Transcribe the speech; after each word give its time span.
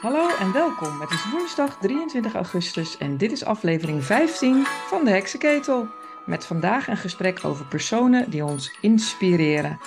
Hallo 0.00 0.36
en 0.36 0.52
welkom. 0.52 1.00
Het 1.00 1.10
is 1.10 1.30
woensdag 1.30 1.78
23 1.78 2.34
augustus 2.34 2.98
en 2.98 3.16
dit 3.16 3.32
is 3.32 3.44
aflevering 3.44 4.04
15 4.04 4.64
van 4.64 5.04
de 5.04 5.10
Heksenketel. 5.10 5.88
Met 6.26 6.44
vandaag 6.46 6.88
een 6.88 6.96
gesprek 6.96 7.44
over 7.44 7.66
personen 7.66 8.30
die 8.30 8.44
ons 8.44 8.78
inspireren. 8.80 9.78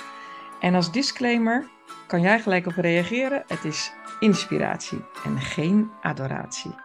En 0.60 0.76
als 0.76 0.92
disclaimer 0.92 1.69
kan 2.08 2.22
jij 2.22 2.40
gelijk 2.40 2.65
op 2.65 2.74
reageren. 2.76 3.44
Het 3.47 3.64
is 3.65 3.92
inspiratie 4.19 5.00
en 5.26 5.40
geen 5.40 5.90
adoratie. 6.01 6.76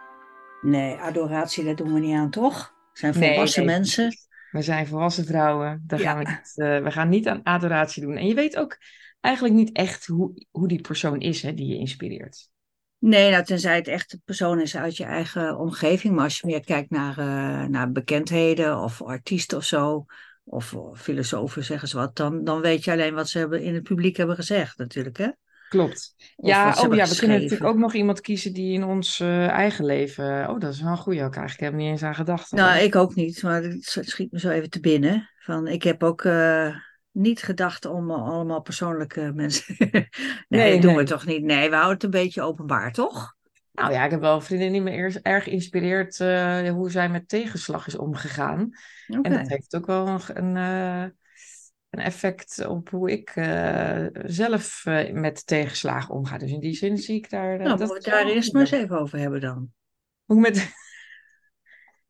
Nee, 0.61 0.95
adoratie, 0.95 1.63
dat 1.63 1.77
doen 1.77 1.93
we 1.93 1.99
niet 1.99 2.15
aan, 2.15 2.29
toch? 2.29 2.73
We 2.93 2.99
zijn 2.99 3.13
volwassen 3.13 3.65
nee, 3.65 3.75
mensen. 3.75 4.13
We 4.51 4.61
zijn 4.61 4.87
volwassen 4.87 5.25
vrouwen. 5.25 5.83
Daar 5.87 5.99
Ja. 5.99 6.05
gaan 6.05 6.17
we, 6.17 6.29
niet, 6.29 6.53
eh, 6.55 6.83
we 6.83 6.91
gaan 6.91 7.09
niet 7.09 7.27
aan 7.27 7.43
adoratie 7.43 8.01
doen. 8.01 8.15
En 8.17 8.27
je 8.27 8.33
weet 8.33 8.57
ook 8.57 8.77
eigenlijk 9.21 9.55
niet 9.55 9.71
echt 9.71 10.05
hoe, 10.05 10.45
hoe 10.51 10.67
die 10.67 10.81
persoon 10.81 11.19
is 11.19 11.41
hè, 11.41 11.53
die 11.53 11.67
je 11.67 11.77
inspireert. 11.77 12.53
Nee, 13.05 13.31
nou, 13.31 13.43
tenzij 13.43 13.75
het 13.75 13.87
echt 13.87 14.13
een 14.13 14.21
persoon 14.25 14.61
is 14.61 14.77
uit 14.77 14.97
je 14.97 15.03
eigen 15.03 15.57
omgeving. 15.57 16.15
Maar 16.15 16.23
als 16.23 16.39
je 16.39 16.47
meer 16.47 16.63
kijkt 16.63 16.89
naar, 16.89 17.17
eh, 17.17 17.67
naar 17.67 17.91
bekendheden 17.91 18.79
of 18.79 19.01
artiesten 19.01 19.57
of 19.57 19.63
zo, 19.63 20.05
of 20.43 20.73
eh, 20.73 20.79
filosofen 20.93 21.63
zeggen 21.63 21.87
ze 21.87 21.97
wat, 21.97 22.15
dan, 22.15 22.43
dan 22.43 22.61
weet 22.61 22.83
je 22.83 22.91
alleen 22.91 23.13
wat 23.13 23.29
ze 23.29 23.37
hebben 23.37 23.61
in 23.61 23.73
het 23.73 23.83
publiek 23.83 24.17
hebben 24.17 24.35
gezegd, 24.35 24.77
natuurlijk, 24.77 25.17
hè? 25.17 25.29
Klopt. 25.69 26.15
Of 26.35 26.47
Ja, 26.47 26.63
wat 26.63 26.73
ze 26.73 26.75
oh 26.75 26.81
hebben 26.81 26.97
ja, 26.97 27.07
we 27.13 27.17
kunnen 27.17 27.41
natuurlijk 27.41 27.69
ook 27.69 27.77
nog 27.77 27.93
iemand 27.93 28.21
kiezen 28.21 28.53
die 28.53 28.73
in 28.73 28.83
ons 28.83 29.19
eh, 29.19 29.47
eigen 29.47 29.85
leven. 29.85 30.49
Oh, 30.49 30.59
dat 30.59 30.73
is 30.73 30.81
wel 30.81 30.91
een 30.91 30.97
goeie 30.97 31.23
ook 31.23 31.35
eigenlijk. 31.35 31.53
Ik 31.53 31.59
heb 31.59 31.71
er 31.71 31.77
niet 31.77 31.89
eens 31.89 32.03
aan 32.03 32.15
gedacht. 32.15 32.51
Nou, 32.51 32.79
ik 32.79 32.95
ook 32.95 33.15
niet, 33.15 33.43
maar 33.43 33.63
het 33.63 33.99
schiet 34.01 34.31
me 34.31 34.39
zo 34.39 34.49
even 34.49 34.69
te 34.69 34.79
binnen. 34.79 35.29
Van, 35.37 35.67
ik 35.67 35.83
heb 35.83 36.03
ook 36.03 36.23
eh, 36.23 36.75
niet 37.15 37.43
gedacht 37.43 37.85
om 37.85 38.11
allemaal 38.11 38.61
persoonlijke 38.61 39.31
mensen. 39.35 39.75
nee, 39.79 40.09
Nee, 40.47 40.73
dat 40.73 40.81
doen 40.81 40.93
nee. 40.93 41.03
we 41.03 41.09
toch 41.09 41.25
niet? 41.25 41.43
Nee, 41.43 41.69
we 41.69 41.75
houden 41.75 41.93
het 41.93 42.03
een 42.03 42.09
beetje 42.09 42.41
openbaar, 42.41 42.91
toch? 42.91 43.35
Nou 43.71 43.91
ja, 43.91 44.03
ik 44.05 44.11
heb 44.11 44.19
wel 44.19 44.35
een 44.35 44.41
vriendin 44.41 44.71
die 44.71 44.81
me 44.81 44.91
eerst 44.91 45.19
erg 45.21 45.43
geïnspireerd 45.43 46.19
eh, 46.19 46.69
hoe 46.69 46.91
zij 46.91 47.09
met 47.09 47.29
tegenslag 47.29 47.87
is 47.87 47.97
omgegaan. 47.97 48.69
En 49.07 49.31
dat 49.31 49.47
heeft 49.47 49.75
ook 49.75 49.85
wel 49.85 50.07
een, 50.07 50.21
een, 50.33 50.57
eh, 50.57 51.11
een 51.89 51.99
effect 51.99 52.65
op 52.65 52.89
hoe 52.89 53.11
ik 53.11 53.29
eh, 53.29 54.05
zelf 54.13 54.83
met 55.11 55.47
tegenslagen 55.47 56.13
omga. 56.13 56.37
Dus 56.37 56.51
in 56.51 56.59
die 56.59 56.75
zin 56.75 56.97
zie 56.97 57.15
ik 57.15 57.29
daar. 57.29 57.57
Nou, 57.57 57.77
dat 57.77 57.79
moeten 57.79 57.87
we 57.87 57.97
is 57.97 58.05
het 58.05 58.13
daar 58.13 58.25
eerst 58.25 58.53
maar 58.53 58.61
eens 58.61 58.71
even 58.71 58.99
over 58.99 59.19
hebben 59.19 59.41
dan. 59.41 59.71
Hoe 60.25 60.39
met. 60.39 60.73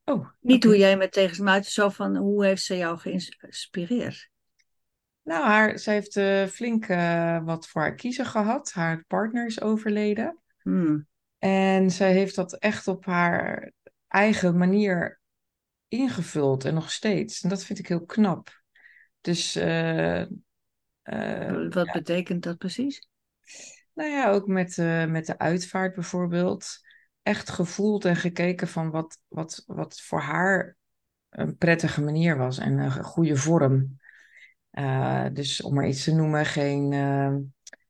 Oh, 0.07 0.27
Niet 0.39 0.63
hoe 0.63 0.77
jij 0.77 0.97
met 0.97 1.11
tegen 1.11 1.43
maar 1.43 1.63
zo 1.63 1.89
van 1.89 2.15
hoe 2.15 2.45
heeft 2.45 2.63
ze 2.63 2.77
jou 2.77 2.97
geïnspireerd? 2.97 4.29
Nou, 5.25 5.45
haar, 5.45 5.79
zij 5.79 5.93
heeft 5.93 6.15
eh, 6.15 6.45
flink 6.45 6.87
eh, 6.87 7.43
wat 7.43 7.67
voor 7.67 7.81
haar 7.81 7.95
kiezen 7.95 8.25
gehad. 8.25 8.71
Haar 8.71 9.03
partner 9.07 9.45
is 9.45 9.61
overleden. 9.61 10.39
Hmm. 10.61 11.07
En 11.37 11.91
zij 11.91 12.13
heeft 12.13 12.35
dat 12.35 12.53
echt 12.53 12.87
op 12.87 13.05
haar 13.05 13.71
eigen 14.07 14.57
manier 14.57 15.19
ingevuld 15.87 16.65
en 16.65 16.73
nog 16.73 16.91
steeds. 16.91 17.41
En 17.41 17.49
dat 17.49 17.63
vind 17.63 17.79
ik 17.79 17.87
heel 17.87 18.05
knap. 18.05 18.63
Dus, 19.21 19.55
eh, 19.55 20.23
Wat 21.69 21.91
betekent 21.91 22.43
dat 22.43 22.57
precies? 22.57 23.09
nou 23.93 24.09
ja, 24.09 24.29
ook 24.29 24.47
met, 24.47 24.77
met 25.07 25.25
de 25.25 25.37
uitvaart 25.37 25.95
bijvoorbeeld. 25.95 26.67
Echt 27.21 27.49
gevoeld 27.49 28.05
en 28.05 28.15
gekeken 28.15 28.67
van 28.67 28.89
wat, 28.89 29.19
wat, 29.27 29.63
wat 29.65 30.01
voor 30.01 30.21
haar 30.21 30.77
een 31.29 31.57
prettige 31.57 32.01
manier 32.01 32.37
was 32.37 32.57
en 32.57 32.77
een 32.77 33.03
goede 33.03 33.35
vorm. 33.35 33.97
Eh, 34.75 35.25
dus 35.33 35.61
om 35.61 35.73
maar 35.73 35.87
iets 35.87 36.03
te 36.03 36.15
noemen, 36.15 36.45
geen 36.45 36.93
eh 36.93 37.33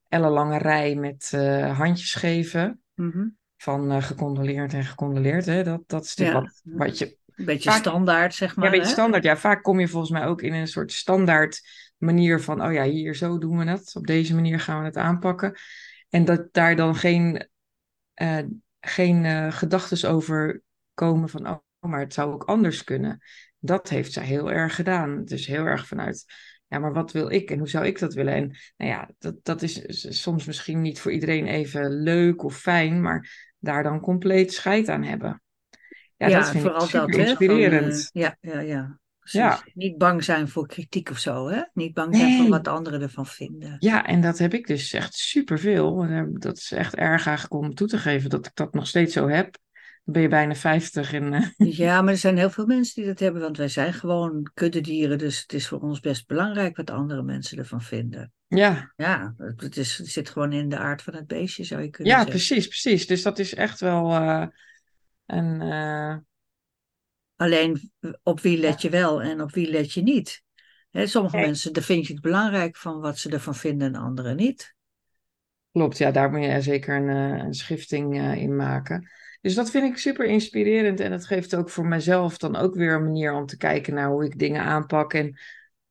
ellenlange 0.07 0.57
rij 0.57 0.95
met 0.95 1.29
eh, 1.33 1.77
handjes 1.77 2.13
geven. 2.13 2.79
Mhm. 2.93 3.27
van 3.57 4.01
gecondoleerd 4.01 4.73
en 4.73 4.83
gecondoleerd. 4.83 5.45
Hè? 5.45 5.63
Dat, 5.63 5.81
dat 5.87 6.03
is 6.03 6.15
natuurlijk 6.15 6.47
Ja. 6.63 6.71
wat, 6.71 6.87
wat 6.87 6.97
je. 6.97 7.17
Een 7.35 7.45
beetje 7.45 7.69
Vaak- 7.69 7.79
standaard, 7.79 8.33
zeg 8.33 8.49
Ja, 8.49 8.55
maar. 8.55 8.65
een 8.65 8.71
beetje 8.71 8.87
hè? 8.87 8.93
standaard. 8.93 9.23
Ja, 9.23 9.37
vaak 9.37 9.63
kom 9.63 9.79
je 9.79 9.87
volgens 9.87 10.11
mij 10.11 10.25
ook 10.25 10.41
in 10.41 10.53
een 10.53 10.67
soort 10.67 10.91
standaard 10.91 11.61
manier 11.97 12.41
van: 12.41 12.63
oh 12.65 12.73
ja, 12.73 12.83
hier 12.83 13.15
zo 13.15 13.37
doen 13.37 13.57
we 13.57 13.65
het. 13.65 13.95
Op 13.95 14.07
deze 14.07 14.35
manier 14.35 14.59
gaan 14.59 14.79
we 14.79 14.85
het 14.85 14.97
aanpakken. 14.97 15.55
En 16.09 16.25
dat 16.25 16.47
daar 16.53 16.75
dan 16.75 16.95
geen, 16.95 17.49
geen 18.79 19.51
gedachten 19.53 20.09
over 20.09 20.61
komen 20.93 21.29
van: 21.29 21.47
oh, 21.49 21.59
maar 21.79 21.99
het 21.99 22.13
zou 22.13 22.33
ook 22.33 22.43
anders 22.43 22.83
kunnen. 22.83 23.21
Dat 23.59 23.89
heeft 23.89 24.13
zij 24.13 24.25
heel 24.25 24.51
erg 24.51 24.75
gedaan. 24.75 25.25
Dus 25.25 25.45
heel 25.45 25.65
erg 25.65 25.87
vanuit. 25.87 26.25
Ja, 26.67 26.79
maar 26.79 26.93
wat 26.93 27.11
wil 27.11 27.31
ik 27.31 27.51
en 27.51 27.57
hoe 27.57 27.69
zou 27.69 27.85
ik 27.85 27.99
dat 27.99 28.13
willen? 28.13 28.33
En 28.33 28.55
nou 28.77 28.91
ja, 28.91 29.09
dat, 29.17 29.35
dat 29.43 29.61
is 29.61 30.21
soms 30.21 30.45
misschien 30.45 30.81
niet 30.81 30.99
voor 30.99 31.11
iedereen 31.11 31.45
even 31.45 32.01
leuk 32.03 32.43
of 32.43 32.57
fijn, 32.57 33.01
maar 33.01 33.51
daar 33.59 33.83
dan 33.83 33.99
compleet 33.99 34.53
scheid 34.53 34.89
aan 34.89 35.03
hebben. 35.03 35.41
Ja, 36.17 36.27
dat 36.29 36.49
vind 36.49 36.63
vooral 36.63 36.83
ik 36.83 36.89
super 36.89 37.07
dat, 37.07 37.19
van, 37.19 37.27
inspirerend. 37.27 38.09
eh, 38.13 38.21
ja, 38.21 38.37
ja, 38.41 38.59
ja. 38.59 38.99
Ja. 39.31 39.63
Niet 39.73 39.97
bang 39.97 40.23
zijn 40.23 40.47
voor 40.47 40.67
kritiek 40.67 41.09
of 41.09 41.17
zo, 41.17 41.47
hè? 41.49 41.61
Niet 41.73 41.93
bang 41.93 42.15
zijn 42.15 42.31
voor 42.31 42.41
Nee. 42.41 42.49
wat 42.49 42.67
anderen 42.67 43.01
ervan 43.01 43.25
vinden. 43.25 43.75
Ja, 43.79 44.05
en 44.05 44.21
dat 44.21 44.37
heb 44.37 44.53
ik 44.53 44.67
dus 44.67 44.93
echt 44.93 45.13
superveel. 45.13 46.03
En 46.03 46.33
Dat 46.33 46.57
is 46.57 46.71
echt 46.71 46.95
erg 46.95 47.27
eigenlijk 47.27 47.63
om 47.63 47.73
toe 47.75 47.87
te 47.87 47.97
geven 47.97 48.29
dat 48.29 48.45
ik 48.45 48.55
dat 48.55 48.73
nog 48.73 48.87
steeds 48.87 49.13
zo 49.13 49.27
heb. 49.27 49.57
Ben 50.07 50.21
je 50.21 50.27
bijna 50.27 50.55
50 50.55 51.13
en 51.13 51.33
eh, 51.33 51.47
Ja, 51.77 52.01
maar 52.01 52.13
er 52.13 52.19
zijn 52.19 52.37
heel 52.37 52.49
veel 52.49 52.65
mensen 52.65 52.95
die 52.95 53.05
dat 53.11 53.19
hebben, 53.19 53.41
want 53.41 53.57
wij 53.57 53.67
zijn 53.67 53.93
gewoon 53.93 54.51
kuddedieren, 54.53 55.17
dus 55.17 55.41
het 55.41 55.53
is 55.53 55.67
voor 55.67 55.79
ons 55.79 55.99
best 55.99 56.27
belangrijk 56.27 56.77
wat 56.77 56.89
andere 56.89 57.23
mensen 57.23 57.57
ervan 57.57 57.81
vinden. 57.81 58.31
ja, 58.47 58.91
Ja, 58.95 59.33
het, 59.37 59.77
is, 59.77 59.97
het 59.97 60.07
zit 60.07 60.29
gewoon 60.29 60.53
in 60.53 60.69
de 60.69 60.77
aard 60.77 61.01
van 61.01 61.13
het 61.15 61.27
beestje, 61.27 61.63
zou 61.63 61.81
je 61.81 61.89
kunnen 61.89 62.13
ja, 62.13 62.19
zeggen. 62.23 62.39
precies, 62.39 62.67
precies. 62.67 63.07
Dus 63.07 63.21
dat 63.21 63.39
is 63.39 63.53
echt 63.53 63.79
wel 63.79 64.11
eh, 64.11 64.47
een. 65.25 65.61
eh, 65.61 66.15
Alleen 67.35 67.91
op 68.23 68.39
wie 68.39 68.59
let 68.59 68.81
je 68.81 68.89
wel 68.89 69.21
en 69.21 69.41
op 69.41 69.51
wie 69.51 69.69
let 69.69 69.93
je 69.93 70.01
niet. 70.01 70.43
Hè, 70.91 71.07
sommige 71.07 71.37
mensen, 71.37 71.73
daar 71.73 71.83
vind 71.83 72.07
je 72.07 72.13
het 72.13 72.21
belangrijk 72.21 72.77
van 72.77 72.99
wat 72.99 73.17
ze 73.17 73.29
ervan 73.29 73.55
vinden 73.55 73.87
en 73.95 74.01
anderen 74.01 74.35
niet. 74.35 74.75
Klopt, 75.71 75.97
ja, 75.97 76.11
daar 76.11 76.31
moet 76.31 76.43
je 76.43 76.61
zeker 76.61 76.95
een, 76.95 77.07
een 77.45 77.53
schifting 77.53 78.15
in 78.37 78.55
maken. 78.55 79.09
Dus 79.45 79.55
dat 79.55 79.69
vind 79.69 79.91
ik 79.91 79.97
super 79.97 80.25
inspirerend 80.25 80.99
en 80.99 81.11
dat 81.11 81.25
geeft 81.25 81.55
ook 81.55 81.69
voor 81.69 81.85
mezelf 81.85 82.37
dan 82.37 82.55
ook 82.55 82.75
weer 82.75 82.93
een 82.93 83.03
manier 83.03 83.33
om 83.33 83.45
te 83.45 83.57
kijken 83.57 83.93
naar 83.93 84.09
hoe 84.09 84.25
ik 84.25 84.39
dingen 84.39 84.61
aanpak 84.61 85.13
en 85.13 85.39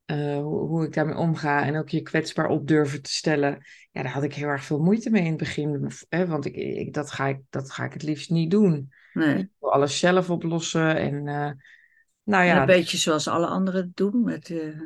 eh, 0.04 0.37
hoe, 0.37 0.66
hoe 0.66 0.84
ik 0.84 0.92
daarmee 0.92 1.16
omga 1.16 1.64
en 1.64 1.76
ook 1.76 1.88
je 1.88 2.03
kwetsbaar 2.03 2.48
op 2.48 2.66
durven 2.66 3.03
te 3.03 3.12
stellen. 3.12 3.59
Ja, 3.91 4.03
daar 4.03 4.12
had 4.12 4.22
ik 4.22 4.34
heel 4.34 4.48
erg 4.48 4.64
veel 4.64 4.78
moeite 4.78 5.10
mee 5.10 5.22
in 5.22 5.28
het 5.28 5.37
begin, 5.37 5.91
hè, 6.09 6.26
want 6.26 6.44
ik, 6.44 6.56
ik, 6.56 6.93
dat, 6.93 7.10
ga 7.10 7.26
ik, 7.26 7.41
dat 7.50 7.70
ga 7.70 7.84
ik 7.84 7.93
het 7.93 8.03
liefst 8.03 8.31
niet 8.31 8.50
doen. 8.50 8.93
Nee. 9.12 9.38
Ik 9.38 9.48
wil 9.59 9.72
alles 9.72 9.98
zelf 9.98 10.31
oplossen 10.31 10.97
en 10.97 11.28
eh, 11.28 11.50
nou 12.22 12.43
En 12.43 12.47
ja, 12.47 12.60
een 12.60 12.66
beetje 12.66 12.97
zoals 12.97 13.28
alle 13.28 13.47
anderen 13.47 13.93
doen. 13.94 14.25
Met, 14.25 14.50
eh, 14.50 14.81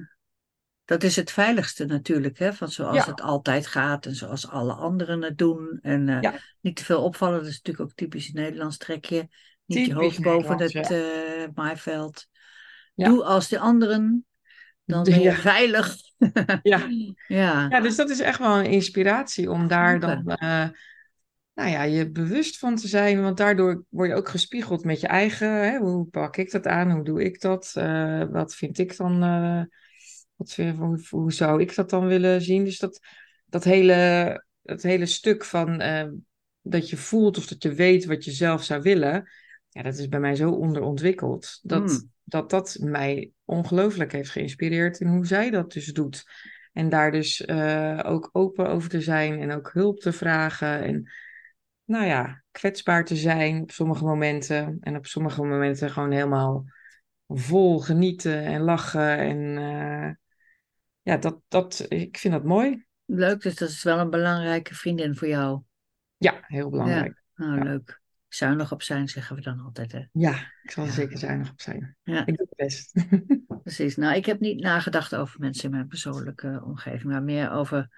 dat 0.88 1.02
is 1.02 1.16
het 1.16 1.30
veiligste 1.30 1.84
natuurlijk, 1.84 2.38
hè? 2.38 2.52
Van 2.52 2.68
zoals 2.68 2.96
Ja. 2.96 3.04
het 3.04 3.20
altijd 3.20 3.66
gaat 3.66 4.06
en 4.06 4.14
zoals 4.14 4.48
alle 4.48 4.72
anderen 4.72 5.22
het 5.22 5.38
doen. 5.38 5.78
En 5.82 6.08
eh, 6.08 6.20
Ja. 6.20 6.34
niet 6.60 6.76
te 6.76 6.84
veel 6.84 7.02
opvallen, 7.02 7.38
dat 7.38 7.46
is 7.46 7.56
natuurlijk 7.56 7.90
ook 7.90 7.96
typisch 7.96 8.32
Nederlands 8.32 8.76
trekje. 8.76 9.28
Niet 9.64 9.86
je 9.86 9.94
hoofd 9.94 10.22
boven 10.22 10.60
het 10.60 10.74
eh, 10.74 11.00
maaiveld. 11.54 12.26
Ja. 12.94 13.08
Doe 13.08 13.24
als 13.24 13.48
de 13.48 13.58
anderen, 13.58 14.26
dan 14.84 15.02
ben 15.02 15.20
je 15.20 15.32
veilig. 15.32 15.96
ja. 16.62 16.88
ja. 17.26 17.66
Ja, 17.68 17.80
dus 17.80 17.96
dat 17.96 18.10
is 18.10 18.20
echt 18.20 18.38
wel 18.38 18.58
een 18.58 18.70
inspiratie 18.70 19.50
om 19.50 19.66
daar 19.66 20.00
dan, 20.00 20.26
eh, 20.26 20.68
nou 21.54 21.70
ja, 21.70 21.82
je 21.82 22.10
bewust 22.10 22.58
van 22.58 22.76
te 22.76 22.88
zijn. 22.88 23.22
Want 23.22 23.36
daardoor 23.36 23.84
word 23.88 24.08
je 24.08 24.14
ook 24.14 24.28
gespiegeld 24.28 24.84
met 24.84 25.00
je 25.00 25.06
eigen, 25.06 25.48
hè, 25.48 25.78
hoe 25.78 26.06
pak 26.06 26.36
ik 26.36 26.50
dat 26.50 26.66
aan? 26.66 26.90
Hoe 26.90 27.04
doe 27.04 27.24
ik 27.24 27.40
dat? 27.40 27.72
Wat 28.30 28.54
vind 28.54 28.78
ik 28.78 28.96
dan, 28.96 29.22
wat, 30.38 30.56
hoe, 30.76 31.00
hoe 31.10 31.32
zou 31.32 31.60
ik 31.60 31.74
dat 31.74 31.90
dan 31.90 32.06
willen 32.06 32.42
zien? 32.42 32.64
Dus 32.64 32.78
dat, 32.78 33.00
dat, 33.46 33.64
hele, 33.64 34.44
dat 34.62 34.82
hele 34.82 35.06
stuk 35.06 35.44
van 35.44 35.80
eh, 35.80 36.08
dat 36.62 36.90
je 36.90 36.96
voelt 36.96 37.38
of 37.38 37.46
dat 37.46 37.62
je 37.62 37.72
weet 37.72 38.04
wat 38.04 38.24
je 38.24 38.30
zelf 38.30 38.62
zou 38.62 38.82
willen. 38.82 39.30
Ja, 39.68 39.82
dat 39.82 39.98
is 39.98 40.08
bij 40.08 40.20
mij 40.20 40.34
zo 40.34 40.50
onderontwikkeld. 40.50 41.60
Dat, 41.62 41.90
Hmm. 41.90 42.12
dat 42.24 42.50
dat 42.50 42.76
mij 42.80 43.30
ongelooflijk 43.44 44.12
heeft 44.12 44.30
geïnspireerd 44.30 45.00
in 45.00 45.06
hoe 45.06 45.26
zij 45.26 45.50
dat 45.50 45.72
dus 45.72 45.86
doet. 45.86 46.24
En 46.72 46.88
daar 46.88 47.10
dus 47.10 47.44
eh, 47.44 48.00
ook 48.02 48.28
open 48.32 48.68
over 48.68 48.88
te 48.88 49.00
zijn 49.00 49.40
en 49.40 49.52
ook 49.52 49.72
hulp 49.72 50.00
te 50.00 50.12
vragen. 50.12 50.82
En 50.82 51.10
nou 51.84 52.06
ja, 52.06 52.42
kwetsbaar 52.50 53.04
te 53.04 53.16
zijn 53.16 53.62
op 53.62 53.70
sommige 53.70 54.04
momenten. 54.04 54.78
En 54.80 54.96
op 54.96 55.06
sommige 55.06 55.44
momenten 55.44 55.90
gewoon 55.90 56.10
helemaal 56.10 56.64
vol 57.26 57.78
genieten 57.78 58.44
en 58.44 58.60
lachen. 58.60 59.18
En 59.18 59.58
eh, 59.58 60.10
ja, 61.08 61.16
dat, 61.16 61.40
dat, 61.48 61.86
ik 61.88 62.18
vind 62.18 62.34
dat 62.34 62.44
mooi. 62.44 62.86
Leuk, 63.04 63.40
dus 63.42 63.54
dat 63.54 63.68
is 63.68 63.82
wel 63.82 63.98
een 63.98 64.10
belangrijke 64.10 64.74
vriendin 64.74 65.14
voor 65.14 65.28
jou. 65.28 65.62
Ja, 66.16 66.38
heel 66.46 66.70
belangrijk. 66.70 67.22
Nou, 67.34 67.56
Ja. 67.56 67.62
leuk. 67.64 68.00
Zuinig 68.28 68.72
op 68.72 68.82
zijn, 68.82 69.08
zeggen 69.08 69.36
we 69.36 69.42
dan 69.42 69.60
altijd, 69.60 69.92
hè? 69.92 70.02
Ja, 70.12 70.52
ik 70.62 70.70
zal 70.70 70.82
er 70.82 70.88
Ja. 70.88 70.94
zeker 70.94 71.18
zuinig 71.18 71.50
op 71.50 71.60
zijn. 71.60 71.96
Ja. 72.02 72.26
Ik 72.26 72.36
doe 72.36 72.46
het 72.48 72.56
best. 72.56 72.92
Precies. 73.62 73.96
Nou, 73.96 74.16
ik 74.16 74.26
heb 74.26 74.40
niet 74.40 74.60
nagedacht 74.60 75.14
over 75.14 75.40
mensen 75.40 75.64
in 75.64 75.70
mijn 75.70 75.86
persoonlijke 75.86 76.62
omgeving, 76.64 77.12
maar 77.12 77.22
meer 77.22 77.50
over 77.50 77.88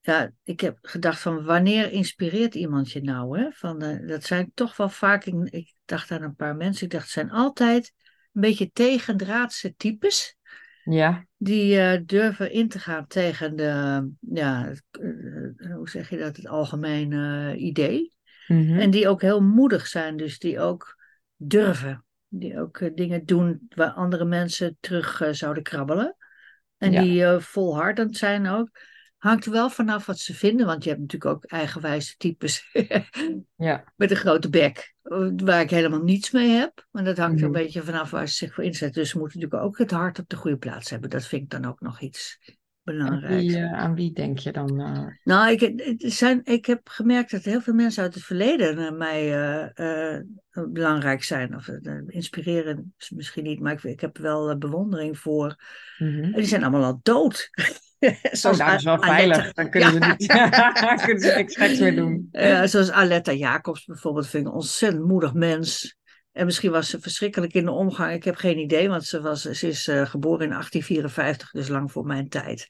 ja, 0.00 0.30
ik 0.42 0.60
heb 0.60 0.78
gedacht 0.82 1.20
van 1.20 1.44
wanneer 1.44 1.90
inspireert 1.90 2.54
iemand 2.54 2.92
je 2.92 3.02
nou? 3.02 3.38
Hè? 3.38 3.50
Van, 3.52 3.82
eh, 3.82 4.08
dat 4.08 4.24
zijn 4.24 4.50
toch 4.54 4.76
wel 4.76 4.88
vaak, 4.88 5.24
ik, 5.24 5.34
ik 5.50 5.74
dacht 5.84 6.10
aan 6.10 6.22
een 6.22 6.34
paar 6.34 6.56
mensen, 6.56 6.84
ik 6.84 6.90
dacht 6.90 7.04
het 7.04 7.12
zijn 7.12 7.30
altijd 7.30 7.92
een 8.32 8.40
beetje 8.40 8.70
tegendraadse 8.72 9.74
types. 9.76 10.36
Ja. 10.84 11.26
Die 11.42 11.76
uh, 11.76 11.98
durven 12.06 12.50
in 12.52 12.68
te 12.68 12.78
gaan 12.78 13.06
tegen 13.06 13.56
de, 13.56 14.08
ja, 14.20 14.64
het, 14.64 14.82
uh, 15.00 15.74
hoe 15.74 15.88
zeg 15.88 16.10
je 16.10 16.18
dat, 16.18 16.36
het 16.36 16.46
algemene 16.46 17.56
idee. 17.56 18.14
Mm 18.46 18.66
-hmm. 18.66 18.78
En 18.78 18.90
die 18.90 19.08
ook 19.08 19.20
heel 19.20 19.42
moedig 19.42 19.86
zijn, 19.86 20.16
dus 20.16 20.38
die 20.38 20.60
ook 20.60 20.96
durven. 21.36 22.04
Die 22.28 22.60
ook 22.60 22.96
dingen 22.96 23.24
doen 23.24 23.66
waar 23.68 23.90
andere 23.90 24.24
mensen 24.24 24.76
terug 24.80 25.22
zouden 25.30 25.62
krabbelen. 25.62 26.16
En 26.78 26.92
Ja. 26.92 27.02
die 27.02 27.44
volhardend 27.44 28.16
zijn 28.16 28.46
ook. 28.46 28.70
Hangt 29.22 29.44
er 29.46 29.52
wel 29.52 29.70
vanaf 29.70 30.06
wat 30.06 30.18
ze 30.18 30.34
vinden, 30.34 30.66
want 30.66 30.82
je 30.84 30.88
hebt 30.90 31.00
natuurlijk 31.02 31.34
ook 31.34 31.44
eigenwijze 31.44 32.16
types 32.16 32.70
Ja. 33.56 33.84
met 33.96 34.10
een 34.10 34.16
grote 34.16 34.48
bek, 34.48 34.94
waar 35.36 35.60
ik 35.60 35.70
helemaal 35.70 36.02
niets 36.02 36.30
mee 36.30 36.48
heb. 36.48 36.86
Maar 36.90 37.04
dat 37.04 37.16
hangt 37.18 37.40
er 37.40 37.46
Mhm. 37.46 37.56
een 37.56 37.62
beetje 37.62 37.82
vanaf 37.82 38.10
waar 38.10 38.28
ze 38.28 38.34
zich 38.34 38.54
voor 38.54 38.64
inzetten. 38.64 39.00
Dus 39.02 39.10
ze 39.10 39.18
moeten 39.18 39.38
natuurlijk 39.40 39.64
ook 39.66 39.78
het 39.78 39.90
hart 39.90 40.18
op 40.18 40.28
de 40.28 40.36
goede 40.36 40.56
plaats 40.56 40.90
hebben. 40.90 41.10
Dat 41.10 41.26
vind 41.26 41.42
ik 41.42 41.50
dan 41.50 41.64
ook 41.64 41.80
nog 41.80 42.00
iets 42.00 42.38
wie, 42.82 43.56
eh, 43.56 43.72
aan 43.72 43.94
wie 43.94 44.12
denk 44.12 44.38
je 44.38 44.52
dan? 44.52 44.80
eh? 44.80 45.06
Nou, 45.24 45.50
ik, 45.52 45.60
het 46.00 46.12
zijn, 46.12 46.40
ik 46.44 46.66
heb 46.66 46.88
gemerkt 46.88 47.30
dat 47.30 47.44
heel 47.44 47.60
veel 47.60 47.74
mensen 47.74 48.02
uit 48.02 48.14
het 48.14 48.24
verleden 48.24 48.96
mij 48.96 49.32
eh, 49.74 50.18
belangrijk 50.68 51.22
zijn. 51.22 51.56
Of 51.56 51.68
inspireren 52.06 52.94
is 52.98 53.10
misschien 53.10 53.44
niet, 53.44 53.60
maar 53.60 53.72
ik, 53.72 53.82
ik 53.82 54.00
heb 54.00 54.18
wel 54.18 54.58
bewondering 54.58 55.18
voor. 55.18 55.56
Mhm. 55.98 56.22
En 56.22 56.32
die 56.32 56.44
zijn 56.44 56.62
allemaal 56.62 56.84
al 56.84 57.00
dood. 57.02 57.50
Zoals 58.40 58.58
nou, 58.58 58.70
dat 58.70 58.78
is 58.78 58.84
wel 58.84 58.98
veilig. 59.02 59.52
Dan 59.52 59.70
kunnen, 59.70 59.92
Ja. 59.92 60.00
ze 60.00 60.08
niet, 60.90 61.02
kunnen 61.04 61.22
ze 61.22 61.32
niks 61.36 61.56
geks 61.56 61.78
meer 61.78 61.96
doen. 61.96 62.28
Zoals 62.64 62.90
Aletta 62.90 63.32
Jacobs 63.32 63.84
bijvoorbeeld, 63.84 64.26
vind 64.28 64.42
ik 64.42 64.48
een 64.48 64.56
ontzettend 64.58 65.04
moedig 65.04 65.34
mens. 65.34 65.96
En 66.32 66.44
misschien 66.44 66.70
was 66.70 66.88
ze 66.90 67.00
verschrikkelijk 67.00 67.52
in 67.54 67.64
de 67.64 67.70
omgang. 67.70 68.12
Ik 68.12 68.24
heb 68.24 68.34
geen 68.36 68.58
idee, 68.58 68.88
want 68.88 69.04
ze, 69.04 69.20
was, 69.20 69.42
ze 69.42 69.68
is 69.68 69.88
eh, 69.88 70.06
geboren 70.06 70.42
in 70.44 70.50
1854, 70.50 71.50
dus 71.50 71.68
lang 71.68 71.92
voor 71.92 72.06
mijn 72.06 72.28
tijd. 72.28 72.68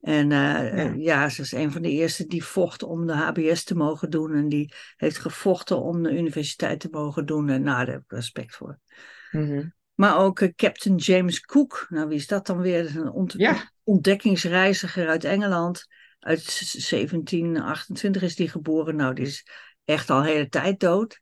En 0.00 0.32
eh, 0.32 0.76
Ja. 0.76 0.92
ja. 0.96 1.28
ze 1.28 1.42
is 1.42 1.52
een 1.52 1.72
van 1.72 1.82
de 1.82 1.90
eerste 1.90 2.26
die 2.26 2.44
vocht 2.44 2.82
om 2.82 3.06
de 3.06 3.12
HBS 3.12 3.64
te 3.64 3.74
mogen 3.76 4.10
doen. 4.10 4.34
En 4.34 4.48
die 4.48 4.72
heeft 4.96 5.18
gevochten 5.18 5.82
om 5.82 6.02
de 6.02 6.10
universiteit 6.10 6.80
te 6.80 6.88
mogen 6.90 7.26
doen. 7.26 7.48
En 7.48 7.62
nou, 7.62 7.84
daar 7.84 7.94
heb 7.94 8.02
ik 8.02 8.12
respect 8.12 8.54
voor. 8.54 8.78
Mhm. 9.30 9.68
Maar 9.94 10.18
ook 10.18 10.40
eh, 10.40 10.48
Captain 10.56 10.96
James 10.96 11.40
Cook. 11.40 11.86
Nou, 11.88 12.08
wie 12.08 12.16
is 12.18 12.26
dat 12.26 12.46
dan 12.46 12.58
weer? 12.60 12.96
Een 12.96 13.10
ont- 13.10 13.34
Ja. 13.36 13.72
Ontdekkingsreiziger 13.84 15.08
uit 15.08 15.24
Engeland. 15.24 15.86
Uit 16.20 16.44
1728 16.88 18.22
is 18.22 18.36
die 18.36 18.48
geboren. 18.48 18.96
Nou, 18.96 19.14
die 19.14 19.26
is 19.26 19.46
echt 19.84 20.10
al 20.10 20.22
hele 20.22 20.48
tijd 20.48 20.80
dood. 20.80 21.20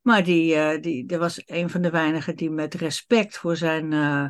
Maar 0.00 0.24
die, 0.24 0.54
eh, 0.54 0.80
die, 0.80 1.06
dat 1.06 1.18
was 1.18 1.42
een 1.46 1.70
van 1.70 1.82
de 1.82 1.90
weinigen 1.90 2.36
die 2.36 2.50
met 2.50 2.74
respect 2.74 3.36
voor 3.36 3.56
zijn, 3.56 3.92
eh, 3.92 4.26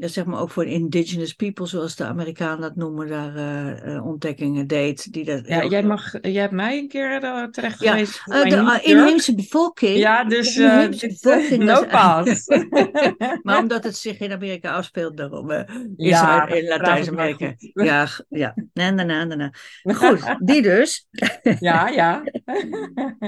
ja, 0.00 0.08
zeg 0.08 0.24
maar 0.24 0.40
ook 0.40 0.50
voor 0.50 0.64
indigenous 0.66 1.32
people, 1.32 1.66
zoals 1.66 1.96
de 1.96 2.04
Amerikanen 2.04 2.60
dat 2.60 2.76
noemen, 2.76 3.08
daar 3.08 3.36
eh, 3.36 3.94
eh, 3.96 4.06
ontdekkingen 4.06 4.66
deed. 4.66 5.12
Die 5.12 5.24
dat 5.24 5.46
Ja, 5.46 5.64
jij, 5.64 5.82
mag, 5.82 6.12
jij 6.20 6.40
hebt 6.40 6.52
mij 6.52 6.78
een 6.78 6.88
keer 6.88 7.22
eh, 7.22 7.44
terecht 7.44 7.80
Ja, 7.80 7.90
geweest. 7.92 8.24
de 8.24 8.56
uh, 8.56 8.78
inheemse 8.82 9.34
bevolking. 9.34 9.96
Ja, 9.96 10.24
dus 10.24 10.54
de 10.54 10.62
inheemse 10.62 11.06
dit- 11.06 11.20
bevolking 11.22 11.64
no 11.64 11.84
pass. 11.90 12.46
Maar 13.42 13.58
omdat 13.58 13.84
het 13.84 13.96
zich 13.96 14.18
in 14.18 14.32
Amerika 14.32 14.72
afspeelt, 14.72 15.16
daarom 15.16 15.50
is 15.50 15.66
Ja, 15.96 16.46
in 16.48 16.64
Latijns-Amerika. 16.68 17.54
Ja, 17.72 18.08
ja. 18.28 18.54
Na, 18.72 18.90
na, 18.90 19.24
na, 19.24 19.34
na. 19.34 19.52
Goed, 19.82 20.36
die 20.38 20.62
dus. 20.62 21.06
ja, 21.58 21.88
ja. 21.88 22.22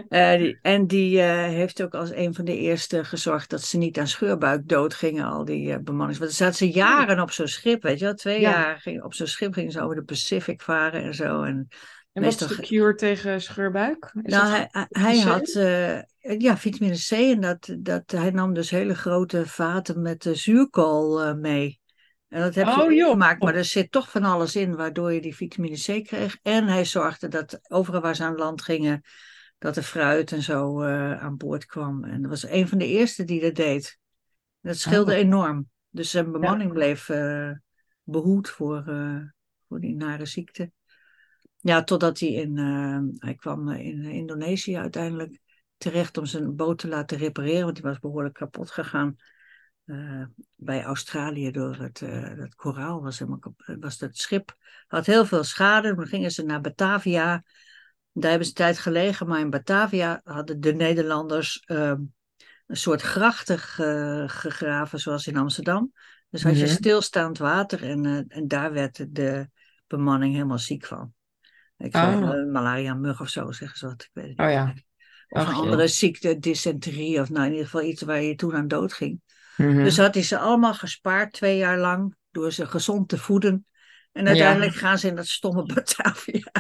Die- 0.39 0.59
en 0.63 0.87
die 0.87 1.21
heeft 1.21 1.83
ook 1.83 1.95
als 1.95 2.11
een 2.15 2.35
van 2.35 2.45
de 2.45 2.57
eerste 2.57 3.05
gezorgd 3.05 3.51
dat 3.51 3.63
ze 3.63 3.79
niet 3.79 3.99
aan 3.99 4.07
scheurbuik 4.07 4.69
doodgingen, 4.69 5.25
al 5.25 5.45
die 5.45 5.81
bemannings. 5.81 6.19
Want 6.19 6.31
er 6.31 6.37
zaten 6.37 6.62
ze 6.69 6.70
jaren 6.70 7.20
op 7.20 7.31
zo'n 7.31 7.47
schip, 7.49 7.82
weet 7.82 7.99
je 7.99 8.05
wel. 8.05 8.14
Twee 8.14 8.41
Ja. 8.41 8.50
jaar 8.50 8.81
ging, 8.81 9.03
op 9.03 9.14
zo'n 9.14 9.26
schip 9.26 9.53
gingen 9.55 9.73
ze 9.73 9.81
over 9.81 9.97
de 9.97 10.03
Pacific 10.03 10.62
varen 10.62 11.03
en 11.03 11.14
zo. 11.14 11.43
En 11.43 11.69
En 12.12 12.23
wat 12.23 12.31
Meestal 12.31 12.50
is 12.50 12.56
de 12.56 12.62
cure 12.62 12.94
tegen 12.94 13.43
scheurbuik? 13.43 14.12
Is 14.23 14.32
nou, 14.32 14.47
hij, 14.49 14.69
hij- 14.91 15.19
had 15.20 15.49
eh, 15.49 16.00
ja, 16.41 16.56
vitamine 16.56 16.97
C 16.97 17.11
en 17.11 17.41
dat, 17.41 17.75
dat, 17.79 18.11
hij 18.11 18.31
nam 18.31 18.55
dus 18.55 18.70
hele 18.70 18.94
grote 18.94 19.47
vaten 19.47 20.03
met 20.03 20.26
eh, 20.26 20.32
zuurkool 20.35 21.23
eh, 21.23 21.35
mee. 21.35 21.81
En 22.29 22.41
dat 22.41 22.55
heb 22.55 22.67
Oh, 22.67 22.91
je 22.91 22.97
joh. 22.97 23.11
gemaakt, 23.11 23.43
maar 23.43 23.55
er 23.55 23.65
zit 23.65 23.91
toch 23.91 24.11
van 24.11 24.25
alles 24.25 24.56
in 24.56 24.76
waardoor 24.76 25.12
je 25.12 25.20
die 25.20 25.37
vitamine 25.37 25.76
C 25.76 26.05
kreeg. 26.05 26.38
En 26.43 26.67
hij 26.67 26.85
zorgde 26.85 27.29
dat 27.29 27.61
overal 27.69 28.00
waar 28.00 28.17
ze 28.17 28.25
aan 28.25 28.35
land 28.37 28.62
gingen, 28.62 29.03
dat 29.58 29.76
er 29.76 29.82
fruit 29.82 30.32
en 30.32 30.43
zo 30.43 30.82
aan 31.15 31.37
boord 31.37 31.67
kwam. 31.67 32.05
En 32.05 32.20
dat 32.23 32.31
was 32.31 32.49
een 32.49 32.69
van 32.69 32.79
de 32.79 32.87
eerste 32.87 33.25
die 33.25 33.41
dat 33.41 33.55
deed. 33.55 33.99
Dat 34.61 34.76
scheelde 34.76 35.12
Oh. 35.12 35.19
enorm. 35.19 35.70
Dus 35.93 36.11
zijn 36.11 36.33
bemanning 36.33 36.73
bleef 36.73 37.09
eh, 37.09 37.50
behoed 38.03 38.49
voor, 38.49 38.87
eh, 38.87 39.21
voor 39.69 39.81
die 39.81 39.94
nare 39.94 40.27
ziekte. 40.27 40.73
Ja, 41.59 41.85
totdat 41.85 42.19
hij 42.19 42.29
in, 42.29 42.59
eh, 42.59 43.27
hij 43.27 43.35
kwam 43.35 43.69
in 43.71 44.05
Indonesië 44.05 44.77
uiteindelijk 44.77 45.39
terecht 45.77 46.19
om 46.19 46.27
zijn 46.27 46.56
boot 46.56 46.79
te 46.79 46.89
laten 46.89 47.19
repareren, 47.19 47.62
want 47.62 47.75
die 47.75 47.85
was 47.85 47.99
behoorlijk 47.99 48.35
kapot 48.35 48.71
gegaan. 48.71 49.17
bij 50.56 50.83
Australië 50.83 51.50
door 51.50 51.77
het, 51.77 52.00
het 52.00 52.55
koraal 52.55 53.03
was 53.03 53.19
helemaal 53.19 53.55
was 53.81 54.00
het 54.00 54.19
schip 54.19 54.56
had 54.87 55.06
heel 55.06 55.27
veel 55.27 55.44
schade. 55.44 55.94
Dan 55.94 56.06
gingen 56.06 56.31
ze 56.31 56.43
naar 56.43 56.61
Batavia. 56.61 57.44
Daar 58.12 58.31
hebben 58.31 58.49
ze 58.49 58.55
tijd 58.55 58.79
gelegen, 58.79 59.27
maar 59.27 59.41
in 59.41 59.50
Batavia 59.50 60.21
hadden 60.25 60.61
de 60.61 60.75
Nederlanders 60.75 61.62
ehm, 61.65 62.00
een 62.73 62.79
soort 62.79 63.03
grachten 63.03 63.59
ge- 63.59 64.25
gegraven, 64.27 64.99
zoals 65.01 65.27
in 65.27 65.37
Amsterdam. 65.37 65.93
Dus 66.31 66.43
had 66.43 66.59
je 66.59 66.65
Mhm. 66.65 66.73
stilstaand 66.75 67.39
water 67.39 67.83
en, 67.85 68.07
eh, 68.07 68.37
en 68.39 68.49
daar 68.49 68.73
werd 68.73 69.15
de 69.15 69.49
bemanning 69.87 70.35
helemaal 70.35 70.59
ziek 70.59 70.87
van. 70.87 71.13
Ik 71.77 71.95
Oh. 71.95 72.51
malaria, 72.53 72.95
mug 72.95 73.21
of 73.21 73.29
zo, 73.29 73.51
zeggen 73.53 73.79
ze 73.79 73.87
wat. 73.87 74.03
Ik 74.03 74.11
weet 74.13 74.29
het 74.29 74.39
Oh 74.39 74.47
niet. 74.47 74.55
ja. 74.55 74.75
Of 75.29 75.41
Ach, 75.41 75.47
een 75.49 75.55
joh. 75.55 75.63
andere 75.63 75.87
ziekte, 75.89 76.39
dysenterie, 76.39 77.21
of 77.21 77.31
nou 77.31 77.45
in 77.45 77.51
ieder 77.51 77.65
geval 77.65 77.83
iets 77.83 78.03
waar 78.03 78.23
je 78.23 78.35
toen 78.35 78.55
aan 78.55 78.69
dood 78.69 78.93
ging. 78.93 79.21
Mhm. 79.57 79.83
Dus 79.85 79.97
had 79.97 80.15
hij 80.15 80.23
ze 80.23 80.39
allemaal 80.39 80.75
gespaard 80.75 81.33
twee 81.33 81.57
jaar 81.57 81.79
lang 81.79 82.17
door 82.31 82.53
ze 82.53 82.67
gezond 82.67 83.09
te 83.09 83.19
voeden. 83.19 83.67
En 84.13 84.27
uiteindelijk 84.27 84.75
gaan 84.75 84.99
ze 84.99 85.09
in 85.09 85.17
dat 85.17 85.27
stomme 85.27 85.63
Batavia. 85.75 86.53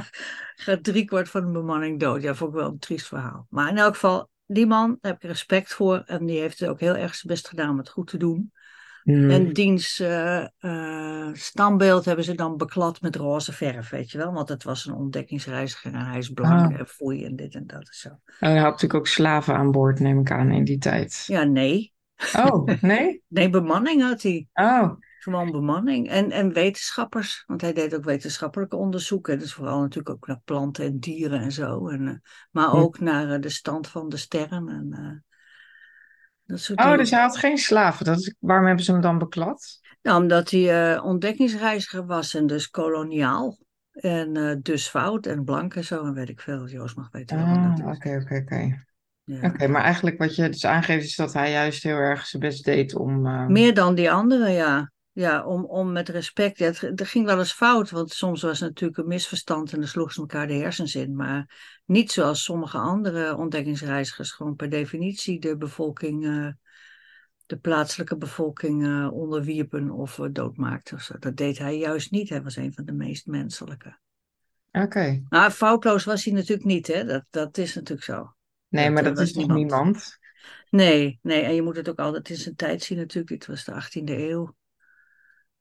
Gaat 0.54 0.84
driekwart 0.84 1.28
van 1.28 1.46
de 1.46 1.52
bemanning 1.52 2.00
dood. 2.00 2.22
Ja, 2.22 2.34
vond 2.34 2.52
ik 2.54 2.60
wel 2.60 2.68
een 2.68 2.78
triest 2.78 3.06
verhaal. 3.06 3.46
Maar 3.50 3.68
in 3.68 3.78
elk 3.78 3.92
geval, 3.94 4.30
die 4.52 4.66
man 4.66 4.98
daar 5.00 5.12
heb 5.12 5.22
ik 5.22 5.28
respect 5.28 5.74
voor. 5.74 6.02
En 6.06 6.26
die 6.26 6.40
heeft 6.40 6.66
ook 6.66 6.80
heel 6.80 6.96
erg 6.96 7.14
zijn 7.14 7.32
best 7.34 7.48
gedaan 7.48 7.70
om 7.70 7.78
het 7.78 7.88
goed 7.88 8.06
te 8.06 8.16
doen. 8.16 8.52
Mhm. 9.04 9.30
En 9.30 9.52
diens 9.52 10.00
eh, 10.00 11.28
standbeeld 11.32 12.04
hebben 12.04 12.24
ze 12.24 12.34
dan 12.34 12.56
beklad 12.56 13.00
met 13.00 13.16
roze 13.16 13.52
verf, 13.52 13.90
weet 13.90 14.10
je 14.10 14.18
wel. 14.18 14.32
Want 14.32 14.48
het 14.48 14.64
was 14.64 14.86
een 14.86 14.94
ontdekkingsreiziger 14.94 15.92
en 15.92 16.06
hij 16.06 16.18
is 16.18 16.28
blank 16.28 16.72
Ah. 16.72 16.78
en 16.78 16.86
foei 16.86 17.24
en 17.24 17.36
dit 17.36 17.54
en 17.54 17.66
dat 17.66 17.78
en 17.80 17.86
zo. 17.90 18.08
Oh, 18.08 18.18
hij 18.38 18.58
had 18.58 18.70
natuurlijk 18.70 18.94
ook 18.94 19.06
slaven 19.06 19.54
aan 19.54 19.70
boord, 19.70 20.00
neem 20.00 20.20
ik 20.20 20.30
aan, 20.30 20.50
in 20.50 20.64
die 20.64 20.78
tijd. 20.78 21.24
Ja, 21.26 21.42
nee. 21.42 21.92
Oh, 22.36 22.66
nee? 22.80 23.22
Nee, 23.28 23.50
bemanning 23.50 24.02
had 24.02 24.22
hij. 24.22 24.46
Oh, 24.52 24.90
Gewoon 25.22 25.50
bemanning 25.50 26.08
en, 26.08 26.30
en 26.30 26.52
wetenschappers, 26.52 27.44
want 27.46 27.60
hij 27.60 27.72
deed 27.72 27.94
ook 27.94 28.04
wetenschappelijke 28.04 28.76
onderzoeken. 28.76 29.38
Dus 29.38 29.52
vooral 29.52 29.80
natuurlijk 29.80 30.14
ook 30.14 30.26
naar 30.26 30.40
planten 30.44 30.84
en 30.84 30.98
dieren 30.98 31.40
en 31.40 31.52
zo. 31.52 31.88
En, 31.88 32.08
eh, 32.08 32.14
maar 32.50 32.72
ook 32.74 33.00
naar 33.00 33.30
eh, 33.32 33.40
de 33.40 33.48
stand 33.48 33.88
van 33.88 34.08
de 34.08 34.16
sterren 34.16 34.68
en 34.68 34.88
eh, 34.90 35.38
dat 36.44 36.60
soort 36.60 36.78
oh 36.78 36.84
dingen. 36.84 36.98
dus 36.98 37.10
hij 37.10 37.20
had 37.20 37.36
geen 37.36 37.58
slaven. 37.58 38.04
Dat 38.04 38.18
is, 38.18 38.34
waarom 38.38 38.66
hebben 38.66 38.84
ze 38.84 38.92
hem 38.92 39.00
dan 39.00 39.18
beklad? 39.18 39.80
Nou, 40.02 40.22
omdat 40.22 40.50
hij 40.50 40.98
ontdekkingsreiziger 40.98 42.06
was 42.06 42.34
en 42.34 42.46
dus 42.46 42.70
koloniaal. 42.70 43.58
En 43.92 44.58
dus 44.62 44.88
fout 44.88 45.26
en 45.26 45.44
blank 45.44 45.74
en 45.74 45.84
zo. 45.84 46.04
En 46.04 46.14
weet 46.14 46.28
ik 46.28 46.40
veel. 46.40 46.68
Joost 46.68 46.96
mag 46.96 47.10
weten 47.10 47.38
Ah, 47.38 47.74
oké, 47.86 48.20
oké, 48.22 48.36
oké. 48.36 48.84
Ja. 49.24 49.48
Oké, 49.48 49.66
maar 49.66 49.82
eigenlijk 49.82 50.18
wat 50.18 50.34
je 50.34 50.48
dus 50.48 50.64
aangeeft 50.64 51.04
is 51.04 51.16
dat 51.16 51.32
hij 51.32 51.50
juist 51.50 51.82
heel 51.82 51.96
erg 51.96 52.26
zijn 52.26 52.42
best 52.42 52.64
deed 52.64 52.94
om... 52.94 53.26
eh, 53.26 53.46
Meer 53.46 53.74
dan 53.74 53.94
die 53.94 54.10
anderen, 54.10 54.52
ja. 54.52 54.91
Ja, 55.14 55.44
om, 55.46 55.64
om 55.64 55.92
met 55.92 56.08
respect. 56.08 56.58
Ja, 56.58 56.66
het, 56.66 57.00
er 57.00 57.06
ging 57.06 57.24
wel 57.24 57.38
eens 57.38 57.52
fout, 57.52 57.90
want 57.90 58.10
soms 58.12 58.42
was 58.42 58.60
het 58.60 58.68
natuurlijk 58.68 58.98
een 58.98 59.06
misverstand 59.06 59.72
en 59.72 59.78
dan 59.78 59.88
sloegen 59.88 60.14
ze 60.14 60.20
elkaar 60.20 60.46
de 60.46 60.54
hersens 60.54 60.94
in. 60.94 61.16
Maar 61.16 61.58
niet 61.86 62.12
zoals 62.12 62.44
sommige 62.44 62.78
andere 62.78 63.36
ontdekkingsreizigers, 63.36 64.32
gewoon 64.32 64.56
per 64.56 64.68
definitie 64.68 65.40
de 65.40 65.56
bevolking, 65.56 66.26
eh, 66.26 66.48
de 67.46 67.56
plaatselijke 67.56 68.16
bevolking 68.16 68.84
eh, 68.84 69.12
onderwierpen 69.12 69.90
of 69.90 70.18
eh, 70.18 70.26
doodmaakten. 70.30 70.96
of. 70.96 71.10
Dat 71.18 71.36
deed 71.36 71.58
hij 71.58 71.78
juist 71.78 72.10
niet. 72.10 72.28
Hij 72.28 72.42
was 72.42 72.56
een 72.56 72.72
van 72.72 72.84
de 72.84 72.92
meest 72.92 73.26
menselijke. 73.26 73.98
Oké. 74.70 75.22
Maar 75.28 75.50
foutloos 75.50 76.04
was 76.04 76.24
hij 76.24 76.34
natuurlijk 76.34 76.68
niet, 76.68 76.86
hè? 76.86 77.04
Dat, 77.04 77.24
dat 77.30 77.58
is 77.58 77.74
natuurlijk 77.74 78.04
zo. 78.04 78.34
Nee, 78.68 78.90
maar 78.90 79.02
dat 79.02 79.18
is 79.18 79.32
toch 79.32 79.46
niemand. 79.46 79.58
niemand? 79.58 80.18
Nee, 80.70 81.18
nee, 81.22 81.42
en 81.42 81.54
je 81.54 81.62
moet 81.62 81.76
het 81.76 81.88
ook 81.88 81.98
altijd 81.98 82.28
in 82.28 82.36
zijn 82.36 82.54
tijd 82.54 82.82
zien 82.82 82.98
natuurlijk. 82.98 83.28
Dit 83.28 83.46
was 83.46 83.64
de 83.64 83.72
18e 83.72 84.04
eeuw. 84.04 84.54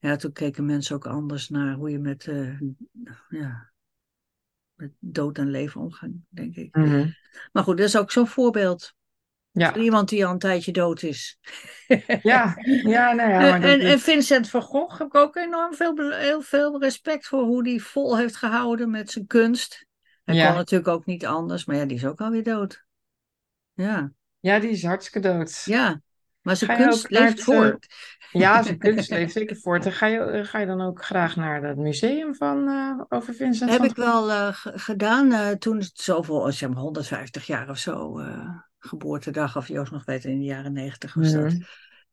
Ja, 0.02 0.16
toen 0.16 0.32
keken 0.32 0.66
mensen 0.66 0.96
ook 0.96 1.06
anders 1.08 1.50
naar 1.50 1.74
hoe 1.76 1.90
je 1.92 2.00
met, 2.00 2.28
eh, 2.28 2.60
ja, 3.30 3.72
met 4.74 4.92
dood 5.00 5.38
en 5.38 5.50
leven 5.50 5.82
omgaan, 5.82 6.26
denk 6.30 6.56
ik. 6.56 6.76
Mhm. 6.76 7.10
Maar 7.52 7.64
goed, 7.64 7.78
dat 7.78 7.88
is 7.88 7.98
ook 7.98 8.12
zo'n 8.12 8.28
voorbeeld. 8.28 8.94
Ja. 9.52 9.72
Van 9.72 9.82
iemand 9.82 10.10
die 10.10 10.26
al 10.26 10.32
een 10.32 10.40
tijdje 10.40 10.72
dood 10.72 11.02
is. 11.04 11.38
Ja, 12.22 12.54
ja, 12.84 13.14
nou 13.14 13.30
ja. 13.30 13.40
Maar 13.40 13.62
en, 13.64 13.82
is- 13.82 14.04
Vincent 14.04 14.50
van 14.50 14.62
Gogh 14.62 14.98
heb 14.98 15.08
ik 15.08 15.16
ook 15.16 15.36
enorm 15.36 15.74
veel, 15.74 16.12
heel 16.12 16.42
veel 16.42 16.80
respect 16.80 17.28
voor 17.28 17.44
hoe 17.44 17.64
die 17.64 17.84
vol 17.84 18.18
heeft 18.18 18.36
gehouden 18.36 18.90
met 18.90 19.12
zijn 19.12 19.28
kunst. 19.28 19.86
Hij 20.24 20.36
Ja. 20.36 20.48
kon 20.48 20.56
natuurlijk 20.56 20.90
ook 20.90 21.06
niet 21.06 21.26
anders, 21.26 21.66
maar 21.66 21.76
ja, 21.76 21.86
die 21.86 21.98
is 21.98 22.06
ook 22.06 22.22
alweer 22.22 22.44
dood. 22.44 22.86
Ja, 23.74 24.12
ja, 24.40 24.60
die 24.60 24.70
is 24.70 24.84
hartstikke 24.84 25.28
dood. 25.28 25.62
ja. 25.66 26.02
Maar 26.42 26.56
zijn 26.56 26.78
kunst 26.78 27.10
leeft 27.10 27.44
voort. 27.44 27.88
Ja, 28.32 28.64
zijn 28.64 28.78
kunst 28.88 29.10
leeft 29.10 29.34
zeker 29.34 29.56
voort. 29.56 29.86
En 29.86 29.92
ga 29.92 30.06
je, 30.06 30.20
eh, 30.20 30.46
ga 30.46 30.60
je 30.60 30.66
dan 30.66 30.82
ook 30.82 31.06
graag 31.06 31.36
naar 31.36 31.64
het 31.64 31.78
museum 31.78 32.36
van 32.36 32.68
eh, 32.68 33.02
over 33.10 33.34
Vincent 33.34 33.72
heb 33.72 33.84
ik 33.84 33.96
wel 33.96 34.32
eh, 34.32 34.48
ge- 34.54 34.72
gedaan 34.80 35.32
eh, 35.32 35.50
toen 35.50 35.78
het 35.78 35.92
zoveel, 35.94 36.36
oh, 36.36 36.50
zeg 36.50 36.70
maar 36.70 36.82
150 36.82 37.46
jaar 37.46 37.70
of 37.70 37.78
zo, 37.78 38.20
eh, 38.20 38.50
geboortedag 38.80 39.58
of 39.58 39.68
Joost 39.68 39.92
nog 39.92 40.06
weet, 40.06 40.26
in 40.26 40.40
de 40.40 40.46
jaren 40.46 40.74
90 40.74 41.14
was 41.14 41.32
dat. 41.32 41.42
Mhm. 41.42 41.50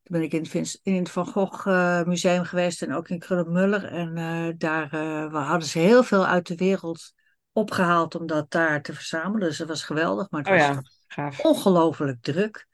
Toen 0.03 0.17
ben 0.17 0.23
ik 0.23 0.33
in 0.33 0.39
het, 0.41 0.49
Vince- 0.49 0.79
in 0.83 0.95
het 0.95 1.11
Van 1.11 1.27
Gogh 1.27 1.67
eh, 1.69 2.03
museum 2.05 2.45
geweest 2.45 2.83
en 2.83 2.95
ook 2.95 3.09
in 3.09 3.19
Krullenmuller. 3.19 3.85
En 3.85 4.17
eh, 4.17 4.49
daar 4.57 4.85
eh, 4.85 5.31
we 5.31 5.37
hadden 5.39 5.69
ze 5.69 5.79
heel 5.79 6.03
veel 6.03 6.27
uit 6.27 6.47
de 6.47 6.55
wereld 6.55 7.13
opgehaald 7.53 8.15
om 8.15 8.27
dat 8.27 8.51
daar 8.51 8.83
te 8.83 8.93
verzamelen. 8.93 9.49
Dus 9.49 9.59
dat 9.59 9.69
was 9.69 9.85
geweldig, 9.85 10.31
maar 10.31 10.41
het 10.43 10.51
Oh 10.51 10.57
was 10.69 10.85
ja, 11.17 11.31
ongelooflijk 11.43 12.19
druk. 12.23 12.67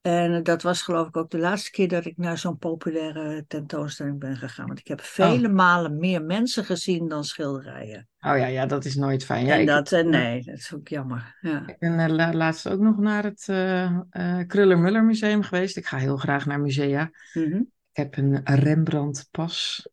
En 0.00 0.42
dat 0.42 0.62
was 0.62 0.82
geloof 0.82 1.08
ik 1.08 1.16
ook 1.16 1.30
de 1.30 1.38
laatste 1.38 1.70
keer 1.70 1.88
dat 1.88 2.04
ik 2.04 2.16
naar 2.16 2.38
zo'n 2.38 2.58
populaire 2.58 3.44
tentoonstelling 3.48 4.18
ben 4.18 4.36
gegaan. 4.36 4.66
Want 4.66 4.78
ik 4.78 4.86
heb 4.88 5.00
vele 5.00 5.48
malen 5.48 5.98
meer 5.98 6.22
mensen 6.24 6.64
gezien 6.64 7.08
dan 7.08 7.24
schilderijen. 7.24 8.08
Oh 8.20 8.38
ja, 8.38 8.46
ja, 8.46 8.66
dat 8.66 8.84
is 8.84 8.94
nooit 8.94 9.24
fijn. 9.24 9.46
Ja, 9.46 9.58
en 9.58 9.66
dat, 9.66 9.92
eh, 9.92 10.04
nee, 10.04 10.42
dat 10.42 10.56
is 10.56 10.74
ook 10.74 10.88
jammer. 10.88 11.36
Ja. 11.40 11.62
ik 11.66 11.78
ben 11.78 11.98
eh, 11.98 12.08
la- 12.08 12.32
laatst 12.32 12.68
ook 12.68 12.80
nog 12.80 12.96
naar 12.98 13.24
het 13.24 13.44
eh 13.48 13.84
eh, 14.10 14.46
Kruller-Muller 14.46 15.04
Museum 15.04 15.42
geweest. 15.42 15.76
Ik 15.76 15.86
ga 15.86 15.96
heel 15.96 16.16
graag 16.16 16.46
naar 16.46 16.60
musea. 16.60 17.10
Mhm. 17.32 17.56
Ik 17.92 17.96
heb 17.96 18.16
een 18.16 18.40
Rembrandt-pas. 18.44 19.88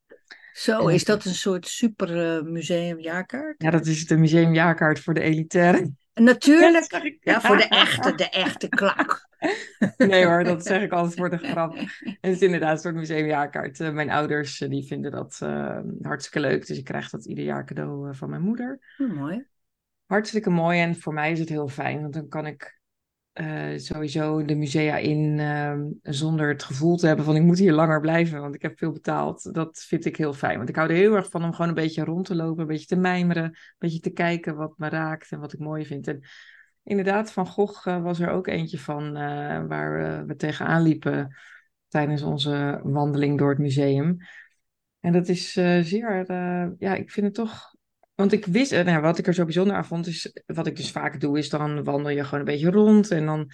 Zo, 0.54 0.88
En- 0.88 0.94
is 0.94 1.06
dat 1.06 1.26
een 1.26 1.34
soort 1.36 1.68
super 1.68 2.36
eh, 2.38 2.44
museumjaarkaart? 2.44 3.56
Ja, 3.62 3.72
dat 3.72 3.86
is 3.86 4.08
de 4.08 4.18
museumjaarkaart 4.18 5.00
voor 5.00 5.14
de 5.14 5.22
elitaire. 5.22 5.92
Natuurlijk. 6.20 7.04
ik. 7.04 7.18
Ja, 7.22 7.42
voor 7.42 7.58
de 7.58 7.68
echte, 7.86 8.16
de 8.16 8.30
echte 8.30 8.68
klak. 8.68 9.28
Nee 9.98 10.26
hoor, 10.26 10.44
dat 10.44 10.66
zeg 10.66 10.82
ik 10.82 10.92
altijd 10.92 11.16
voor 11.16 11.30
de 11.30 11.38
grap. 11.38 11.76
En 11.76 11.88
het 12.22 12.36
is 12.36 12.42
inderdaad 12.42 12.72
een 12.72 12.80
soort 12.80 12.96
museumjaarkaart. 12.96 13.80
Eh, 13.80 13.92
mijn 13.92 14.10
ouders 14.10 14.62
eh, 14.62 14.70
die 14.70 14.86
vinden 14.86 15.12
dat 15.12 15.40
eh, 15.44 15.80
hartstikke 16.02 16.40
leuk. 16.40 16.68
Dus 16.68 16.78
ik 16.78 16.84
krijg 16.84 17.10
dat 17.10 17.26
ieder 17.26 17.44
jaar 17.44 17.66
cadeau 17.66 18.16
van 18.16 18.30
mijn 18.30 18.42
moeder. 18.42 18.80
Hm, 18.98 19.14
mooi. 19.14 19.46
Hartstikke 20.06 20.50
mooi 20.50 20.80
en 20.80 20.96
voor 20.96 21.14
mij 21.14 21.32
is 21.32 21.40
het 21.40 21.50
heel 21.50 21.68
fijn. 21.68 22.02
Want 22.02 22.14
dan 22.14 22.28
kan 22.28 22.46
ik 22.46 22.77
eh, 23.38 23.78
sowieso 23.78 24.46
de 24.46 24.56
musea 24.56 24.98
in 24.98 25.40
ehm, 25.40 25.86
zonder 26.02 26.48
het 26.48 26.64
gevoel 26.64 26.98
te 26.98 27.08
hebben 27.08 27.26
van 27.26 27.36
ik 27.36 27.42
moet 27.42 27.60
hier 27.60 27.74
langer 27.74 28.02
blijven. 28.02 28.42
Want 28.42 28.56
ik 28.56 28.62
heb 28.62 28.78
veel 28.78 28.92
betaald. 28.92 29.54
Dat 29.54 29.80
vind 29.80 30.06
ik 30.06 30.18
heel 30.18 30.34
fijn. 30.34 30.58
Want 30.58 30.70
ik 30.70 30.76
hou 30.76 30.90
er 30.90 30.96
heel 30.96 31.16
erg 31.16 31.30
van 31.30 31.44
om 31.44 31.52
gewoon 31.52 31.68
een 31.68 31.74
beetje 31.74 32.04
rond 32.04 32.26
te 32.26 32.36
lopen. 32.36 32.62
Een 32.62 32.68
beetje 32.68 32.86
te 32.86 32.96
mijmeren. 32.96 33.44
Een 33.44 33.56
beetje 33.78 34.00
te 34.00 34.10
kijken 34.10 34.56
wat 34.56 34.78
me 34.78 34.90
raakt 34.90 35.32
en 35.32 35.40
wat 35.40 35.54
ik 35.54 35.60
mooi 35.60 35.86
vind. 35.86 36.08
En 36.08 36.24
inderdaad, 36.84 37.32
Van 37.32 37.48
Gogh 37.48 37.88
eh, 37.88 38.02
was 38.02 38.20
er 38.20 38.30
ook 38.30 38.48
eentje 38.48 38.80
van 38.80 39.16
eh, 39.16 39.66
waar 39.68 40.26
we 40.28 40.36
tegenaan 40.36 40.82
liepen 40.82 41.36
tijdens 41.88 42.22
onze 42.22 42.80
wandeling 42.84 43.38
door 43.38 43.50
het 43.50 43.60
museum. 43.60 44.18
En 45.00 45.12
dat 45.12 45.28
is 45.28 45.52
zeer, 45.82 46.26
ja, 46.80 46.96
ik 46.96 47.12
vind 47.12 47.26
het 47.26 47.36
toch. 47.36 47.76
Want 48.18 48.32
ik 48.32 48.46
wist, 48.46 48.72
eh, 48.72 48.86
nou, 48.86 49.02
wat 49.02 49.18
ik 49.18 49.28
er 49.28 49.34
zo 49.34 49.44
bijzonder 49.44 49.76
aan 49.76 49.86
vond, 49.86 50.08
is 50.08 50.34
wat 50.46 50.68
ik 50.68 50.76
dus 50.76 50.92
vaak 50.92 51.20
doe, 51.20 51.38
is 51.38 51.50
dan 51.50 51.84
wandel 51.84 52.10
je 52.10 52.24
gewoon 52.24 52.40
een 52.40 52.46
beetje 52.46 52.72
rond 52.72 53.12
en 53.12 53.26
dan 53.26 53.52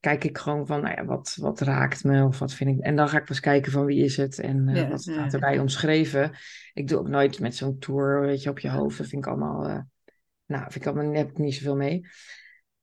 kijk 0.00 0.24
ik 0.24 0.38
gewoon 0.38 0.66
van, 0.66 0.82
nou 0.82 0.94
ja, 0.96 1.04
wat, 1.04 1.36
wat 1.40 1.60
raakt 1.60 2.04
me 2.04 2.24
of 2.24 2.38
wat 2.38 2.52
vind 2.52 2.70
ik. 2.70 2.84
En 2.84 2.96
dan 2.96 3.08
ga 3.08 3.18
ik 3.18 3.24
pas 3.24 3.40
kijken 3.40 3.72
van 3.72 3.84
wie 3.84 4.04
is 4.04 4.16
het 4.16 4.38
en 4.38 4.68
eh, 4.68 4.76
Ja, 4.76 4.88
wat 4.88 5.02
staat 5.02 5.14
ja. 5.14 5.30
erbij 5.30 5.58
omschreven. 5.58 6.32
Ik 6.72 6.88
doe 6.88 6.98
ook 6.98 7.08
nooit 7.08 7.40
met 7.40 7.56
zo'n 7.56 7.78
tour, 7.78 8.20
weet 8.20 8.42
je, 8.42 8.50
op 8.50 8.58
je 8.58 8.70
hoofd. 8.70 8.98
Dat 8.98 9.06
vind 9.06 9.26
ik 9.26 9.30
allemaal, 9.30 9.68
eh, 9.68 9.80
nou, 10.46 10.62
vind 10.62 10.74
ik 10.74 10.86
allemaal, 10.86 11.06
daar 11.06 11.22
heb 11.22 11.30
ik 11.30 11.38
niet 11.38 11.54
zoveel 11.54 11.76
mee. 11.76 12.06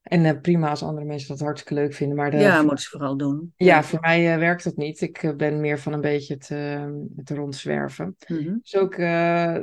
En 0.01 0.25
eh, 0.25 0.41
prima 0.41 0.69
als 0.69 0.83
andere 0.83 1.05
mensen 1.05 1.27
dat 1.27 1.39
hartstikke 1.39 1.81
leuk 1.81 1.93
vinden, 1.93 2.17
maar 2.17 2.31
de, 2.31 2.37
Ja, 2.37 2.55
voor- 2.55 2.65
moeten 2.65 2.83
ze 2.83 2.89
vooral 2.89 3.17
doen. 3.17 3.53
ja, 3.55 3.83
voor 3.83 3.99
mij 3.99 4.33
eh, 4.33 4.39
werkt 4.39 4.63
dat 4.63 4.75
niet. 4.75 5.01
Ik 5.01 5.23
eh, 5.23 5.35
ben 5.35 5.59
meer 5.59 5.79
van 5.79 5.93
een 5.93 6.01
beetje 6.01 6.33
het, 6.33 6.49
eh, 6.51 6.89
het 7.15 7.29
rondzwerven. 7.29 8.15
Mhm. 8.27 8.57
Dus 8.61 8.75
ook, 8.75 8.93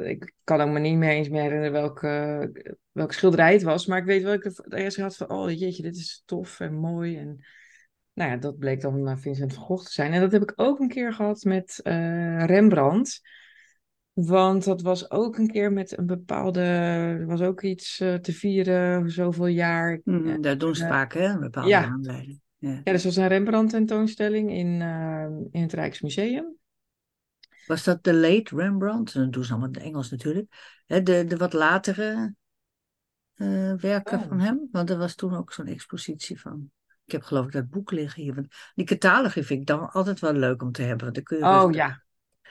ik 0.04 0.34
kan 0.44 0.60
ook 0.60 0.68
me 0.70 0.78
niet 0.78 0.96
meer 0.96 1.10
eens 1.10 1.28
meer 1.28 1.42
herinneren 1.42 1.72
welke, 1.72 2.76
welke 2.92 3.14
schilderij 3.14 3.52
het 3.52 3.62
was. 3.62 3.86
Maar 3.86 3.98
ik 3.98 4.04
weet 4.04 4.22
wel, 4.22 4.32
ik 4.32 4.52
eerst 4.68 4.96
had 4.96 5.16
van, 5.16 5.30
oh 5.30 5.50
jeetje, 5.50 5.82
dit 5.82 5.96
is 5.96 6.22
tof 6.26 6.60
en 6.60 6.74
mooi. 6.74 7.16
En 7.16 7.44
nou 8.12 8.30
ja, 8.30 8.36
dat 8.36 8.58
bleek 8.58 8.80
dan 8.80 9.18
Vincent 9.18 9.54
van 9.54 9.62
Gogh 9.62 9.84
te 9.84 9.92
zijn. 9.92 10.12
En 10.12 10.20
dat 10.20 10.32
heb 10.32 10.42
ik 10.42 10.52
ook 10.56 10.78
een 10.78 10.88
keer 10.88 11.12
gehad 11.12 11.44
met 11.44 11.80
Rembrandt. 12.46 13.20
Want 14.24 14.64
dat 14.64 14.82
was 14.82 15.10
ook 15.10 15.38
een 15.38 15.50
keer 15.50 15.72
met 15.72 15.98
een 15.98 16.06
bepaalde, 16.06 16.60
er 16.60 17.26
was 17.26 17.40
ook 17.40 17.62
iets 17.62 18.00
eh, 18.00 18.14
te 18.14 18.32
vieren, 18.32 19.10
zoveel 19.10 19.46
jaar. 19.46 20.00
Mhm, 20.04 20.40
Dat 20.40 20.60
doen 20.60 20.74
ze 20.74 20.82
Ja. 20.82 20.88
vaak, 20.88 21.12
hè? 21.12 21.24
Een 21.24 21.40
bepaalde 21.40 21.68
Ja. 21.68 21.84
aanleiding. 21.84 22.40
Ja. 22.56 22.80
Ja, 22.84 22.92
dus 22.92 23.00
er 23.00 23.06
was 23.06 23.16
een 23.16 23.28
Rembrandt 23.28 23.70
tentoonstelling 23.70 24.50
in, 24.50 24.82
eh, 24.82 25.26
in 25.50 25.62
het 25.62 25.72
Rijksmuseum. 25.72 26.56
Was 27.66 27.84
dat 27.84 28.04
de 28.04 28.14
late 28.14 28.56
Rembrandt? 28.56 29.14
Dat 29.14 29.32
doen 29.32 29.44
ze 29.44 29.50
allemaal 29.50 29.68
in 29.68 29.74
het 29.74 29.82
Engels 29.84 30.10
natuurlijk. 30.10 30.82
Hè, 30.86 31.02
de, 31.02 31.24
de 31.24 31.36
wat 31.36 31.52
latere 31.52 32.34
eh, 33.34 33.72
werken 33.74 34.18
Oh. 34.18 34.28
van 34.28 34.40
hem. 34.40 34.68
Want 34.70 34.90
er 34.90 34.98
was 34.98 35.14
toen 35.14 35.34
ook 35.34 35.52
zo'n 35.52 35.66
expositie 35.66 36.40
van. 36.40 36.70
Ik 37.04 37.12
heb 37.12 37.22
geloof 37.22 37.46
ik 37.46 37.52
dat 37.52 37.68
boek 37.68 37.90
liggen 37.90 38.22
hier. 38.22 38.34
Want 38.34 38.46
Die 38.74 38.86
catalogus 38.86 39.46
vind 39.46 39.60
ik 39.60 39.66
dan 39.66 39.90
altijd 39.90 40.20
wel 40.20 40.32
leuk 40.32 40.62
om 40.62 40.72
te 40.72 40.82
hebben. 40.82 41.02
Want 41.04 41.14
dan 41.14 41.24
kun 41.24 41.38
je 41.38 41.44
Oh 41.44 41.72
ja, 41.72 42.02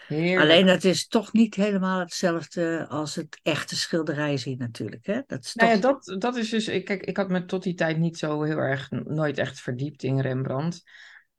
heerlijk. 0.07 0.41
Alleen 0.41 0.67
het 0.67 0.83
is 0.83 1.07
toch 1.07 1.33
niet 1.33 1.55
helemaal 1.55 1.99
hetzelfde 1.99 2.85
als 2.89 3.15
het 3.15 3.39
echte 3.43 3.75
schilderij 3.75 4.37
zien 4.37 4.57
natuurlijk. 4.57 5.05
Hè? 5.05 5.21
Dat 5.27 5.43
is 5.43 5.55
Nou 5.55 5.79
toch... 5.79 5.81
ja, 5.81 5.87
dat, 5.87 6.21
dat 6.21 6.35
is 6.35 6.49
dus. 6.49 6.67
Ik, 6.67 6.85
kijk, 6.85 7.05
ik 7.05 7.17
had 7.17 7.29
me 7.29 7.45
tot 7.45 7.63
die 7.63 7.73
tijd 7.73 7.97
niet 7.97 8.17
zo 8.17 8.41
heel 8.43 8.57
erg, 8.57 8.91
nooit 8.91 9.37
echt 9.37 9.59
verdiept 9.59 10.03
in 10.03 10.19
Rembrandt. 10.19 10.83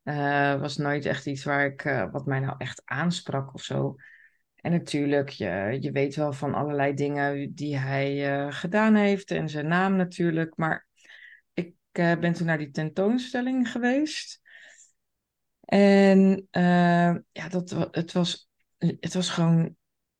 Eh, 0.09 0.59
was 0.59 0.77
nooit 0.77 1.05
echt 1.05 1.25
iets 1.25 1.43
waar 1.43 1.65
ik, 1.65 1.85
eh, 1.85 2.11
wat 2.11 2.25
mij 2.25 2.39
nou 2.39 2.55
echt 2.57 2.81
aansprak 2.85 3.53
of 3.53 3.61
zo. 3.61 3.95
En 4.55 4.71
natuurlijk, 4.71 5.29
je, 5.29 5.77
je 5.79 5.91
weet 5.91 6.15
wel 6.15 6.33
van 6.33 6.53
allerlei 6.53 6.93
dingen 6.93 7.53
die 7.53 7.77
hij 7.77 8.39
eh, 8.39 8.53
gedaan 8.53 8.95
heeft 8.95 9.31
en 9.31 9.49
zijn 9.49 9.67
naam 9.67 9.95
natuurlijk. 9.95 10.57
Maar 10.57 10.87
ik 11.53 11.75
ben 11.91 12.33
toen 12.33 12.45
naar 12.45 12.57
die 12.57 12.71
tentoonstelling 12.71 13.71
geweest. 13.71 14.41
En 15.61 16.47
ja, 17.31 17.49
dat, 17.49 17.89
het, 17.91 18.11
was, 18.11 18.48
het 18.79 19.13
was 19.13 19.29
gewoon. 19.29 19.75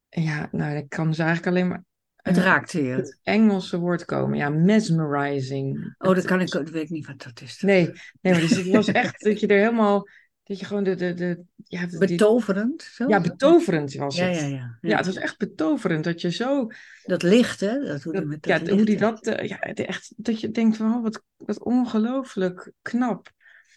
Ja, 0.10 0.50
nou, 0.52 0.76
ik 0.78 0.90
kan 0.90 1.08
dus 1.08 1.18
eigenlijk 1.20 1.48
alleen 1.48 1.68
maar. 1.68 1.84
Het 2.16 2.38
eh, 2.38 2.44
raakte 2.44 2.84
je. 2.84 2.92
het 2.92 3.20
Engelse 3.24 3.78
woord 3.78 4.06
komen. 4.06 4.38
Ja, 4.38 4.50
mesmerizing. 4.50 5.96
Oh, 5.98 6.16
dat 6.16 6.26
kan 6.26 6.42
ik. 6.42 6.50
Dat 6.50 6.70
weet 6.70 6.84
ik 6.84 6.90
niet 6.90 7.08
wat 7.08 7.24
dat 7.24 7.42
is. 7.42 7.62
Nee, 7.62 7.92
nee, 8.22 8.34
maar 8.34 8.42
dus 8.42 8.56
het 8.56 8.68
was 8.68 8.88
echt 9.04 9.24
dat 9.24 9.40
je 9.40 9.48
er 9.48 9.58
helemaal, 9.58 10.08
dat 10.44 10.60
je 10.60 10.66
gewoon 10.66 10.84
de, 10.84 10.96
de, 10.96 11.14
de 11.14 11.44
ja, 11.64 11.86
de- 11.86 11.98
Betoverend. 11.98 12.82
Zo? 12.82 13.08
ja, 13.08 13.22
betoverend 13.22 13.94
was 13.94 14.16
Ja, 14.16 14.26
het. 14.26 14.40
ja, 14.40 14.46
ja. 14.48 14.78
Ja, 14.82 14.98
het 14.98 15.06
was 15.06 15.16
echt 15.16 15.38
betoverend 15.38 16.04
dat 16.04 16.22
je 16.22 16.32
zo, 16.32 16.68
Dat 17.04 17.24
licht, 17.24 17.60
hè? 17.60 17.80
Dat, 17.80 18.04
hoe, 18.04 18.14
dat, 18.14 18.22
die 18.22 18.32
met 18.32 18.46
ja, 18.46 18.60
dat 18.60 18.68
hoe 18.70 18.78
die 18.78 19.00
licht, 19.00 19.00
dat, 19.00 19.28
eh, 19.28 19.48
ja, 19.48 19.60
echt, 19.60 20.14
dat 20.18 20.40
je 20.40 20.52
denkt 20.52 20.78
van, 20.78 20.94
oh, 20.96 21.04
wat, 21.04 21.24
wat 21.38 21.64
ongelooflijk 21.64 22.72
knap 22.82 23.32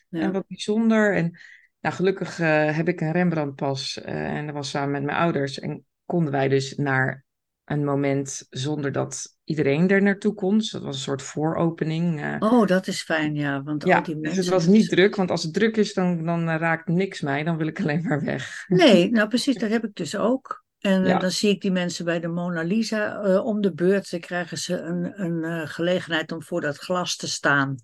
ja. 0.08 0.20
en 0.20 0.32
wat 0.32 0.46
bijzonder. 0.46 1.14
En 1.14 1.38
nou, 1.82 1.94
gelukkig 1.94 2.38
eh, 2.40 2.76
heb 2.76 2.88
ik 2.88 3.00
een 3.00 3.12
Rembrandt-pas 3.12 4.00
eh, 4.00 4.14
en 4.36 4.46
dat 4.46 4.54
was 4.54 4.70
samen 4.70 4.90
met 4.90 5.02
mijn 5.02 5.18
ouders 5.18 5.58
en 5.58 5.84
konden 6.06 6.32
wij 6.32 6.48
dus 6.48 6.76
naar 6.76 7.24
een 7.64 7.84
moment 7.84 8.46
zonder 8.50 8.92
dat 8.92 9.36
iedereen 9.44 9.88
er 9.90 10.02
naartoe 10.02 10.34
kon. 10.34 10.58
Dus 10.58 10.70
dat 10.70 10.82
was 10.82 10.94
een 10.96 11.02
soort 11.02 11.22
vooropening. 11.22 12.22
eh, 12.22 12.36
Oh, 12.38 12.66
dat 12.66 12.86
is 12.86 13.02
fijn, 13.02 13.34
ja. 13.34 13.62
Want 13.62 13.84
Ja, 13.84 13.96
al 13.96 14.02
die 14.02 14.20
dus 14.20 14.36
het 14.36 14.48
was 14.48 14.66
niet 14.66 14.88
druk, 14.88 15.16
want 15.16 15.30
als 15.30 15.42
het 15.42 15.54
druk 15.54 15.76
is, 15.76 15.94
dan, 15.94 16.24
dan 16.24 16.48
raakt 16.50 16.88
niks 16.88 17.20
mij. 17.20 17.42
Dan 17.44 17.56
wil 17.56 17.66
ik 17.66 17.80
alleen 17.80 18.02
maar 18.02 18.24
weg. 18.24 18.64
Nee, 18.68 19.10
nou 19.10 19.28
precies, 19.28 19.56
dat 19.56 19.70
heb 19.70 19.84
ik 19.84 19.94
dus 19.94 20.16
ook. 20.16 20.64
En 20.80 21.04
Ja. 21.06 21.18
dan 21.18 21.30
zie 21.30 21.50
ik 21.50 21.60
die 21.60 21.70
mensen 21.72 22.04
bij 22.04 22.20
de 22.20 22.28
Mona 22.28 22.62
Lisa 22.62 23.20
om 23.40 23.60
de 23.60 23.72
beurt. 23.74 24.10
Dan 24.10 24.20
krijgen 24.20 24.58
ze 24.58 24.78
een, 24.80 25.20
een 25.22 25.68
gelegenheid 25.68 26.32
om 26.32 26.42
voor 26.42 26.60
dat 26.60 26.78
glas 26.78 27.16
te 27.16 27.28
staan. 27.28 27.76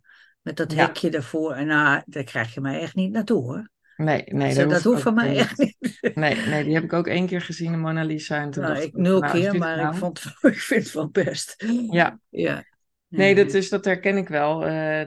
Met 0.42 0.56
dat 0.56 0.72
Ja. 0.72 0.86
hekje 0.86 1.10
ervoor. 1.10 1.52
En 1.52 1.66
nou, 1.66 2.02
daar 2.06 2.24
krijg 2.24 2.54
je 2.54 2.60
mij 2.60 2.80
echt 2.80 2.94
niet 2.94 3.12
naartoe 3.12 3.42
hoor. 3.42 3.68
Nee, 3.98 4.24
nee, 4.26 4.52
Zo, 4.52 4.66
dat 4.66 4.82
hoef 4.82 4.92
hoeft 4.92 5.02
van 5.02 5.14
mij 5.14 5.28
niet. 5.28 5.38
echt 5.38 5.58
niet. 5.58 5.76
Nee, 6.14 6.34
nee, 6.34 6.64
die 6.64 6.74
heb 6.74 6.82
ik 6.82 6.92
ook 6.92 7.06
één 7.06 7.26
keer 7.26 7.40
gezien, 7.40 7.72
de 7.72 7.78
Mona 7.78 8.02
Lisa. 8.04 8.40
En 8.40 8.50
toen 8.50 8.62
Nou, 8.62 8.74
dacht 8.74 8.86
ik 8.86 8.94
nul 8.94 9.20
nou, 9.20 9.32
keer, 9.32 9.58
maar 9.58 9.76
nou? 9.76 9.92
ik, 9.92 9.98
vond, 9.98 10.24
ik 10.40 10.58
vind 10.58 10.84
het 10.84 10.92
wel 10.92 11.08
best. 11.08 11.64
Ja, 11.90 12.18
Ja. 12.28 12.64
nee, 13.08 13.34
dat, 13.34 13.54
is, 13.54 13.68
dat 13.68 13.84
herken 13.84 14.16
ik 14.16 14.28
wel. 14.28 14.66
Eh, 14.66 15.06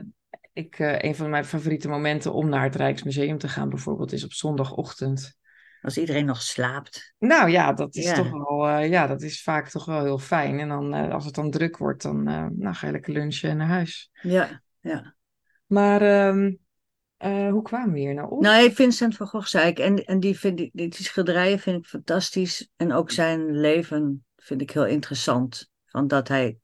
ik, 0.52 0.78
eh, 0.78 0.98
een 0.98 1.14
van 1.14 1.30
mijn 1.30 1.44
favoriete 1.44 1.88
momenten 1.88 2.32
om 2.32 2.48
naar 2.48 2.62
het 2.62 2.76
Rijksmuseum 2.76 3.38
te 3.38 3.48
gaan 3.48 3.68
bijvoorbeeld 3.68 4.12
is 4.12 4.24
op 4.24 4.32
zondagochtend. 4.32 5.36
Als 5.82 5.98
iedereen 5.98 6.24
nog 6.26 6.42
slaapt. 6.42 7.14
Nou 7.18 7.50
ja, 7.50 7.72
dat 7.72 7.94
is 7.94 8.04
Ja. 8.04 8.14
toch 8.14 8.30
wel, 8.30 8.68
eh, 8.68 8.88
ja, 8.90 9.06
dat 9.06 9.22
is 9.22 9.42
vaak 9.42 9.68
toch 9.68 9.84
wel 9.84 10.02
heel 10.02 10.18
fijn. 10.18 10.58
En 10.60 10.68
dan, 10.68 10.92
als 10.92 11.24
het 11.24 11.34
dan 11.34 11.50
druk 11.50 11.76
wordt, 11.76 12.02
dan 12.02 12.22
nou, 12.22 12.74
ga 12.74 12.86
je 12.86 12.92
lekker 12.92 13.12
lunchen 13.12 13.50
en 13.50 13.56
naar 13.56 13.68
huis. 13.68 14.10
Ja, 14.22 14.62
ja. 14.80 15.14
Maar 15.66 16.02
ehm, 16.02 16.52
eh, 17.22 17.50
hoe 17.50 17.62
kwamen 17.62 17.92
we 17.92 17.98
hier 17.98 18.14
nou 18.14 18.30
op? 18.30 18.40
Nou, 18.42 18.72
Vincent 18.72 19.16
van 19.16 19.26
Gogh 19.26 19.46
zei 19.46 19.68
ik. 19.68 19.78
En, 19.78 20.04
en 20.04 20.20
die, 20.20 20.38
vind 20.38 20.60
ik, 20.60 20.70
die, 20.72 20.88
die 20.88 21.04
schilderijen 21.04 21.58
vind 21.58 21.78
ik 21.78 21.86
fantastisch. 21.86 22.68
En 22.76 22.92
ook 22.92 23.10
zijn 23.10 23.56
leven 23.60 24.24
vind 24.36 24.60
ik 24.60 24.70
heel 24.70 24.86
interessant. 24.86 25.70
Van 25.86 26.06
dat 26.06 26.28
hij, 26.28 26.58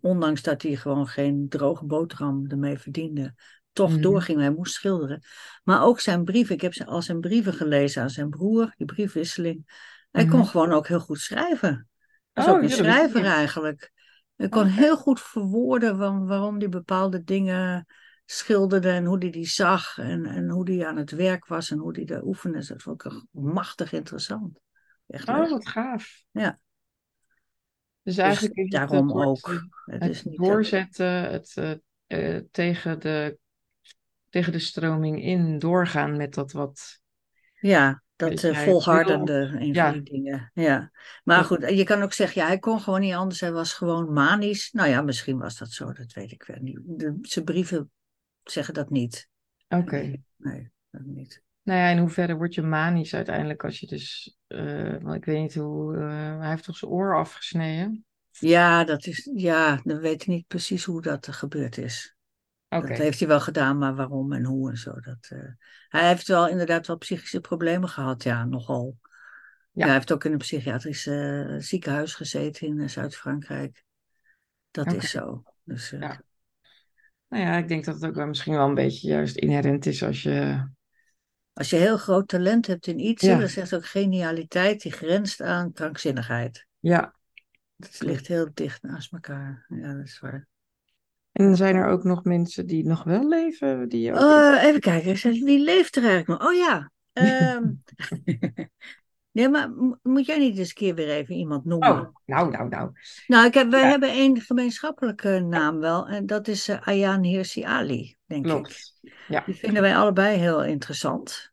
ondanks 0.00 0.42
dat 0.42 0.62
hij 0.62 0.76
gewoon 0.76 1.06
geen 1.06 1.46
droge 1.48 1.84
boterham 1.84 2.44
ermee 2.48 2.78
verdiende, 2.78 3.34
toch 3.72 3.90
Mhm. 3.90 4.00
doorging. 4.00 4.40
Hij 4.40 4.50
moest 4.52 4.74
schilderen. 4.74 5.22
Maar 5.64 5.82
ook 5.82 6.00
zijn 6.00 6.24
brieven. 6.24 6.54
Ik 6.54 6.60
heb 6.60 6.74
ze- 6.74 6.86
al 6.86 7.02
zijn 7.02 7.20
brieven 7.20 7.52
gelezen 7.52 8.02
aan 8.02 8.10
zijn 8.10 8.28
broer, 8.30 8.74
die 8.76 8.86
briefwisseling. 8.86 9.70
Hij 10.10 10.26
kon 10.26 10.38
Mhm. 10.38 10.48
gewoon 10.48 10.72
ook 10.72 10.88
heel 10.88 11.00
goed 11.00 11.18
schrijven. 11.18 11.88
Hij 12.32 12.44
was 12.44 12.46
Oh, 12.46 12.52
ook 12.52 12.62
een 12.62 12.68
ja, 12.68 12.74
schrijver 12.74 13.24
eigenlijk. 13.24 13.92
Hij 14.36 14.48
kon 14.48 14.62
Oké. 14.62 14.70
heel 14.70 14.96
goed 14.96 15.20
verwoorden 15.20 15.96
van 15.96 16.26
waarom 16.26 16.58
hij 16.58 16.68
bepaalde 16.68 17.24
dingen 17.24 17.86
schilderde 18.32 18.90
en 18.90 19.04
hoe 19.04 19.18
hij 19.18 19.30
die 19.30 19.46
zag 19.46 19.98
en, 19.98 20.26
en 20.26 20.48
hoe 20.48 20.70
hij 20.70 20.86
aan 20.86 20.96
het 20.96 21.10
werk 21.10 21.46
was 21.46 21.70
en 21.70 21.78
hoe 21.78 21.92
hij 21.92 22.04
daar 22.04 22.22
oefende. 22.22 22.58
Dus 22.58 22.68
Dat 22.68 22.82
vond 22.82 23.04
ik 23.04 23.12
machtig 23.30 23.92
interessant. 23.92 24.60
Echt 25.06 25.28
Oh, 25.28 25.38
leuk. 25.38 25.48
wat 25.48 25.68
gaaf. 25.68 26.24
Ja. 26.30 26.58
Dus 28.02 28.14
Dus 28.14 28.24
eigenlijk 28.24 28.54
is 28.56 28.68
daarom 28.70 29.06
het 29.06 29.12
woord, 29.12 29.26
ook. 29.26 29.48
eh, 29.48 29.60
Het 29.84 30.02
Het 30.02 30.10
is 30.10 30.24
niet 30.24 30.38
doorzetten, 30.38 31.30
het 31.30 31.52
eh, 31.56 32.36
eh, 32.36 32.42
tegen, 32.50 33.00
de, 33.00 33.38
tegen 34.28 34.52
de 34.52 34.58
stroming 34.58 35.22
in 35.22 35.58
doorgaan 35.58 36.16
met 36.16 36.34
dat 36.34 36.52
wat. 36.52 37.00
Ja, 37.60 38.02
dat 38.16 38.44
eh, 38.44 38.58
volhardende, 38.58 39.32
een 39.58 39.72
ja. 39.74 39.92
die 39.92 40.02
dingen. 40.02 40.50
Ja. 40.54 40.90
Maar 41.24 41.44
goed, 41.44 41.68
je 41.68 41.84
kan 41.84 42.02
ook 42.02 42.12
zeggen, 42.12 42.40
ja, 42.42 42.46
hij 42.46 42.58
kon 42.58 42.80
gewoon 42.80 43.00
niet 43.00 43.14
anders. 43.14 43.40
Hij 43.40 43.52
was 43.52 43.72
gewoon 43.72 44.12
manisch. 44.12 44.72
Nou 44.72 44.88
ja, 44.88 45.02
misschien 45.02 45.38
was 45.38 45.58
dat 45.58 45.70
zo, 45.70 45.92
dat 45.92 46.12
weet 46.12 46.32
ik 46.32 46.42
wel 46.42 46.58
niet. 46.60 46.78
De, 46.84 47.18
zijn 47.22 47.44
brieven 47.44 47.90
zeggen 48.44 48.74
dat 48.74 48.90
niet. 48.90 49.28
Oké. 49.68 49.96
Nee, 49.96 50.24
nee, 50.36 50.70
dat 50.90 51.02
niet. 51.04 51.42
Nou 51.62 51.78
ja, 51.78 51.88
in 51.88 51.98
hoeverre 51.98 52.34
word 52.34 52.54
je 52.54 52.62
manisch 52.62 53.14
uiteindelijk 53.14 53.64
als 53.64 53.80
je 53.80 53.86
dus. 53.86 54.36
eh, 54.46 54.96
want 55.00 55.14
ik 55.16 55.24
weet 55.24 55.40
niet 55.40 55.54
hoe. 55.54 55.96
eh, 55.96 56.38
hij 56.38 56.48
heeft 56.50 56.64
toch 56.64 56.76
zijn 56.76 56.90
oor 56.90 57.16
afgesneden? 57.16 58.04
Ja, 58.30 58.84
dat 58.84 59.06
is, 59.06 59.30
ja, 59.34 59.80
dan 59.84 59.98
weet 59.98 60.22
ik 60.22 60.28
niet 60.28 60.46
precies 60.46 60.84
hoe 60.84 61.02
dat 61.02 61.28
gebeurd 61.28 61.78
is. 61.78 62.16
Oké. 62.68 62.86
Dat 62.86 62.98
heeft 62.98 63.18
hij 63.18 63.28
wel 63.28 63.40
gedaan, 63.40 63.78
maar 63.78 63.94
waarom 63.94 64.32
en 64.32 64.44
hoe 64.44 64.70
en 64.70 64.76
zo. 64.76 65.00
Dat, 65.00 65.28
eh, 65.28 65.38
hij 65.88 66.08
heeft 66.08 66.28
wel 66.28 66.48
inderdaad 66.48 66.86
wel 66.86 66.96
psychische 66.96 67.40
problemen 67.40 67.88
gehad, 67.88 68.22
ja, 68.22 68.44
nogal. 68.44 68.98
Ja. 69.72 69.84
hij 69.84 69.94
heeft 69.94 70.12
ook 70.12 70.24
in 70.24 70.32
een 70.32 70.38
psychiatrisch 70.38 71.02
ziekenhuis 71.58 72.14
gezeten 72.14 72.66
in 72.66 72.90
Zuid-Frankrijk. 72.90 73.84
Dat 74.70 74.92
is 74.92 75.10
zo. 75.10 75.42
Dus, 75.64 75.90
Ja. 75.90 76.22
Nou 77.32 77.44
ja, 77.44 77.56
ik 77.56 77.68
denk 77.68 77.84
dat 77.84 77.94
het 77.94 78.04
ook 78.04 78.14
wel 78.14 78.26
misschien 78.26 78.54
wel 78.54 78.68
een 78.68 78.74
beetje 78.74 79.08
juist 79.08 79.36
inherent 79.36 79.86
is 79.86 80.02
als 80.02 80.22
je. 80.22 80.68
Als 81.52 81.70
je 81.70 81.76
heel 81.76 81.96
groot 81.96 82.28
talent 82.28 82.66
hebt 82.66 82.86
in 82.86 82.98
iets, 82.98 83.22
Ja. 83.22 83.38
dan 83.38 83.48
zegt 83.48 83.74
ook 83.74 83.86
genialiteit, 83.86 84.82
die 84.82 84.92
grenst 84.92 85.40
aan 85.42 85.72
krankzinnigheid. 85.72 86.66
Ja. 86.78 87.14
Het 87.76 88.00
ligt 88.00 88.26
heel 88.26 88.50
dicht 88.54 88.82
naast 88.82 89.12
elkaar. 89.12 89.64
Ja, 89.68 89.94
dat 89.94 90.04
is 90.04 90.18
waar. 90.20 90.46
En 91.32 91.56
zijn 91.56 91.76
er 91.76 91.86
ook 91.86 92.04
nog 92.04 92.24
mensen 92.24 92.66
die 92.66 92.84
nog 92.86 93.04
wel 93.04 93.28
leven? 93.28 93.88
Die 93.88 94.12
ook... 94.12 94.18
Eh, 94.18 94.62
even 94.62 94.80
kijken, 94.80 95.32
wie 95.32 95.64
leeft 95.64 95.96
er 95.96 96.04
eigenlijk 96.04 96.40
nog? 96.40 96.48
Oh 96.50 96.56
ja. 96.56 96.90
ehm. 97.12 97.70
nee, 99.32 99.48
maar 99.48 99.70
mo- 99.70 99.98
moet 100.02 100.26
jij 100.26 100.38
niet 100.38 100.58
eens 100.58 100.68
een 100.68 100.74
keer 100.74 100.94
weer 100.94 101.08
even 101.08 101.34
iemand 101.34 101.64
noemen? 101.64 101.90
Oh, 101.90 102.08
nou, 102.26 102.50
nou, 102.50 102.68
nou. 102.68 102.90
Nou, 103.26 103.46
ik 103.46 103.54
heb, 103.54 103.70
wij 103.70 103.80
Ja. 103.80 103.88
hebben 103.88 104.08
één 104.10 104.40
gemeenschappelijke 104.40 105.40
naam 105.40 105.78
wel. 105.78 106.06
En 106.08 106.26
dat 106.26 106.48
is 106.48 106.68
eh, 106.68 106.86
Ayaan 106.86 107.22
Hirsi 107.22 107.62
Ali, 107.62 108.16
denk 108.26 108.44
ik. 108.46 108.50
Klopt. 108.50 109.00
Ja. 109.28 109.42
Die 109.46 109.54
vinden 109.54 109.82
wij 109.82 109.96
allebei 109.96 110.38
heel 110.38 110.64
interessant. 110.64 111.50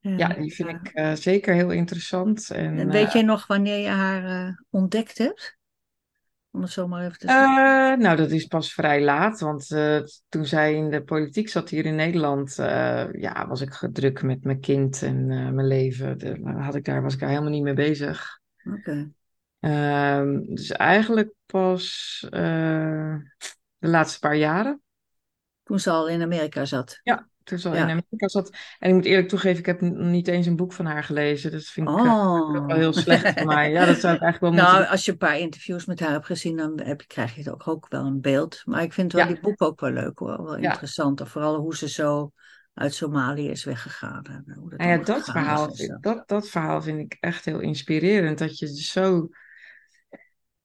En, 0.00 0.18
Ja, 0.18 0.28
die 0.28 0.54
vind 0.54 0.68
eh, 0.68 0.74
ik 0.74 0.86
eh, 0.92 1.12
zeker 1.12 1.54
heel 1.54 1.70
interessant. 1.70 2.50
En, 2.50 2.78
en 2.78 2.90
weet 2.90 3.12
je 3.12 3.22
nog 3.22 3.46
wanneer 3.46 3.78
je 3.78 3.88
haar 3.88 4.64
ontdekt 4.70 5.18
hebt? 5.18 5.58
Om 6.52 6.62
het 6.62 6.70
zo 6.70 6.88
maar 6.88 7.04
even 7.04 7.18
te 7.18 7.26
zeggen. 7.26 7.46
eh, 7.92 7.98
nou, 7.98 8.16
dat 8.16 8.30
is 8.30 8.46
pas 8.46 8.72
vrij 8.72 9.02
laat, 9.02 9.40
want 9.40 9.70
eh, 9.70 10.00
toen 10.28 10.44
zij 10.44 10.74
in 10.74 10.90
de 10.90 11.02
politiek 11.02 11.48
zat 11.48 11.68
hier 11.68 11.86
in 11.86 11.94
Nederland, 11.94 12.58
eh, 12.58 13.12
ja, 13.12 13.46
was 13.48 13.60
ik 13.60 13.88
druk 13.92 14.22
met 14.22 14.44
mijn 14.44 14.60
kind 14.60 15.02
en 15.02 15.26
mijn 15.26 15.66
leven. 15.66 16.18
De, 16.18 16.52
had 16.58 16.74
ik 16.74 16.84
daar, 16.84 17.02
was 17.02 17.14
ik 17.14 17.20
daar 17.20 17.28
helemaal 17.28 17.50
niet 17.50 17.62
mee 17.62 17.74
bezig. 17.74 18.40
Oké. 18.78 19.10
Ehm, 19.60 20.40
dus 20.44 20.70
eigenlijk 20.70 21.32
pas 21.46 22.26
de 22.30 23.88
laatste 23.88 24.18
paar 24.18 24.36
jaren. 24.36 24.82
Toen 25.62 25.78
ze 25.78 25.90
al 25.90 26.08
in 26.08 26.22
Amerika 26.22 26.64
zat. 26.64 27.00
Ja, 27.02 27.28
al 27.44 27.74
Ja. 27.74 27.82
in 27.82 27.82
Amerika 27.82 28.28
zat. 28.28 28.50
En 28.78 28.88
ik 28.88 28.94
moet 28.94 29.04
eerlijk 29.04 29.28
toegeven, 29.28 29.58
ik 29.58 29.66
heb 29.66 29.80
niet 29.80 30.28
eens 30.28 30.46
een 30.46 30.56
boek 30.56 30.72
van 30.72 30.86
haar 30.86 31.04
gelezen. 31.04 31.50
Dat 31.50 31.64
vind 31.64 31.88
ik 31.88 31.96
eh, 31.96 32.02
Oh. 32.02 32.66
wel 32.66 32.76
heel 32.76 32.92
slecht 32.92 33.32
van 33.38 33.46
mij. 33.46 33.70
Ja, 33.70 33.86
dat 33.86 34.00
zou 34.00 34.14
ik 34.14 34.22
eigenlijk 34.22 34.40
wel 34.40 34.50
moeten 34.50 34.80
Nou, 34.80 34.86
als 34.86 35.04
je 35.04 35.10
een 35.12 35.18
paar 35.18 35.38
interviews 35.38 35.84
met 35.84 36.00
haar 36.00 36.10
hebt 36.10 36.26
gezien, 36.26 36.56
dan 36.56 36.80
heb 36.80 37.02
krijg 37.06 37.34
je 37.34 37.40
het 37.40 37.50
ook, 37.50 37.68
ook 37.68 37.86
wel 37.88 38.06
een 38.06 38.20
beeld. 38.20 38.62
Maar 38.64 38.82
ik 38.82 38.92
vind 38.92 39.12
wel 39.12 39.22
Ja. 39.22 39.28
die 39.28 39.40
boek 39.40 39.62
ook 39.62 39.80
wel 39.80 39.90
leuk 39.90 40.18
hoor. 40.18 40.44
Wel 40.44 40.58
Ja. 40.58 40.70
interessant. 40.70 41.22
Vooral 41.28 41.56
hoe 41.56 41.76
ze 41.76 41.88
zo 41.88 42.32
uit 42.74 42.94
Somalië 42.94 43.48
is 43.48 43.64
weggegaan. 43.64 44.24
En 44.24 44.54
hoe 44.58 44.70
dat 44.70 44.78
Nou 44.78 44.90
ja, 44.90 44.96
dat 45.04 45.24
verhaal, 45.24 45.72
is 45.72 45.96
dat, 46.00 46.28
dat 46.28 46.48
verhaal 46.48 46.82
vind 46.82 46.98
ik 47.00 47.16
echt 47.20 47.44
heel 47.44 47.60
inspirerend. 47.60 48.38
Dat 48.38 48.58
je 48.58 48.66
dus 48.66 48.92
zo 48.92 49.28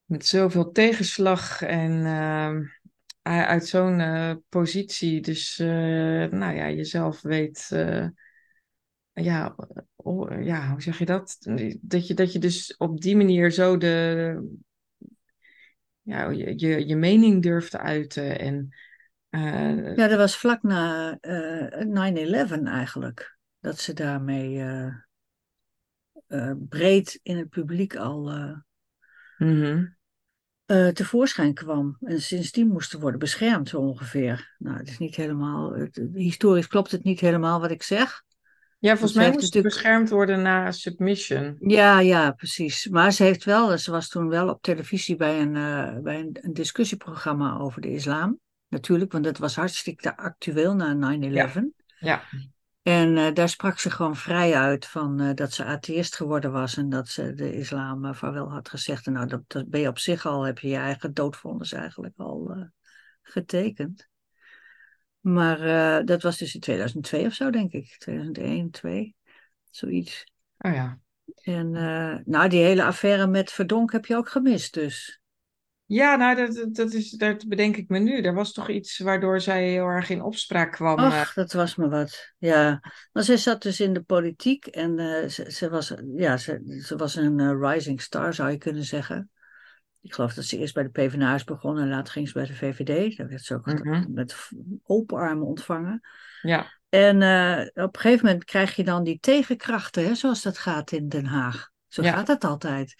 met 0.05 0.25
zoveel 0.25 0.71
tegenslag 0.71 1.61
en 1.61 2.05
ehm, 2.05 2.61
uit 3.25 3.67
zo'n 3.67 3.99
eh, 3.99 4.35
positie, 4.49 5.21
dus 5.21 5.59
eh, 5.59 5.67
nou 6.25 6.55
ja, 6.55 6.69
jezelf 6.69 7.21
weet, 7.21 7.69
eh, 7.71 8.07
ja, 9.13 9.55
oh, 9.95 10.43
ja, 10.43 10.69
hoe 10.69 10.81
zeg 10.81 10.97
je 10.97 11.05
dat? 11.05 11.37
Dat 11.81 12.07
je, 12.07 12.13
dat 12.13 12.33
je 12.33 12.39
dus 12.39 12.77
op 12.77 13.01
die 13.01 13.15
manier 13.15 13.51
zo 13.51 13.77
de, 13.77 14.57
ja, 16.01 16.29
je, 16.29 16.59
je, 16.59 16.87
je 16.87 16.95
mening 16.95 17.43
durft 17.43 17.71
te 17.71 17.77
uiten 17.77 18.39
en 18.39 18.69
Ja, 19.95 20.07
dat 20.07 20.17
was 20.17 20.37
vlak 20.37 20.63
na 20.63 21.17
eh 21.19 22.47
9-11 22.49 22.63
eigenlijk. 22.63 23.37
Dat 23.59 23.79
ze 23.79 23.93
daarmee 23.93 24.63
breed 26.69 27.19
in 27.23 27.37
het 27.37 27.49
publiek 27.49 27.95
al 27.95 28.31
mhm. 29.37 29.85
Eh, 30.65 30.87
tevoorschijn 30.87 31.53
kwam. 31.53 31.97
En 32.01 32.21
sindsdien 32.21 32.67
moesten 32.67 32.99
worden 32.99 33.19
beschermd 33.19 33.69
zo 33.69 33.77
ongeveer. 33.77 34.55
Nou, 34.57 34.77
het 34.77 34.87
is 34.87 34.97
niet 34.97 35.15
helemaal, 35.15 35.73
het- 35.73 36.01
historisch 36.13 36.67
klopt 36.67 36.91
het 36.91 37.03
niet 37.03 37.19
helemaal 37.19 37.59
wat 37.59 37.71
ik 37.71 37.83
zeg. 37.83 38.23
Ja, 38.79 38.91
volgens 38.91 39.13
mij 39.13 39.31
moest 39.31 39.41
natuurlijk- 39.43 39.73
beschermd 39.73 40.09
worden 40.09 40.41
na 40.41 40.71
submission. 40.71 41.55
Ja, 41.59 41.99
ja, 41.99 42.31
precies. 42.31 42.87
Maar 42.87 43.11
ze 43.11 43.23
heeft 43.23 43.43
wel, 43.43 43.77
ze 43.77 43.91
was 43.91 44.09
toen 44.09 44.29
wel 44.29 44.49
op 44.49 44.61
televisie 44.61 45.15
bij 45.15 45.41
een, 45.41 45.55
eh, 45.55 45.97
bij 46.01 46.19
een, 46.19 46.37
een 46.41 46.53
discussieprogramma 46.53 47.57
over 47.57 47.81
de 47.81 47.91
islam. 47.91 48.39
Natuurlijk, 48.67 49.11
want 49.11 49.23
dat 49.23 49.37
was 49.37 49.55
hartstikke 49.55 50.17
actueel 50.17 50.75
na 50.75 50.93
9-11. 50.93 51.63
Ja, 51.99 52.23
En 52.85 53.17
eh, 53.17 53.33
daar 53.33 53.49
sprak 53.49 53.79
ze 53.79 53.89
gewoon 53.89 54.15
vrij 54.15 54.55
uit 54.55 54.85
van 54.85 55.19
eh, 55.19 55.33
dat 55.33 55.53
ze 55.53 55.63
atheïst 55.63 56.15
geworden 56.15 56.51
was 56.51 56.77
en 56.77 56.89
dat 56.89 57.07
ze 57.07 57.33
de 57.33 57.55
islam 57.55 58.05
uh, 58.05 58.13
vaarwel 58.13 58.51
had 58.51 58.69
gezegd. 58.69 59.07
En 59.07 59.13
nou, 59.13 59.27
dat, 59.27 59.41
dat 59.47 59.69
ben 59.69 59.79
je 59.79 59.87
op 59.87 59.99
zich 59.99 60.25
al, 60.25 60.43
heb 60.43 60.59
je 60.59 60.67
je 60.67 60.75
eigen 60.75 61.13
doodvonnis 61.13 61.71
eigenlijk 61.71 62.13
al 62.17 62.69
getekend. 63.21 64.09
Maar 65.19 65.59
dat 66.05 66.21
was 66.21 66.37
dus 66.37 66.53
in 66.53 66.59
2002 66.59 67.25
of 67.25 67.33
zo, 67.33 67.49
denk 67.49 67.71
ik. 67.71 67.95
2001, 67.97 68.69
2, 68.71 69.15
zoiets. 69.69 70.31
oh 70.57 70.73
ja. 70.73 70.99
En 71.41 71.71
nou, 72.25 72.49
die 72.49 72.63
hele 72.63 72.83
affaire 72.83 73.27
met 73.27 73.51
Verdonk 73.51 73.91
heb 73.91 74.05
je 74.05 74.15
ook 74.15 74.29
gemist 74.29 74.73
dus. 74.73 75.21
Ja, 75.87 76.15
nou, 76.15 76.35
dat, 76.35 76.75
dat, 76.75 76.93
is, 76.93 77.09
dat 77.09 77.47
bedenk 77.47 77.77
ik 77.77 77.89
me 77.89 77.99
nu. 77.99 78.21
Er 78.21 78.33
was 78.33 78.51
toch 78.51 78.69
iets 78.69 78.97
waardoor 78.97 79.41
zij 79.41 79.69
heel 79.69 79.85
erg 79.85 80.09
in 80.09 80.21
opspraak 80.21 80.71
kwam. 80.71 80.97
eh. 80.99 81.19
Ach, 81.19 81.33
dat 81.33 81.53
was 81.53 81.75
me 81.75 81.89
wat. 81.89 82.33
Ja, 82.37 82.79
maar 83.11 83.23
zij 83.23 83.37
zat 83.37 83.61
dus 83.61 83.79
in 83.79 83.93
de 83.93 84.01
politiek 84.01 84.65
en 84.65 84.99
uh, 84.99 85.27
ze, 85.27 85.51
ze, 85.51 85.69
was, 85.69 85.93
ja, 86.15 86.37
ze, 86.37 86.81
ze 86.85 86.95
was 86.95 87.15
een 87.15 87.39
uh, 87.39 87.71
rising 87.71 88.01
star, 88.01 88.33
zou 88.33 88.51
je 88.51 88.57
kunnen 88.57 88.83
zeggen. 88.83 89.29
Ik 90.01 90.13
geloof 90.13 90.33
dat 90.33 90.43
ze 90.43 90.57
eerst 90.57 90.73
bij 90.73 90.83
de 90.83 90.89
PvdA 90.89 91.35
is 91.35 91.43
begonnen 91.43 91.83
en 91.83 91.89
later 91.89 92.13
ging 92.13 92.27
ze 92.27 92.33
bij 92.33 92.45
de 92.45 92.55
VVD. 92.55 93.17
Daar 93.17 93.27
werd 93.27 93.43
ze 93.43 93.53
ook 93.53 93.65
Mhm. 93.65 94.05
met 94.13 94.49
open 94.83 95.17
armen 95.17 95.47
ontvangen. 95.47 96.01
Ja, 96.41 96.71
En 96.89 97.21
uh, 97.21 97.83
op 97.85 97.95
een 97.95 98.01
gegeven 98.01 98.25
moment 98.25 98.43
krijg 98.43 98.75
je 98.75 98.83
dan 98.83 99.03
die 99.03 99.19
tegenkrachten, 99.19 100.05
hè, 100.05 100.15
zoals 100.15 100.41
dat 100.41 100.57
gaat 100.57 100.91
in 100.91 101.09
Den 101.09 101.25
Haag. 101.25 101.69
Zo 101.87 102.03
Ja. 102.03 102.11
gaat 102.11 102.27
het 102.27 102.43
altijd. 102.43 102.95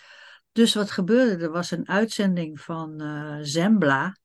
Dus 0.55 0.73
wat 0.73 0.91
gebeurde? 0.91 1.43
Er 1.43 1.51
was 1.51 1.71
een 1.71 1.87
uitzending 1.87 2.61
van 2.61 3.01
uh, 3.01 3.37
Zembla, 3.41 4.17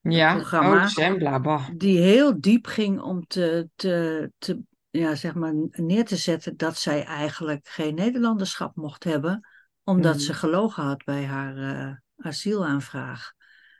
ja. 0.00 0.34
programma. 0.34 0.82
Oh, 0.82 0.86
Zembla, 0.86 1.40
bah. 1.40 1.68
die 1.76 1.98
heel 1.98 2.40
diep 2.40 2.66
ging 2.66 3.00
om 3.00 3.26
te, 3.26 3.68
te, 3.74 4.30
te 4.38 4.60
ja, 4.90 5.14
zeg 5.14 5.34
maar, 5.34 5.52
neer 5.70 6.04
te 6.04 6.16
zetten 6.16 6.56
dat 6.56 6.76
zij 6.78 7.04
eigenlijk 7.04 7.68
geen 7.68 7.94
Nederlanderschap 7.94 8.76
mocht 8.76 9.04
hebben, 9.04 9.48
omdat 9.84 10.14
Mhm. 10.14 10.22
ze 10.22 10.34
gelogen 10.34 10.82
had 10.82 11.04
bij 11.04 11.24
haar 11.24 11.56
eh, 11.56 11.92
asielaanvraag. 12.26 13.32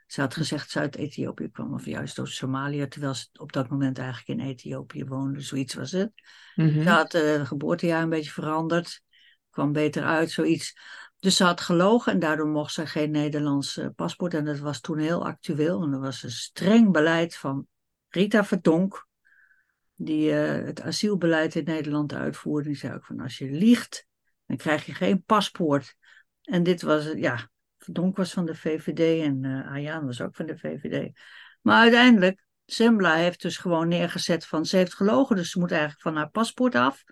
Ze 0.06 0.20
had 0.20 0.34
gezegd 0.34 0.62
dat 0.62 0.70
ze 0.70 0.78
uit 0.78 0.96
Ethiopië 0.96 1.50
kwam, 1.50 1.74
of 1.74 1.84
juist 1.84 2.18
uit 2.18 2.28
Somalië, 2.28 2.88
terwijl 2.88 3.14
ze 3.14 3.26
op 3.32 3.52
dat 3.52 3.68
moment 3.68 3.98
eigenlijk 3.98 4.40
in 4.40 4.46
Ethiopië 4.46 5.04
woonde. 5.04 5.40
Zoiets 5.40 5.74
was 5.74 5.90
het. 5.92 6.12
Mhm. 6.54 6.82
Ze 6.82 6.88
had 6.88 7.14
eh, 7.14 7.32
het 7.32 7.46
geboortejaar 7.46 8.02
een 8.02 8.08
beetje 8.08 8.30
veranderd, 8.30 9.02
kwam 9.50 9.72
beter 9.72 10.04
uit, 10.04 10.30
zoiets. 10.30 10.74
Dus 11.20 11.36
ze 11.36 11.44
had 11.44 11.60
gelogen 11.60 12.12
en 12.12 12.18
daardoor 12.18 12.46
mocht 12.46 12.72
ze 12.72 12.86
geen 12.86 13.10
Nederlands 13.10 13.76
eh, 13.76 13.86
paspoort. 13.96 14.34
En 14.34 14.44
dat 14.44 14.58
was 14.58 14.80
toen 14.80 14.98
heel 14.98 15.26
actueel. 15.26 15.82
En 15.82 15.92
er 15.92 16.00
was 16.00 16.22
een 16.22 16.30
streng 16.30 16.92
beleid 16.92 17.36
van 17.36 17.66
Rita 18.08 18.44
Verdonk, 18.44 19.06
die 19.94 20.32
eh, 20.32 20.66
het 20.66 20.82
asielbeleid 20.82 21.54
in 21.54 21.64
Nederland 21.64 22.14
uitvoerde. 22.14 22.68
Die 22.68 22.76
zei 22.76 22.94
ook 22.94 23.04
van 23.04 23.20
als 23.20 23.38
je 23.38 23.50
liegt, 23.50 24.06
dan 24.46 24.56
krijg 24.56 24.86
je 24.86 24.94
geen 24.94 25.22
paspoort. 25.22 25.96
En 26.42 26.62
dit 26.62 26.82
was, 26.82 27.10
eh, 27.10 27.20
ja, 27.20 27.50
Verdonk 27.78 28.16
was 28.16 28.32
van 28.32 28.46
de 28.46 28.54
VVD 28.54 29.22
en 29.24 29.44
eh 29.44 29.72
Ayaan 29.72 30.06
was 30.06 30.20
ook 30.20 30.34
van 30.34 30.46
de 30.46 30.58
VVD. 30.58 31.18
Maar 31.60 31.80
uiteindelijk, 31.80 32.44
Sembla 32.64 33.14
heeft 33.14 33.42
dus 33.42 33.56
gewoon 33.56 33.88
neergezet 33.88 34.46
van 34.46 34.66
ze 34.66 34.76
heeft 34.76 34.94
gelogen, 34.94 35.36
dus 35.36 35.50
ze 35.50 35.58
moet 35.58 35.70
eigenlijk 35.70 36.00
van 36.00 36.16
haar 36.16 36.30
paspoort 36.30 36.74
af. 36.74 37.04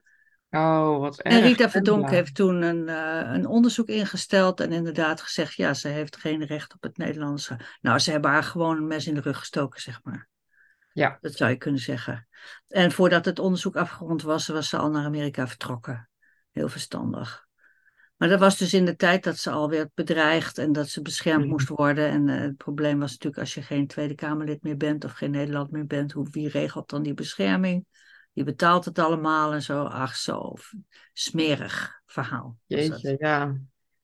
Oh, 0.51 0.99
wat 0.99 1.21
erg. 1.21 1.35
En 1.35 1.43
Rita 1.43 1.71
Verdonk 1.71 2.11
heeft 2.11 2.35
toen 2.35 2.63
een, 2.63 2.89
eh, 2.89 3.33
een 3.35 3.47
onderzoek 3.47 3.89
ingesteld 3.89 4.61
en 4.61 4.73
inderdaad 4.73 5.21
gezegd, 5.21 5.55
ja, 5.55 5.75
ze 5.75 5.89
heeft 5.89 6.17
geen 6.17 6.45
recht 6.45 6.75
op 6.75 6.83
het 6.83 6.97
Nederlandse. 6.97 7.61
Nou, 7.81 7.99
ze 7.99 8.11
hebben 8.11 8.31
haar 8.31 8.43
gewoon 8.43 8.77
een 8.77 8.87
mes 8.87 9.07
in 9.07 9.15
de 9.15 9.21
rug 9.21 9.39
gestoken, 9.39 9.81
zeg 9.81 10.01
maar. 10.03 10.29
Ja. 10.93 11.19
Dat 11.21 11.35
zou 11.35 11.51
je 11.51 11.57
kunnen 11.57 11.81
zeggen. 11.81 12.29
En 12.69 12.93
voordat 12.93 13.25
het 13.25 13.39
onderzoek 13.39 13.77
afgerond 13.77 14.23
was, 14.23 14.47
was 14.47 14.69
ze 14.69 14.77
al 14.77 14.91
naar 14.91 15.05
Amerika 15.05 15.47
vertrokken. 15.47 16.09
Heel 16.51 16.69
verstandig. 16.69 17.47
Maar 18.17 18.29
dat 18.29 18.41
was 18.41 18.59
dus 18.59 18.75
in 18.75 18.85
de 18.85 18.97
tijd 18.97 19.25
dat 19.25 19.37
ze 19.37 19.51
al 19.51 19.71
werd 19.71 19.91
bedreigd 19.95 20.59
en 20.59 20.73
dat 20.73 20.89
ze 20.89 21.03
beschermd 21.03 21.43
Mhm. 21.43 21.51
moest 21.51 21.69
worden. 21.69 22.09
En 22.09 22.29
eh, 22.29 22.41
het 22.41 22.57
probleem 22.57 22.99
was 22.99 23.11
natuurlijk 23.11 23.41
als 23.41 23.55
je 23.55 23.63
geen 23.63 23.87
Tweede 23.87 24.15
Kamerlid 24.15 24.63
meer 24.63 24.77
bent 24.77 25.05
of 25.05 25.13
geen 25.13 25.31
Nederland 25.31 25.71
meer 25.71 25.87
bent, 25.87 26.13
hoe, 26.13 26.29
wie 26.31 26.49
regelt 26.49 26.91
dan 26.91 27.03
die 27.03 27.15
bescherming? 27.15 27.87
Je 28.39 28.45
betaalt 28.45 28.85
het 28.85 28.99
allemaal 28.99 29.53
en 29.53 29.63
zo. 29.63 29.83
Ach, 29.83 30.17
zo 30.17 30.55
smerig 31.13 32.01
verhaal. 32.07 32.57
Jeetje, 32.67 33.17
ja. 33.19 33.47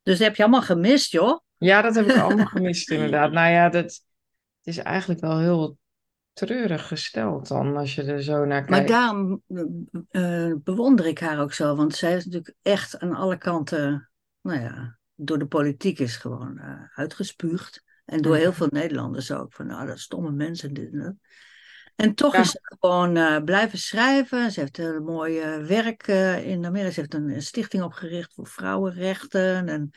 Dus 0.03 0.19
dat 0.19 0.27
heb 0.27 0.37
je 0.37 0.43
allemaal 0.43 0.63
gemist, 0.63 1.13
joh. 1.13 1.41
Ja, 1.57 1.83
dat 1.83 1.95
heb 1.95 2.07
ik 2.07 2.17
allemaal 2.17 2.47
gemist 2.47 2.91
inderdaad. 2.97 3.33
Nou 3.33 3.51
ja, 3.51 3.69
dat, 3.69 3.85
het 3.85 4.03
is 4.63 4.79
eigenlijk 4.79 5.21
wel 5.21 5.39
heel 5.39 5.79
treurig 6.33 6.87
gesteld 6.87 7.49
dan, 7.49 7.77
als 7.77 7.95
je 7.95 8.03
er 8.03 8.23
zo 8.23 8.45
naar 8.45 8.61
Maar 8.61 8.67
kijkt. 8.69 8.89
daarom 8.89 9.43
eh, 10.09 10.53
bewonder 10.63 11.07
ik 11.07 11.19
haar 11.19 11.41
ook 11.41 11.53
zo, 11.53 11.77
want 11.77 11.95
zij 11.95 12.17
is 12.17 12.25
natuurlijk 12.25 12.57
echt 12.63 12.99
aan 12.99 13.15
alle 13.15 13.39
kanten, 13.39 14.11
nou 14.41 14.61
ja, 14.61 14.99
door 15.15 15.39
de 15.39 15.47
politiek 15.47 15.99
is 15.99 16.17
gewoon 16.17 16.59
eh, 16.59 16.83
uitgespuugd. 16.95 17.85
En 18.05 18.23
door 18.23 18.37
heel 18.37 18.53
veel 18.53 18.69
Nederlanders 18.71 19.33
ook, 19.33 19.53
van 19.53 19.67
nou, 19.67 19.87
dat 19.87 19.99
stomme 19.99 20.31
mensen 20.31 20.75
dit 20.75 20.93
en 21.97 22.15
toch 22.15 22.33
Ja. 22.33 22.41
is 22.41 22.51
ze 22.51 22.59
gewoon 22.81 23.17
eh, 23.17 23.43
blijven 23.43 23.79
schrijven. 23.79 24.51
Ze 24.53 24.61
heeft 24.61 24.77
heel 24.77 25.01
mooi 25.01 25.39
eh, 25.41 25.67
werk 25.67 26.07
eh, 26.07 26.47
in 26.47 26.65
Amerika. 26.67 26.93
Ze 26.93 27.01
heeft 27.01 27.15
een, 27.15 27.29
een 27.31 27.43
stichting 27.43 27.83
opgericht 27.83 28.35
voor 28.35 28.47
vrouwenrechten. 28.47 29.69
En 29.69 29.91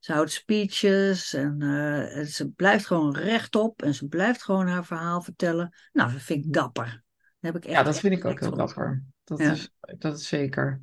ze 0.00 0.12
houdt 0.12 0.30
speeches. 0.32 1.34
En, 1.34 1.62
en 2.10 2.26
ze 2.26 2.50
blijft 2.50 2.86
gewoon 2.86 3.16
rechtop. 3.16 3.82
En 3.82 3.94
ze 3.94 4.06
blijft 4.06 4.42
gewoon 4.42 4.68
haar 4.68 4.84
verhaal 4.84 5.22
vertellen. 5.22 5.74
Nou, 5.92 6.12
dat 6.12 6.22
vind 6.22 6.44
ik 6.44 6.52
dapper. 6.52 7.02
Heb 7.40 7.56
ik 7.56 7.64
echt 7.64 7.74
Ja, 7.74 7.82
dat 7.82 7.98
vind 7.98 8.14
ik 8.14 8.24
ook 8.24 8.40
heel 8.40 8.48
voor. 8.48 8.58
dapper. 8.58 9.02
Dat, 9.24 9.38
Ja. 9.38 9.50
is, 9.52 9.70
dat 9.80 10.18
is 10.18 10.28
zeker. 10.28 10.80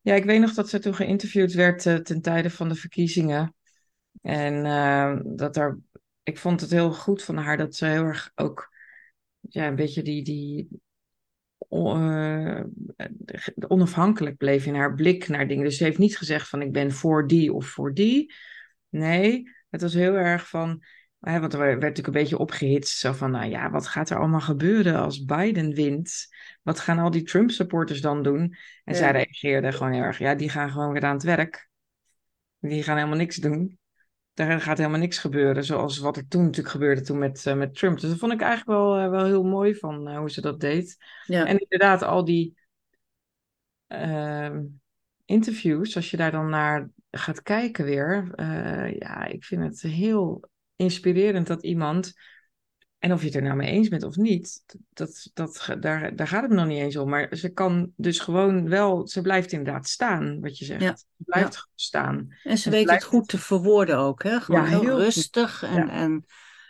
Ja, 0.00 0.14
ik 0.14 0.24
weet 0.24 0.40
nog 0.40 0.54
dat 0.54 0.68
ze 0.68 0.78
toen 0.78 0.94
geïnterviewd 0.94 1.52
werd 1.52 1.82
ten 1.82 2.20
tijde 2.20 2.50
van 2.50 2.68
de 2.68 2.74
verkiezingen. 2.74 3.54
En 4.22 4.62
dat 5.36 5.54
daar, 5.54 5.78
ik 6.22 6.38
vond 6.38 6.60
het 6.60 6.70
heel 6.70 6.92
goed 6.92 7.22
van 7.22 7.36
haar 7.36 7.56
dat 7.56 7.74
ze 7.74 7.86
heel 7.86 8.04
erg 8.04 8.30
ook, 8.34 8.74
ja, 9.48 9.66
een 9.66 9.74
beetje 9.76 10.02
die, 10.02 10.22
die 10.22 10.68
o- 11.68 11.96
eh, 11.96 12.64
onafhankelijk 13.68 14.36
bleef 14.36 14.66
in 14.66 14.74
haar 14.74 14.94
blik 14.94 15.28
naar 15.28 15.48
dingen. 15.48 15.64
Dus 15.64 15.76
ze 15.76 15.84
heeft 15.84 15.98
niet 15.98 16.18
gezegd 16.18 16.48
van 16.48 16.62
ik 16.62 16.72
ben 16.72 16.92
voor 16.92 17.26
die 17.26 17.52
of 17.52 17.66
voor 17.66 17.94
die. 17.94 18.34
Nee, 18.88 19.50
het 19.70 19.80
was 19.80 19.94
heel 19.94 20.14
erg 20.14 20.48
van, 20.48 20.82
hè, 21.20 21.40
want 21.40 21.52
er 21.52 21.58
werd 21.58 21.80
natuurlijk 21.80 22.06
een 22.06 22.12
beetje 22.12 22.38
opgehitst. 22.38 22.98
Zo 22.98 23.12
van, 23.12 23.30
nou 23.30 23.50
ja, 23.50 23.70
wat 23.70 23.86
gaat 23.86 24.10
er 24.10 24.18
allemaal 24.18 24.40
gebeuren 24.40 24.96
als 24.96 25.24
Biden 25.24 25.74
wint? 25.74 26.26
Wat 26.62 26.80
gaan 26.80 26.98
al 26.98 27.10
die 27.10 27.22
Trump-supporters 27.22 28.00
dan 28.00 28.22
doen? 28.22 28.40
En 28.84 28.92
Ja. 28.92 28.94
zij 28.94 29.10
reageerde 29.12 29.72
gewoon 29.72 29.92
heel 29.92 30.02
erg, 30.02 30.18
ja, 30.18 30.34
die 30.34 30.48
gaan 30.48 30.70
gewoon 30.70 30.92
weer 30.92 31.04
aan 31.04 31.14
het 31.14 31.22
werk. 31.22 31.68
Die 32.60 32.82
gaan 32.82 32.96
helemaal 32.96 33.18
niks 33.18 33.36
doen. 33.36 33.78
Daar 34.36 34.60
gaat 34.60 34.78
helemaal 34.78 34.98
niks 34.98 35.18
gebeuren, 35.18 35.64
zoals 35.64 35.98
wat 35.98 36.16
er 36.16 36.28
toen 36.28 36.42
natuurlijk 36.42 36.68
gebeurde 36.68 37.00
toen 37.00 37.18
met, 37.18 37.46
eh, 37.46 37.54
met 37.54 37.74
Trump. 37.74 38.00
Dus 38.00 38.10
dat 38.10 38.18
vond 38.18 38.32
ik 38.32 38.40
eigenlijk 38.40 38.78
wel, 38.78 38.96
eh, 38.96 39.10
wel 39.10 39.24
heel 39.24 39.44
mooi 39.44 39.74
van 39.74 40.08
eh, 40.08 40.18
hoe 40.18 40.30
ze 40.30 40.40
dat 40.40 40.60
deed. 40.60 40.96
Ja. 41.24 41.46
En 41.46 41.58
inderdaad, 41.58 42.02
al 42.02 42.24
die 42.24 42.58
ehm, 43.86 44.64
interviews, 45.24 45.96
als 45.96 46.10
je 46.10 46.16
daar 46.16 46.30
dan 46.30 46.48
naar 46.48 46.88
gaat 47.10 47.42
kijken 47.42 47.84
weer, 47.84 48.32
ja, 48.98 49.24
ik 49.24 49.44
vind 49.44 49.62
het 49.62 49.80
heel 49.80 50.48
inspirerend 50.76 51.46
dat 51.46 51.62
iemand, 51.62 52.12
en 52.98 53.12
of 53.12 53.20
je 53.20 53.26
het 53.26 53.36
er 53.36 53.42
nou 53.42 53.56
mee 53.56 53.70
eens 53.70 53.88
bent 53.88 54.02
of 54.02 54.16
niet, 54.16 54.64
dat, 54.92 55.30
dat, 55.34 55.76
daar, 55.80 56.16
daar 56.16 56.28
gaat 56.28 56.42
het 56.42 56.50
me 56.50 56.56
nog 56.56 56.66
niet 56.66 56.80
eens 56.80 56.96
om, 56.96 57.08
maar 57.08 57.36
ze 57.36 57.48
kan 57.48 57.92
dus 57.96 58.18
gewoon 58.18 58.68
wel, 58.68 59.08
ze 59.08 59.20
blijft 59.20 59.52
inderdaad 59.52 59.88
staan, 59.88 60.40
wat 60.40 60.58
je 60.58 60.64
zegt. 60.64 60.82
Ja. 60.82 60.96
Ze 60.96 61.04
blijft 61.16 61.54
Ja. 61.54 61.66
staan. 61.74 62.28
En 62.42 62.58
ze 62.58 62.64
En 62.64 62.72
weet 62.72 62.90
het 62.90 63.04
goed 63.04 63.28
te 63.28 63.38
verwoorden 63.38 63.98
ook. 63.98 64.22
Hè? 64.22 64.40
Gewoon 64.40 64.62
Ja, 64.62 64.66
heel, 64.68 64.80
heel 64.80 64.98
rustig 64.98 65.62
en, 65.62 65.88
en 65.88 66.24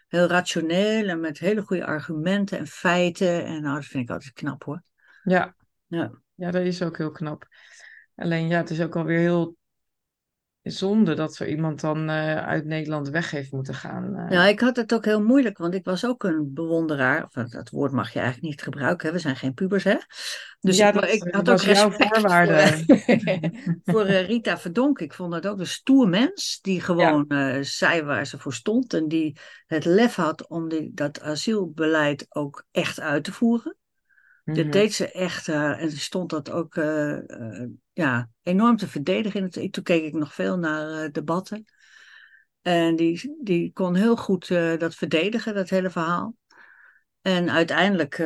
heel 0.09 0.27
rationeel 0.27 1.09
en 1.09 1.21
met 1.21 1.39
hele 1.39 1.63
goede 1.63 1.87
argumenten 1.87 2.59
en 2.59 2.67
feiten. 2.67 3.45
En 3.45 3.63
nou, 3.63 3.75
dat 3.75 3.85
vind 3.85 4.03
ik 4.03 4.11
altijd 4.11 4.33
knap 4.33 4.65
hoor. 4.65 4.83
Ja. 5.25 5.55
Ja. 5.87 6.11
Ja, 6.35 6.51
dat 6.51 6.65
is 6.65 6.83
ook 6.83 6.97
heel 6.97 7.11
knap. 7.11 7.47
Alleen 8.15 8.49
ja, 8.49 8.57
het 8.57 8.71
is 8.71 8.81
ook 8.81 8.97
alweer 8.97 9.19
heel 9.19 9.57
zonde 10.71 11.15
dat 11.15 11.35
zo 11.35 11.45
iemand 11.45 11.81
dan 11.81 12.09
eh, 12.09 12.37
uit 12.47 12.65
Nederland 12.65 13.09
weg 13.09 13.31
heeft 13.31 13.53
moeten 13.53 13.75
gaan. 13.75 14.17
eh. 14.17 14.31
Ja, 14.31 14.47
ik 14.47 14.61
had 14.61 14.77
het 14.77 14.95
ook 14.95 15.05
heel 15.05 15.23
moeilijk, 15.23 15.59
want 15.59 15.75
ik 15.75 15.85
was 15.85 16.07
ook 16.07 16.25
een 16.25 16.51
bewonderaar. 16.55 17.25
Of, 17.25 17.49
dat- 17.49 17.71
woord 17.71 17.93
mag 17.93 18.13
je 18.13 18.19
eigenlijk 18.19 18.49
niet 18.49 18.63
gebruiken, 18.63 19.07
hè? 19.07 19.13
we 19.13 19.19
zijn 19.19 19.37
geen 19.37 19.55
pubers, 19.55 19.85
hè? 19.85 19.97
Dus 20.61 20.77
Ja, 20.77 20.89
ik, 20.89 20.95
dat- 20.95 21.09
ik 21.09 21.23
had 21.35 21.49
ook 21.51 21.61
respect 21.61 22.15
voor, 22.21 22.31
voor 23.85 24.05
eh, 24.05 24.27
Rita 24.27 24.59
Verdonk. 24.59 24.99
Ik 24.99 25.13
vond 25.15 25.33
dat 25.33 25.47
ook 25.47 25.59
een 25.59 25.67
stoer 25.67 26.09
mens, 26.09 26.59
die 26.63 26.81
gewoon 26.81 27.29
eh, 27.29 27.57
zei 27.61 28.03
waar 28.03 28.27
ze 28.27 28.39
voor 28.39 28.55
stond. 28.55 28.95
En 28.95 29.09
die 29.09 29.37
het 29.67 29.85
lef 29.85 30.15
had 30.15 30.49
om 30.49 30.69
die, 30.69 30.91
dat 30.95 31.21
asielbeleid 31.21 32.27
ook 32.29 32.65
echt 32.71 33.01
uit 33.01 33.25
te 33.25 33.33
voeren. 33.33 33.77
Dat 34.47 34.57
Mhm. 34.57 34.71
deed 34.71 34.95
ze 34.95 35.11
echt, 35.13 35.49
eh, 35.49 35.83
en 35.83 35.91
ze 35.91 35.99
stond 35.99 36.31
dat 36.31 36.51
ook 36.51 36.77
eh, 36.77 37.31
eh, 37.31 37.69
ja, 37.93 38.31
enorm 38.43 38.77
te 38.77 38.89
verdedigen. 38.89 39.51
Toen 39.71 39.83
keek 39.83 40.05
ik 40.05 40.13
nog 40.13 40.35
veel 40.35 40.59
naar 40.59 41.13
debatten. 41.13 41.65
En 42.63 42.97
die, 42.97 43.37
die 43.43 43.73
kon 43.73 43.95
heel 43.95 44.17
goed 44.17 44.49
dat 44.79 44.95
verdedigen, 44.95 45.55
dat 45.55 45.69
hele 45.69 45.91
verhaal. 45.91 46.35
En 47.21 47.51
uiteindelijk, 47.51 48.17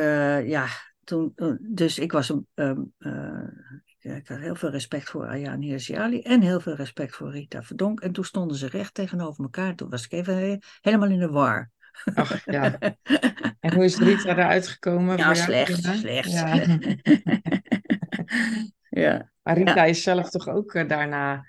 ja, 0.45 0.67
toen, 1.03 1.33
dus 1.61 1.99
ik 1.99 2.11
was 2.11 2.29
een, 2.29 2.47
ehm, 2.53 2.81
eh, 2.97 3.47
ik, 3.99 4.27
had 4.27 4.37
heel 4.37 4.55
veel 4.55 4.69
respect 4.69 5.09
voor 5.09 5.27
Ayaan 5.27 5.61
Hirsi 5.61 5.95
Ali 5.95 6.21
en 6.21 6.41
heel 6.41 6.59
veel 6.59 6.75
respect 6.75 7.15
voor 7.15 7.31
Rita 7.31 7.63
Verdonk. 7.63 7.99
En 7.99 8.11
toen 8.11 8.25
stonden 8.25 8.57
ze 8.57 8.67
recht 8.67 8.93
tegenover 8.93 9.43
elkaar. 9.43 9.75
Toen 9.75 9.89
was 9.89 10.05
ik 10.05 10.11
even 10.11 10.37
he- 10.37 10.57
helemaal 10.81 11.09
in 11.09 11.19
de 11.19 11.29
war. 11.29 11.71
Ach, 12.13 12.45
ja. 12.45 12.77
En 13.59 13.73
hoe 13.73 13.83
is 13.83 13.97
Rita 13.97 14.29
eruit 14.29 14.67
gekomen? 14.67 15.17
Ja, 15.17 15.35
voor 15.35 15.53
jou, 15.53 15.65
slecht, 15.65 15.99
slecht. 15.99 16.31
Ja. 16.31 16.65
ja. 19.03 19.31
Maar 19.43 19.57
Rita 19.57 19.83
is 19.83 20.03
zelf 20.03 20.29
toch 20.29 20.47
ook 20.47 20.73
eh, 20.73 20.87
daarna. 20.87 21.45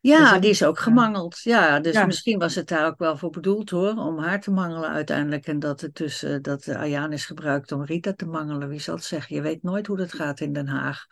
Ja, 0.00 0.30
Dus 0.32 0.40
die 0.40 0.50
is 0.50 0.64
ook 0.64 0.76
ja. 0.76 0.82
gemangeld. 0.82 1.40
Ja, 1.42 1.80
dus 1.80 1.94
Ja. 1.94 2.06
misschien 2.06 2.38
was 2.38 2.54
het 2.54 2.68
daar 2.68 2.86
ook 2.86 2.98
wel 2.98 3.16
voor 3.16 3.30
bedoeld 3.30 3.70
hoor, 3.70 3.96
om 3.96 4.18
haar 4.18 4.40
te 4.40 4.50
mangelen 4.50 4.90
uiteindelijk. 4.90 5.46
En 5.46 5.58
dat 5.58 5.80
het 5.80 5.96
dus, 5.96 6.22
eh, 6.22 6.36
dat 6.40 6.64
de 6.64 6.78
Ayaan 6.78 7.12
is 7.12 7.26
gebruikt 7.26 7.72
om 7.72 7.84
Rita 7.84 8.12
te 8.12 8.26
mangelen. 8.26 8.68
Wie 8.68 8.80
zal 8.80 8.94
het 8.94 9.04
zeggen? 9.04 9.36
Je 9.36 9.42
weet 9.42 9.62
nooit 9.62 9.86
hoe 9.86 9.96
dat 9.96 10.12
gaat 10.14 10.40
in 10.40 10.52
Den 10.52 10.68
Haag. 10.68 11.06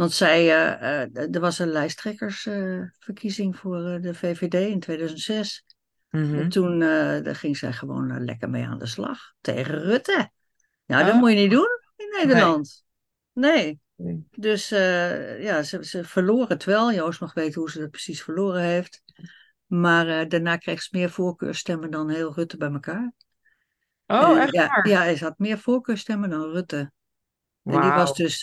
Want 0.00 0.12
zij, 0.12 0.40
eh, 0.40 1.02
eh, 1.02 1.34
er 1.34 1.40
was 1.40 1.58
een 1.58 1.68
lijsttrekkersverkiezing 1.68 3.56
voor 3.56 3.86
eh, 3.86 4.02
de 4.02 4.14
VVD 4.14 4.54
in 4.54 4.80
2006. 4.80 5.64
Mhm. 6.10 6.38
En 6.38 6.48
toen 6.48 6.82
eh, 6.82 7.22
daar 7.22 7.36
ging 7.36 7.56
zij 7.56 7.72
gewoon 7.72 8.10
eh, 8.10 8.20
lekker 8.20 8.50
mee 8.50 8.66
aan 8.66 8.78
de 8.78 8.86
slag 8.86 9.32
tegen 9.40 9.82
Rutte. 9.82 10.30
Nou, 10.86 11.02
Oh. 11.02 11.08
dat 11.08 11.16
moet 11.16 11.30
je 11.30 11.36
niet 11.36 11.50
doen 11.50 11.68
in 11.96 12.08
Nederland. 12.18 12.84
Nee. 13.32 13.80
Nee. 13.94 14.26
Dus 14.30 14.70
eh, 14.70 15.42
ja, 15.42 15.62
ze, 15.62 15.84
ze 15.84 16.04
verloren 16.04 16.48
het 16.48 16.64
wel. 16.64 16.92
Joost 16.92 17.20
mag 17.20 17.34
weten 17.34 17.60
hoe 17.60 17.70
ze 17.70 17.78
dat 17.78 17.90
precies 17.90 18.22
verloren 18.22 18.62
heeft. 18.62 19.02
Maar 19.66 20.28
daarna 20.28 20.56
kreeg 20.56 20.82
ze 20.82 20.88
meer 20.92 21.10
voorkeurstemmen 21.10 21.90
dan 21.90 22.10
heel 22.10 22.34
Rutte 22.34 22.56
bij 22.56 22.70
elkaar. 22.70 23.12
Oh, 24.06 24.38
echt 24.38 24.52
ja, 24.52 24.66
waar? 24.66 24.88
ja, 24.88 25.16
ze 25.16 25.24
had 25.24 25.38
meer 25.38 25.58
voorkeurstemmen 25.58 26.30
dan 26.30 26.50
Rutte. 26.50 26.92
En 27.64 27.80
die, 27.80 27.90
was 27.90 28.14
dus, 28.14 28.40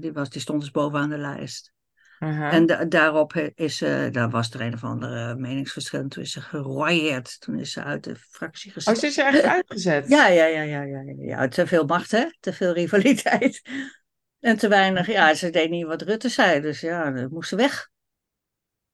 die, 0.00 0.12
was, 0.12 0.30
die 0.30 0.40
stond 0.40 0.60
dus 0.60 0.70
bovenaan 0.70 1.08
de 1.10 1.18
lijst. 1.18 1.72
Uh-huh. 2.18 2.54
En 2.54 2.66
da- 2.66 2.84
daarop 2.84 3.34
is, 3.54 3.82
eh, 3.82 4.10
daar 4.10 4.30
was 4.30 4.50
er 4.50 4.60
een 4.60 4.74
of 4.74 4.84
andere 4.84 5.34
meningsverschil. 5.36 6.00
en 6.00 6.08
Toen 6.08 6.22
is 6.22 6.32
ze 6.32 6.40
geroyeerd. 6.40 7.40
Toen 7.40 7.58
is 7.58 7.72
ze 7.72 7.82
uit 7.82 8.04
de 8.04 8.16
fractie 8.16 8.68
Oh, 8.70 8.74
gezet. 8.74 8.98
ze 8.98 9.06
is 9.06 9.18
er 9.18 9.26
echt 9.26 9.42
uitgezet? 9.42 10.08
Ja, 10.16 10.26
ja, 10.28 10.44
ja, 10.44 10.62
ja, 10.62 10.82
ja, 10.82 11.02
ja. 11.18 11.48
Te 11.48 11.66
veel 11.66 11.84
macht, 11.84 12.10
hè? 12.10 12.24
Te 12.40 12.52
veel 12.52 12.72
rivaliteit. 12.72 13.62
En 14.40 14.56
te 14.56 14.68
weinig. 14.68 15.06
Ja, 15.06 15.34
ze 15.34 15.50
deed 15.50 15.70
niet 15.70 15.86
wat 15.86 16.02
Rutte 16.02 16.28
zei. 16.28 16.60
Dus 16.60 16.80
ja, 16.80 17.10
dan 17.10 17.28
moest 17.30 17.48
ze 17.48 17.56
weg. 17.56 17.88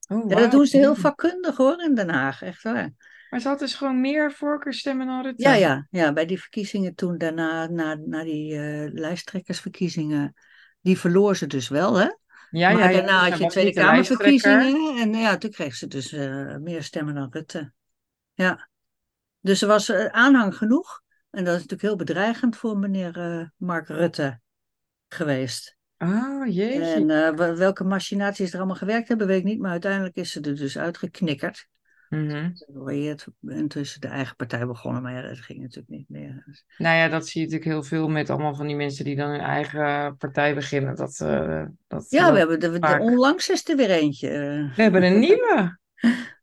Oh, 0.09 0.31
Ja, 0.31 0.37
dat 0.37 0.51
doen 0.51 0.67
ze 0.67 0.77
heel 0.77 0.95
vakkundig 0.95 1.57
hoor 1.57 1.83
in 1.83 1.95
Den 1.95 2.11
Haag. 2.11 2.43
Echt 2.43 2.63
waar. 2.63 2.91
Maar 3.31 3.41
ze 3.41 3.49
had 3.49 3.59
dus 3.59 3.75
gewoon 3.75 4.01
meer 4.01 4.33
voorkeurstemmen 4.33 5.07
dan 5.07 5.23
Rutte. 5.23 5.43
Ja, 5.43 5.55
ja, 5.55 5.87
ja. 5.91 6.13
Bij 6.13 6.27
die 6.27 6.41
verkiezingen 6.41 6.95
toen 6.95 7.19
daarna, 7.19 7.67
na, 7.67 7.95
na 7.95 8.25
die 8.25 8.59
eh, 8.59 8.93
lijsttrekkersverkiezingen. 8.93 10.35
Die 10.81 10.99
verloor 10.99 11.37
ze 11.37 11.47
dus 11.47 11.69
wel, 11.69 11.95
hè? 11.99 12.09
Ja, 12.55 12.73
maar 12.73 12.93
ja, 12.93 13.01
daarna 13.01 13.29
had 13.29 13.39
je 13.39 13.47
Tweede. 13.47 13.73
Kamerverkiezingen. 13.81 14.99
En 15.01 15.15
ja, 15.15 15.37
toen 15.39 15.51
kreeg 15.51 15.75
ze 15.75 15.87
dus 15.87 16.13
eh, 16.13 16.57
meer 16.57 16.83
stemmen 16.83 17.15
dan 17.15 17.29
Rutte. 17.31 17.73
Ja. 18.35 18.69
Dus 19.41 19.63
er 19.63 19.69
was 19.69 19.89
eh, 19.89 20.05
aanhang 20.05 20.57
genoeg. 20.57 21.03
En 21.31 21.45
dat 21.45 21.55
is 21.55 21.61
natuurlijk 21.61 21.83
heel 21.83 21.97
bedreigend 21.97 22.57
voor 22.57 22.79
meneer 22.79 23.19
eh, 23.19 23.47
Mark 23.57 23.89
Rutte 23.89 24.41
geweest. 25.09 25.77
Oh, 25.99 26.47
jeetje. 26.47 26.85
En 26.85 27.37
wel- 27.37 27.57
welke 27.57 27.85
machinaties 27.85 28.53
er 28.53 28.59
allemaal 28.59 28.77
gewerkt 28.77 29.09
hebben, 29.09 29.27
weet 29.27 29.39
ik 29.39 29.45
niet. 29.45 29.61
Maar 29.61 29.71
uiteindelijk 29.71 30.17
is 30.17 30.31
ze 30.33 30.41
er 30.41 30.57
dus 30.57 30.79
uitgeknikkerd. 30.79 31.69
Mhm. 32.15 32.51
Geroyeerd 32.55 33.27
en 33.47 33.69
tussen 33.69 34.01
de 34.01 34.09
eigen 34.09 34.37
partij 34.37 34.67
begonnen. 34.67 35.03
Maar 35.03 35.13
ja, 35.15 35.29
dat 35.29 35.39
ging 35.39 35.61
natuurlijk 35.61 35.89
niet 35.89 36.09
meer. 36.09 36.43
Dus- 36.47 36.65
Nou 36.79 36.97
ja, 36.97 37.09
dat 37.09 37.27
zie 37.29 37.41
je 37.41 37.47
natuurlijk 37.47 37.73
heel 37.73 37.83
veel 37.83 38.09
met 38.09 38.31
allemaal 38.31 38.55
van 38.55 38.67
die 38.67 38.77
mensen 38.77 39.05
die 39.05 39.17
dan 39.17 39.31
hun 39.31 39.41
eigen 39.41 40.17
partij 40.17 40.55
beginnen. 40.55 40.97
Dat, 40.97 41.21
eh, 41.21 41.65
dat 41.87 42.07
Ja, 42.09 42.33
we 42.33 42.39
hebben 42.39 42.61
de, 42.61 42.79
de, 42.79 42.97
onlangs 43.01 43.49
is 43.49 43.69
er 43.69 43.77
weer 43.77 43.91
eentje. 43.91 44.29
eh, 44.29 44.77
We 44.77 44.83
hebben 44.83 45.03
een 45.03 45.19
nieuwe. 45.29 45.79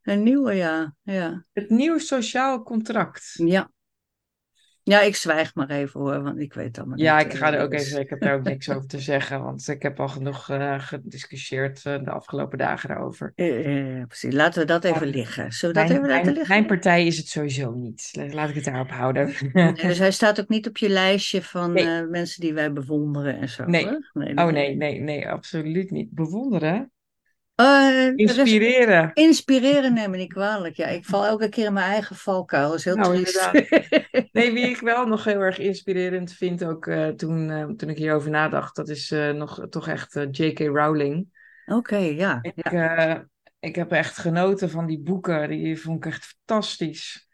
een 0.02 0.22
nieuwe, 0.22 0.52
ja. 0.54 0.94
ja. 1.02 1.44
Het 1.52 1.70
nieuw 1.70 1.98
sociaal 1.98 2.62
contract. 2.62 3.32
Ja. 3.32 3.70
Ja, 4.84 5.00
ik 5.00 5.16
zwijg 5.16 5.54
maar 5.54 5.70
even 5.70 6.00
hoor, 6.00 6.22
want 6.22 6.40
ik 6.40 6.54
weet 6.54 6.78
allemaal 6.78 6.98
Ja, 6.98 7.16
niet. 7.18 7.26
ik 7.26 7.32
ga 7.38 7.46
er 7.52 7.58
eh, 7.58 7.62
ook 7.64 7.72
even, 7.72 8.00
ik 8.00 8.10
heb 8.10 8.20
daar 8.20 8.34
ook 8.34 8.42
niks 8.42 8.70
over 8.70 8.88
te 8.88 9.00
zeggen, 9.12 9.42
want 9.42 9.68
ik 9.68 9.82
heb 9.82 10.00
al 10.00 10.08
genoeg 10.08 10.48
eh, 10.50 10.74
gediscussieerd 10.78 11.84
eh, 11.86 12.02
de 12.04 12.10
afgelopen 12.10 12.58
dagen 12.58 12.88
daarover. 12.88 13.32
Eh, 13.34 13.98
eh, 14.00 14.06
precies, 14.06 14.32
laten 14.34 14.60
we 14.60 14.66
dat 14.66 14.84
even 14.84 15.06
Ja. 15.06 15.12
liggen. 15.12 15.52
Zullen 15.52 15.74
we 15.74 15.80
dat 15.80 15.88
Mijn, 15.90 16.00
even 16.00 16.08
laten 16.14 16.24
mijn, 16.24 16.36
liggen? 16.36 16.54
mijn 16.54 16.66
partij 16.66 17.06
is 17.06 17.16
het 17.16 17.28
sowieso 17.28 17.72
niet. 17.72 18.08
La- 18.12 18.26
Laat 18.32 18.48
ik 18.48 18.54
het 18.54 18.64
daarop 18.64 18.90
houden. 18.90 19.32
Nee, 19.52 19.72
dus 19.86 19.98
hij 19.98 20.12
staat 20.12 20.40
ook 20.40 20.48
niet 20.48 20.68
op 20.68 20.76
je 20.76 20.88
lijstje 20.88 21.42
van 21.42 21.72
Nee. 21.72 21.86
eh, 21.86 22.08
mensen 22.08 22.40
die 22.40 22.52
wij 22.54 22.72
bewonderen 22.72 23.38
en 23.38 23.48
zo. 23.48 23.64
Nee. 23.64 23.86
nee, 24.12 24.36
Oh 24.36 24.46
nee, 24.46 24.76
nee, 24.76 25.00
nee, 25.00 25.28
absoluut 25.28 25.90
niet. 25.90 26.10
Bewonderen? 26.10 26.90
Eh, 27.54 28.12
Inspireren. 28.14 29.10
Inspireren 29.14 29.92
neem 29.92 30.10
me 30.10 30.16
niet 30.16 30.32
kwalijk. 30.32 30.76
Ja, 30.76 30.86
ik 30.86 31.04
val 31.04 31.26
elke 31.26 31.48
keer 31.48 31.66
in 31.66 31.72
mijn 31.72 31.90
eigen 31.90 32.16
valkuil. 32.16 32.68
Dat 32.68 32.78
is 32.78 32.84
heel 32.84 32.96
Nou, 32.96 33.14
triest. 33.14 33.50
Nee, 34.32 34.52
wie 34.52 34.68
ik 34.68 34.78
wel 34.78 35.06
nog 35.06 35.24
heel 35.24 35.40
erg 35.40 35.58
inspirerend 35.58 36.32
vind, 36.32 36.64
ook 36.64 36.86
eh, 36.86 37.08
toen, 37.08 37.50
eh, 37.50 37.64
toen 37.64 37.88
ik 37.88 37.96
hierover 37.96 38.30
nadacht, 38.30 38.76
dat 38.76 38.88
is 38.88 39.14
nog 39.34 39.66
toch 39.68 39.88
echt 39.88 40.26
J.K. 40.30 40.58
Rowling. 40.58 41.26
Oké, 41.66 41.96
ja. 41.96 42.38
Ik, 42.42 42.72
ja. 42.72 43.26
ik 43.58 43.74
heb 43.74 43.92
echt 43.92 44.18
genoten 44.18 44.70
van 44.70 44.86
die 44.86 45.00
boeken, 45.00 45.48
die 45.48 45.80
vond 45.80 46.04
ik 46.04 46.12
echt 46.12 46.24
fantastisch. 46.24 47.28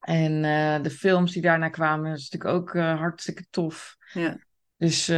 En 0.00 0.42
de 0.82 0.90
films 0.90 1.32
die 1.32 1.42
daarna 1.42 1.68
kwamen, 1.68 2.12
is 2.12 2.30
natuurlijk 2.30 2.60
ook 2.60 2.72
hartstikke 2.78 3.44
tof. 3.50 3.96
Ja. 4.12 4.38
Dus 4.76 5.08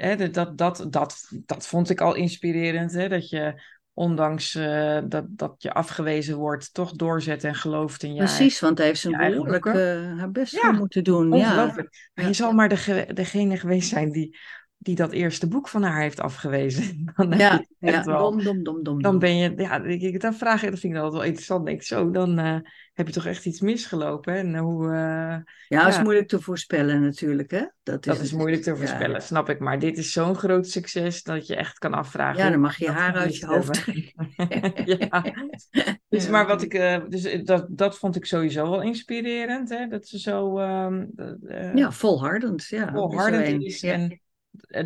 hè, 0.00 0.30
dat, 0.30 0.58
dat, 0.58 0.86
dat, 0.90 1.28
dat 1.46 1.66
vond 1.66 1.90
ik 1.90 2.00
al 2.00 2.14
inspirerend, 2.14 2.92
hè, 2.92 3.08
dat 3.08 3.28
je 3.28 3.62
ondanks 3.92 4.54
eh, 4.54 4.98
dat, 5.08 5.24
dat 5.28 5.54
je 5.58 5.72
afgewezen 5.72 6.36
wordt, 6.36 6.74
toch 6.74 6.92
doorzet 6.92 7.44
en 7.44 7.54
gelooft 7.54 8.02
in 8.02 8.12
je 8.14 8.18
eigen- 8.18 8.36
Precies, 8.36 8.60
want 8.60 8.78
hij 8.78 8.86
heeft 8.86 9.00
zijn 9.00 9.30
behoorlijk 9.30 9.66
eh, 9.66 9.74
haar 10.18 10.30
best 10.30 10.52
Ja, 10.52 10.60
voor 10.60 10.72
moeten 10.74 11.04
doen. 11.04 11.32
Ja. 11.32 11.34
Ongelooflijk. 11.36 12.10
Maar 12.14 12.24
Ja. 12.24 12.30
je 12.30 12.36
zal 12.36 12.52
maar 12.52 12.68
de, 12.68 13.06
degene 13.14 13.56
geweest 13.56 13.88
zijn 13.88 14.10
die, 14.12 14.38
die 14.78 14.94
dat 14.94 15.12
eerste 15.12 15.48
boek 15.48 15.68
van 15.68 15.82
haar 15.82 16.00
heeft 16.00 16.20
afgewezen. 16.20 17.04
Dan 17.16 17.38
Ja, 17.38 17.64
wel. 18.04 18.30
Dom, 18.30 18.42
dom, 18.44 18.62
dom, 18.62 18.82
dom. 18.82 19.02
Dan 19.02 19.18
ben 19.18 19.36
je, 19.36 19.52
ja, 19.56 19.82
ik- 19.82 20.20
dan 20.20 20.34
vraag 20.34 20.60
je, 20.60 20.70
dat 20.70 20.78
vind 20.78 20.92
ik 20.92 20.98
altijd 20.98 21.16
wel 21.20 21.24
interessant. 21.28 21.66
Denk 21.66 21.80
ik, 21.80 21.86
zo, 21.86 22.10
dan 22.10 22.38
eh, 22.38 22.56
heb 22.92 23.06
je 23.06 23.12
toch 23.12 23.26
echt 23.26 23.46
iets 23.46 23.60
misgelopen. 23.60 24.32
hè? 24.32 24.38
En 24.38 24.56
hoe, 24.56 24.84
eh, 24.86 25.36
Ja, 25.68 25.84
dat 25.84 25.92
is 25.92 26.02
moeilijk 26.02 26.28
te 26.28 26.40
voorspellen 26.40 27.02
natuurlijk, 27.02 27.50
hè? 27.50 27.64
Dat 27.82 28.06
is, 28.06 28.12
dat 28.12 28.24
is 28.24 28.30
het. 28.30 28.38
moeilijk 28.38 28.62
te 28.62 28.70
Ja. 28.70 28.76
voorspellen, 28.76 29.22
snap 29.22 29.48
ik. 29.48 29.58
Maar 29.58 29.78
dit 29.78 29.98
is 29.98 30.12
zo'n 30.12 30.34
groot 30.34 30.66
succes 30.68 31.22
dat 31.22 31.46
je 31.46 31.56
echt 31.56 31.78
kan 31.78 31.94
afvragen. 31.94 32.44
Ja, 32.44 32.50
dan 32.50 32.60
mag 32.60 32.76
je 32.76 32.90
haar 32.90 33.14
uit 33.14 33.36
je 33.36 33.46
hoofd 33.46 33.84
ja. 34.84 35.24
Dus, 36.08 36.28
maar 36.28 36.46
wat 36.46 36.62
ik, 36.62 36.74
eh, 36.74 36.98
dus 37.08 37.24
eh, 37.24 37.44
dat, 37.44 37.66
dat 37.70 37.98
vond 37.98 38.16
ik 38.16 38.24
sowieso 38.24 38.70
wel 38.70 38.82
inspirerend. 38.82 39.68
Hè? 39.68 39.86
Dat 39.86 40.06
ze 40.06 40.18
zo 40.18 40.58
ehm, 40.58 41.04
eh, 41.46 41.74
Ja, 41.74 41.92
volhardend. 41.92 42.66
Ja, 42.66 42.92
volhardend 42.92 43.62
is. 43.62 43.82
En 43.82 44.10
eh, 44.10 44.16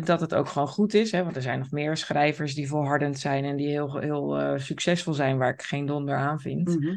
dat 0.03 0.21
het 0.21 0.33
ook 0.33 0.47
gewoon 0.47 0.67
goed 0.67 0.93
is. 0.93 1.11
Hè? 1.11 1.23
Want 1.23 1.35
er 1.35 1.41
zijn 1.41 1.59
nog 1.59 1.71
meer 1.71 1.97
schrijvers 1.97 2.55
die 2.55 2.67
volhardend 2.67 3.19
zijn 3.19 3.45
en 3.45 3.55
die 3.55 3.67
heel, 3.67 3.97
heel 3.99 4.39
eh, 4.39 4.59
succesvol 4.59 5.13
zijn, 5.13 5.37
waar 5.37 5.53
ik 5.53 5.61
geen 5.61 5.85
donder 5.85 6.15
aan 6.15 6.39
vind. 6.39 6.79
Mhm. 6.79 6.95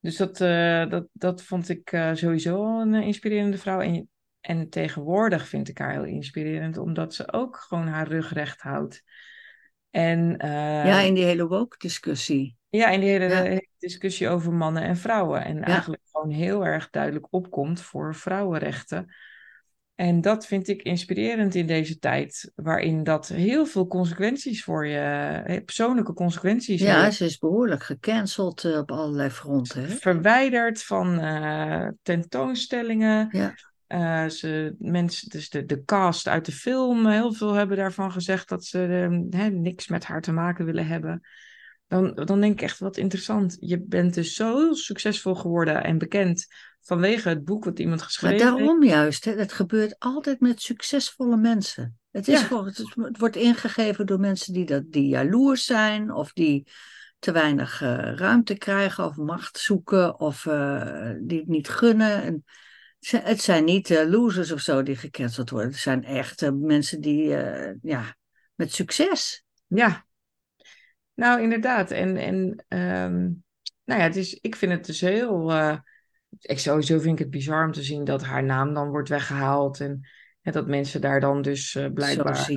Dus 0.00 0.16
dat, 0.16 0.40
eh, 0.40 0.88
dat, 0.88 1.06
dat 1.12 1.42
vond 1.42 1.68
ik 1.68 1.92
eh, 1.92 2.10
sowieso 2.14 2.80
een 2.80 2.94
inspirerende 2.94 3.58
vrouw. 3.58 3.80
En, 3.80 4.08
en 4.40 4.68
tegenwoordig 4.68 5.48
vind 5.48 5.68
ik 5.68 5.78
haar 5.78 5.92
heel 5.92 6.04
inspirerend, 6.04 6.76
omdat 6.76 7.14
ze 7.14 7.32
ook 7.32 7.56
gewoon 7.56 7.86
haar 7.86 8.08
rug 8.08 8.32
recht 8.32 8.60
houdt. 8.60 9.02
En 9.90 10.34
Ja, 10.38 11.00
in 11.00 11.14
die 11.14 11.24
hele 11.24 11.46
woke-discussie. 11.46 12.56
ja, 12.68 12.88
in 12.88 13.00
die 13.00 13.08
hele, 13.08 13.28
Ja. 13.28 13.42
hele 13.42 13.68
discussie 13.78 14.28
over 14.28 14.52
mannen 14.52 14.82
en 14.82 14.96
vrouwen. 14.96 15.44
En 15.44 15.62
eigenlijk 15.62 16.02
gewoon 16.12 16.30
heel 16.30 16.66
erg 16.66 16.90
duidelijk 16.90 17.26
opkomt 17.30 17.80
voor 17.80 18.14
vrouwenrechten. 18.14 19.14
En 19.94 20.20
dat 20.20 20.46
vind 20.46 20.68
ik 20.68 20.82
inspirerend 20.82 21.54
in 21.54 21.66
deze 21.66 21.98
tijd, 21.98 22.52
waarin 22.54 23.04
dat 23.04 23.28
heel 23.28 23.66
veel 23.66 23.86
consequenties 23.86 24.64
voor 24.64 24.86
je, 24.86 25.62
persoonlijke 25.64 26.12
consequenties 26.12 26.80
Ja, 26.80 27.02
heeft. 27.02 27.16
ze 27.16 27.24
is 27.24 27.38
behoorlijk 27.38 27.82
gecanceld 27.82 28.64
eh, 28.64 28.78
op 28.78 28.90
allerlei 28.90 29.30
fronten. 29.30 29.82
Hè? 29.82 29.88
verwijderd 29.88 30.82
van 30.82 31.20
eh, 31.20 31.88
tentoonstellingen. 32.02 33.28
Ja. 33.30 33.54
Eh, 33.92 34.26
ze, 34.26 34.74
mensen, 34.78 35.28
dus 35.28 35.50
de, 35.50 35.64
de 35.64 35.84
cast 35.84 36.28
uit 36.28 36.44
de 36.44 36.52
film, 36.52 37.06
heel 37.06 37.32
veel 37.32 37.52
hebben 37.52 37.76
daarvan 37.76 38.12
gezegd 38.12 38.48
dat 38.48 38.64
ze 38.64 38.84
eh, 38.86 39.40
hè, 39.40 39.48
niks 39.48 39.88
met 39.88 40.04
haar 40.04 40.20
te 40.20 40.32
maken 40.32 40.64
willen 40.64 40.86
hebben. 40.86 41.20
Dan, 41.86 42.14
dan 42.14 42.40
denk 42.40 42.52
ik 42.52 42.62
echt 42.62 42.78
wat 42.78 42.96
interessant. 42.96 43.56
Je 43.60 43.80
bent 43.80 44.14
dus 44.14 44.34
zo 44.34 44.72
succesvol 44.72 45.34
geworden 45.34 45.84
en 45.84 45.98
bekend 45.98 46.46
vanwege 46.82 47.28
het 47.28 47.44
boek 47.44 47.64
wat 47.64 47.78
iemand 47.78 47.98
Maar 48.00 48.06
geschreven 48.08 48.36
heeft. 48.46 48.50
daarom 48.58 48.82
juist, 48.84 49.24
hè, 49.24 49.32
het 49.32 49.52
gebeurt 49.52 49.98
altijd 49.98 50.40
met 50.40 50.62
succesvolle 50.62 51.36
mensen. 51.36 51.98
Het, 52.10 52.28
is 52.28 52.40
Ja. 52.40 52.46
voor, 52.46 52.66
het, 52.66 52.84
wordt 53.18 53.36
ingegeven 53.36 54.06
door 54.06 54.20
mensen 54.20 54.52
die, 54.52 54.64
dat, 54.64 54.82
die 54.86 55.06
jaloers 55.08 55.64
zijn 55.64 56.12
of 56.12 56.32
die 56.32 56.66
te 57.18 57.32
weinig 57.32 57.82
eh, 57.82 58.14
ruimte 58.14 58.54
krijgen 58.54 59.04
of 59.04 59.16
macht 59.16 59.58
zoeken 59.58 60.20
of 60.20 60.46
eh, 60.46 61.10
die 61.20 61.38
het 61.38 61.48
niet 61.48 61.68
gunnen. 61.68 62.22
En 62.22 62.44
het 63.00 63.40
zijn- 63.40 63.64
niet 63.64 63.90
eh, 63.90 64.08
losers 64.08 64.52
of 64.52 64.60
zo 64.60 64.82
die 64.82 64.96
gecanceld 64.96 65.50
worden. 65.50 65.70
Het 65.70 65.78
zijn 65.80 66.04
echt 66.04 66.50
mensen 66.52 67.00
die, 67.00 67.28
ja, 67.82 68.16
met 68.54 68.72
succes. 68.72 69.44
Ja, 69.66 70.04
nou 71.14 71.42
inderdaad. 71.42 71.90
En, 71.90 72.16
en 72.16 72.64
ehm, 72.68 73.20
nou 73.84 74.00
ja, 74.00 74.06
het 74.06 74.16
is, 74.16 74.34
ik 74.40 74.56
vind 74.56 74.72
het 74.72 74.84
dus 74.86 75.00
heel. 75.00 75.52
Eh, 76.40 76.54
ik 76.54 76.58
sowieso 76.58 76.98
vind 76.98 77.12
ik 77.12 77.18
het 77.18 77.30
bizar 77.30 77.64
om 77.64 77.72
te 77.72 77.82
zien 77.82 78.04
dat 78.04 78.22
haar 78.22 78.44
naam 78.44 78.74
dan 78.74 78.88
wordt 78.88 79.08
weggehaald. 79.08 79.80
En, 79.80 80.08
en 80.42 80.52
dat 80.52 80.66
mensen 80.66 81.00
daar 81.00 81.20
dan 81.20 81.42
dus 81.42 81.74
eh, 81.74 81.92
blijkbaar. 81.92 82.50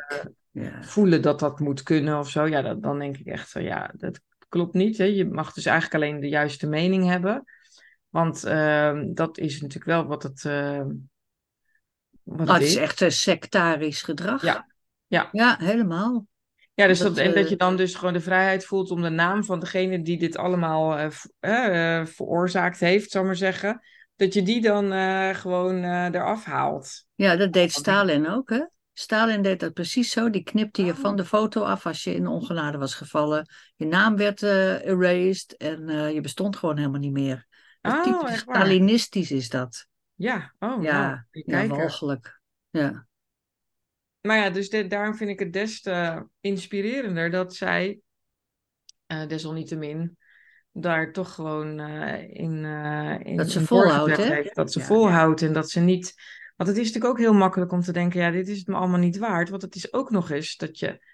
Ja. 0.52 0.84
voelen 0.84 1.22
dat 1.22 1.40
dat 1.40 1.60
moet 1.60 1.84
kunnen 1.84 2.20
of 2.20 2.30
zo. 2.30 2.46
Ja, 2.48 2.62
dat, 2.62 2.84
dan 2.84 3.00
denk 3.00 3.18
ik 3.18 3.26
echt 3.26 3.52
van 3.52 3.64
ja, 3.64 3.92
dat 3.98 4.22
klopt 4.50 4.74
niet. 4.74 4.98
Hè. 4.98 5.04
Je 5.04 5.26
mag 5.26 5.54
dus 5.54 5.66
eigenlijk 5.66 6.04
alleen 6.04 6.20
de 6.20 6.30
juiste 6.30 6.68
mening 6.68 7.06
hebben. 7.06 7.44
Want 8.10 8.44
ehm, 8.44 9.14
dat 9.14 9.38
is 9.38 9.54
natuurlijk 9.54 9.86
wel 9.86 10.06
wat 10.06 10.24
het, 10.24 10.46
ehm, 10.46 10.88
wat 12.24 12.48
Oh, 12.48 12.54
het 12.54 12.64
is 12.64 12.76
echt 12.76 13.02
een 13.02 13.12
sectarisch 13.12 14.02
gedrag. 14.02 14.42
Ja. 14.42 14.68
Ja. 15.08 15.30
Ja, 15.32 15.58
helemaal. 15.60 16.26
Ja, 16.76 16.88
dus 16.88 17.00
Dat, 17.00 17.16
dat, 17.16 17.26
en 17.26 17.34
dat 17.34 17.44
eh, 17.44 17.50
je 17.50 17.56
dan 17.56 17.78
dus 17.78 17.96
gewoon 17.96 18.14
de 18.14 18.22
vrijheid 18.22 18.66
voelt 18.66 18.92
om 18.92 19.02
de 19.02 19.10
naam 19.10 19.44
van 19.44 19.60
degene 19.60 20.02
die 20.02 20.18
dit 20.18 20.38
allemaal 20.38 20.98
eh, 20.98 21.08
eh, 21.40 22.00
eh, 22.00 22.06
veroorzaakt 22.06 22.80
heeft, 22.80 23.12
zal 23.12 23.24
maar 23.24 23.36
zeggen, 23.36 23.82
dat 24.16 24.34
je 24.34 24.42
die 24.42 24.62
dan 24.62 24.92
eh, 24.92 25.30
gewoon 25.30 25.84
eh, 25.84 26.06
eraf 26.06 26.44
haalt. 26.46 27.06
Ja, 27.16 27.36
dat 27.36 27.54
deed 27.54 27.72
Stalin 27.72 28.30
ook, 28.30 28.50
hè? 28.50 28.66
Stalin 28.94 29.42
deed 29.42 29.60
dat 29.60 29.74
precies 29.74 30.12
zo. 30.12 30.30
Die 30.30 30.44
knipte 30.44 30.86
je 30.86 30.92
Oh. 30.92 30.98
van 30.98 31.16
de 31.16 31.26
foto 31.26 31.64
af 31.64 31.86
als 31.86 32.04
je 32.04 32.16
in 32.16 32.28
ongenade 32.28 32.78
was 32.78 32.94
gevallen. 32.96 33.50
Je 33.76 33.86
naam 33.86 34.16
werd 34.16 34.44
eh, 34.44 34.86
erased 34.86 35.56
en 35.58 35.90
eh, 35.90 36.14
je 36.14 36.22
bestond 36.22 36.56
gewoon 36.56 36.78
helemaal 36.78 37.00
niet 37.00 37.12
meer. 37.12 37.48
Oh, 37.82 38.04
typisch? 38.04 38.40
Stalinistisch 38.40 39.32
is 39.32 39.50
dat. 39.50 39.88
Ja, 40.16 40.54
oh, 40.60 40.84
Ja, 40.84 41.26
nou, 41.32 41.64
ja, 41.64 41.76
walgelijk. 41.76 42.40
Ja. 42.70 43.06
Maar 44.26 44.38
ja, 44.38 44.50
dus 44.50 44.70
de- 44.70 44.88
daarom 44.88 45.16
vind 45.16 45.30
ik 45.30 45.40
het 45.40 45.54
des 45.54 45.82
te 45.82 46.26
inspirerender 46.40 47.30
dat 47.30 47.56
zij, 47.56 48.00
eh, 49.06 49.28
desalniettemin, 49.28 50.18
daar 50.72 51.12
toch 51.12 51.34
gewoon 51.34 51.80
eh, 51.80 52.30
in, 52.30 52.66
eh 52.66 53.16
in 53.24 53.38
Dat 53.38 53.50
ze 53.50 53.60
in 53.60 53.66
volhoudt, 53.66 54.18
hè? 54.18 54.34
heeft. 54.34 54.56
Dat 54.56 54.72
ze 54.72 54.80
Ja, 54.80 54.86
volhoudt 54.86 55.42
en 55.42 55.54
dat 55.54 55.70
ze 55.70 55.80
niet... 55.80 56.14
Want 56.56 56.70
het 56.70 56.78
is 56.78 56.86
natuurlijk 56.86 57.14
ook 57.14 57.20
heel 57.20 57.34
makkelijk 57.34 57.72
om 57.72 57.82
te 57.82 57.92
denken, 57.92 58.20
ja, 58.22 58.32
dit 58.32 58.48
is 58.48 58.58
het 58.58 58.68
me 58.68 58.76
allemaal 58.76 59.00
niet 59.00 59.18
waard. 59.18 59.50
Want 59.50 59.62
het 59.62 59.76
is 59.76 59.94
ook 59.94 60.12
nog 60.12 60.32
eens 60.32 60.58
dat 60.58 60.80
je 60.80 61.06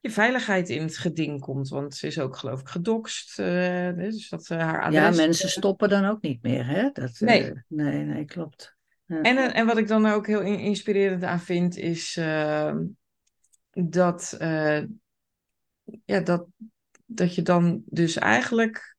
je 0.00 0.10
veiligheid 0.10 0.68
in 0.68 0.82
het 0.82 0.96
geding 0.98 1.40
komt. 1.40 1.68
Want 1.68 1.94
ze 1.94 2.06
is 2.06 2.18
ook, 2.18 2.36
geloof 2.36 2.60
ik, 2.60 2.68
gedoxt. 2.68 3.38
eh, 3.38 3.92
dus 3.94 4.28
dat 4.28 4.48
haar 4.48 4.82
adres... 4.82 4.94
Ja, 4.94 5.10
mensen 5.26 5.48
stoppen 5.48 5.88
dan 5.88 6.04
ook 6.04 6.22
niet 6.22 6.42
meer, 6.42 6.66
hè? 6.66 6.90
Dat, 6.92 7.10
eh, 7.10 7.20
Nee. 7.20 7.52
nee, 7.66 8.04
nee, 8.04 8.24
klopt. 8.24 8.78
Ja. 9.10 9.22
En, 9.22 9.36
eh, 9.36 9.56
en 9.56 9.66
wat 9.66 9.76
ik 9.78 9.88
dan 9.88 10.06
ook 10.06 10.26
heel 10.26 10.40
in- 10.40 10.58
inspirerend 10.58 11.24
aan 11.24 11.40
vind, 11.40 11.76
is 11.76 12.16
eh, 12.16 12.76
dat, 13.70 14.32
eh, 14.38 14.84
ja, 16.04 16.20
dat, 16.20 16.46
dat 17.06 17.34
je 17.34 17.42
dan 17.42 17.82
dus 17.86 18.16
eigenlijk. 18.16 18.96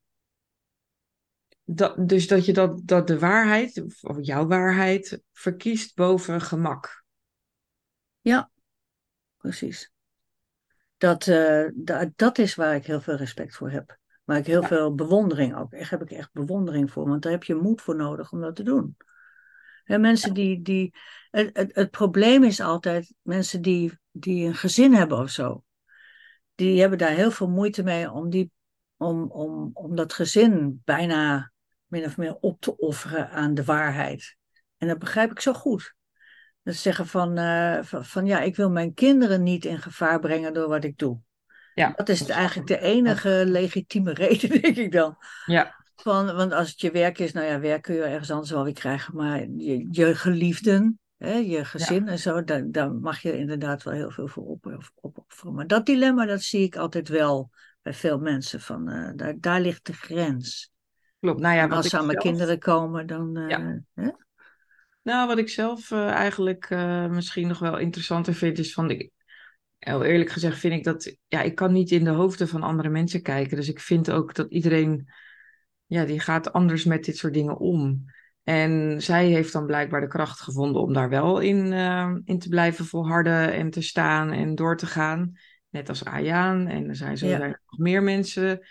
Dat, 1.63 2.09
dus 2.09 2.27
dat 2.27 2.45
je 2.45 2.53
dat, 2.53 2.81
dat 2.83 3.07
de 3.07 3.19
waarheid, 3.19 3.83
of- 4.01 4.17
jouw 4.21 4.47
waarheid, 4.47 5.21
verkiest 5.33 5.95
boven 5.95 6.41
gemak. 6.41 7.03
Precies. 9.37 9.91
Dat, 10.97 11.23
da- 11.73 12.11
dat 12.15 12.37
is 12.37 12.55
waar 12.55 12.75
ik 12.75 12.85
heel 12.85 13.01
veel 13.01 13.15
respect 13.15 13.55
voor 13.55 13.69
heb. 13.69 13.97
Waar 14.23 14.37
ik 14.37 14.45
heel 14.45 14.61
Ja. 14.61 14.67
veel 14.67 14.95
bewondering 14.95 15.55
ook. 15.55 15.73
Echt 15.73 15.89
heb 15.89 16.01
ik 16.01 16.11
echt 16.11 16.31
bewondering 16.33 16.91
voor. 16.91 17.07
Want 17.07 17.21
daar 17.21 17.31
heb 17.31 17.43
je 17.43 17.55
moed 17.55 17.81
voor 17.81 17.95
nodig 17.95 18.31
om 18.31 18.41
dat 18.41 18.55
te 18.55 18.63
doen. 18.63 18.97
En 19.91 20.01
mensen 20.01 20.33
die. 20.33 20.61
die 20.61 20.93
het, 21.31 21.49
het, 21.53 21.75
het 21.75 21.91
probleem 21.91 22.43
is 22.43 22.59
altijd 22.59 23.13
mensen 23.21 23.61
die, 23.61 23.99
die 24.11 24.47
een 24.47 24.55
gezin 24.55 24.93
hebben 24.93 25.17
of 25.17 25.29
zo. 25.29 25.63
Die 26.55 26.79
hebben 26.79 26.97
daar 26.97 27.11
heel 27.11 27.31
veel 27.31 27.49
moeite 27.49 27.83
mee 27.83 28.11
om, 28.11 28.29
die, 28.29 28.51
om, 28.97 29.31
om, 29.31 29.69
om 29.73 29.95
dat 29.95 30.13
gezin 30.13 30.81
bijna 30.85 31.51
min 31.85 32.05
of 32.05 32.17
meer 32.17 32.35
op 32.35 32.61
te 32.61 32.77
offeren 32.77 33.29
aan 33.29 33.53
de 33.53 33.63
waarheid. 33.63 34.35
En 34.77 34.87
dat 34.87 34.99
begrijp 34.99 35.31
ik 35.31 35.39
zo 35.39 35.53
goed. 35.53 35.95
Dat 36.63 36.73
ze 36.73 36.81
zeggen 36.81 37.07
van, 37.07 37.37
eh, 37.37 37.79
van, 37.81 38.05
van 38.05 38.25
ja, 38.25 38.39
ik 38.41 38.55
wil 38.55 38.69
mijn 38.69 38.93
kinderen 38.93 39.43
niet 39.43 39.65
in 39.65 39.79
gevaar 39.79 40.19
brengen 40.19 40.53
door 40.53 40.67
wat 40.67 40.83
ik 40.83 40.97
doe. 40.97 41.19
Ja, 41.73 41.93
Dat 41.95 42.09
is 42.09 42.29
eigenlijk 42.29 42.67
de 42.67 42.79
enige 42.79 43.43
legitieme 43.47 44.13
reden, 44.23 44.61
denk 44.61 44.77
ik 44.77 44.91
dan. 44.91 45.17
ja, 45.45 45.80
Van, 46.01 46.35
want 46.35 46.51
als 46.53 46.69
het 46.69 46.81
je 46.81 46.91
werk 46.91 47.19
is, 47.19 47.31
nou 47.31 47.45
ja, 47.47 47.59
werk 47.59 47.81
kun 47.81 47.95
je 47.95 48.01
ergens 48.01 48.31
anders 48.31 48.51
wel 48.51 48.63
weer 48.63 48.73
krijgen. 48.73 49.15
Maar 49.15 49.39
je, 49.39 49.87
je 49.91 50.15
geliefden, 50.15 50.99
hè, 51.17 51.33
je 51.33 51.65
gezin 51.65 52.07
en 52.07 52.19
zo, 52.19 52.43
daar, 52.43 52.71
daar 52.71 52.93
mag 52.93 53.21
je 53.21 53.37
inderdaad 53.37 53.83
wel 53.83 53.93
heel 53.93 54.11
veel 54.11 54.27
voor 54.27 54.43
op, 54.43 54.89
opofferen. 55.01 55.53
Maar 55.53 55.67
dat 55.67 55.85
dilemma, 55.85 56.25
dat 56.25 56.41
zie 56.41 56.63
ik 56.63 56.75
altijd 56.75 57.07
wel 57.09 57.49
bij 57.81 57.93
veel 57.93 58.19
mensen. 58.19 58.61
Van, 58.61 58.89
eh, 58.89 59.11
daar, 59.15 59.33
daar 59.39 59.61
ligt 59.61 59.85
de 59.85 59.93
grens. 59.93 60.71
klopt. 61.19 61.39
Nou 61.39 61.55
ja, 61.55 61.67
als 61.67 61.87
ze 61.89 61.97
aan 61.97 62.05
mijn 62.05 62.21
zelf- 62.21 62.33
kinderen 62.33 62.59
komen, 62.59 63.07
dan... 63.07 63.37
eh, 63.37 63.49
Ja. 63.49 63.81
hè? 63.93 64.09
Nou, 65.01 65.27
wat 65.27 65.37
ik 65.37 65.49
zelf 65.49 65.91
eh, 65.91 66.07
eigenlijk 66.09 66.69
misschien 67.09 67.47
nog 67.47 67.59
wel 67.59 67.77
interessanter 67.77 68.33
vind, 68.33 68.59
is 68.59 68.73
van, 68.73 68.89
ik, 68.89 69.11
heel 69.77 70.03
eerlijk 70.03 70.29
gezegd 70.29 70.59
vind 70.59 70.73
ik 70.73 70.83
dat, 70.83 71.15
ja, 71.27 71.41
ik 71.41 71.55
kan 71.55 71.71
niet 71.71 71.91
in 71.91 72.03
de 72.03 72.09
hoofden 72.09 72.47
van 72.47 72.63
andere 72.63 72.89
mensen 72.89 73.21
kijken. 73.21 73.57
Dus 73.57 73.69
ik 73.69 73.79
vind 73.79 74.11
ook 74.11 74.33
dat 74.33 74.51
iedereen, 74.51 75.07
ja, 75.91 76.05
die 76.05 76.19
gaat 76.19 76.53
anders 76.53 76.85
met 76.85 77.05
dit 77.05 77.17
soort 77.17 77.33
dingen 77.33 77.57
om. 77.57 78.05
En 78.43 79.01
zij 79.01 79.27
heeft 79.27 79.53
dan 79.53 79.65
blijkbaar 79.65 80.01
de 80.01 80.07
kracht 80.07 80.39
gevonden 80.39 80.81
om 80.81 80.93
daar 80.93 81.09
wel 81.09 81.39
in, 81.39 81.73
eh, 81.73 82.15
in 82.23 82.39
te 82.39 82.49
blijven 82.49 82.85
volharden 82.85 83.53
en 83.53 83.69
te 83.69 83.81
staan 83.81 84.31
en 84.31 84.55
door 84.55 84.77
te 84.77 84.85
gaan. 84.85 85.31
Net 85.69 85.89
als 85.89 86.05
Ayaan. 86.05 86.67
En 86.67 86.87
er 86.89 86.95
zijn 86.95 87.17
zo 87.17 87.27
Ja. 87.27 87.37
zijn 87.37 87.49
nog 87.69 87.79
meer 87.79 88.03
mensen. 88.03 88.67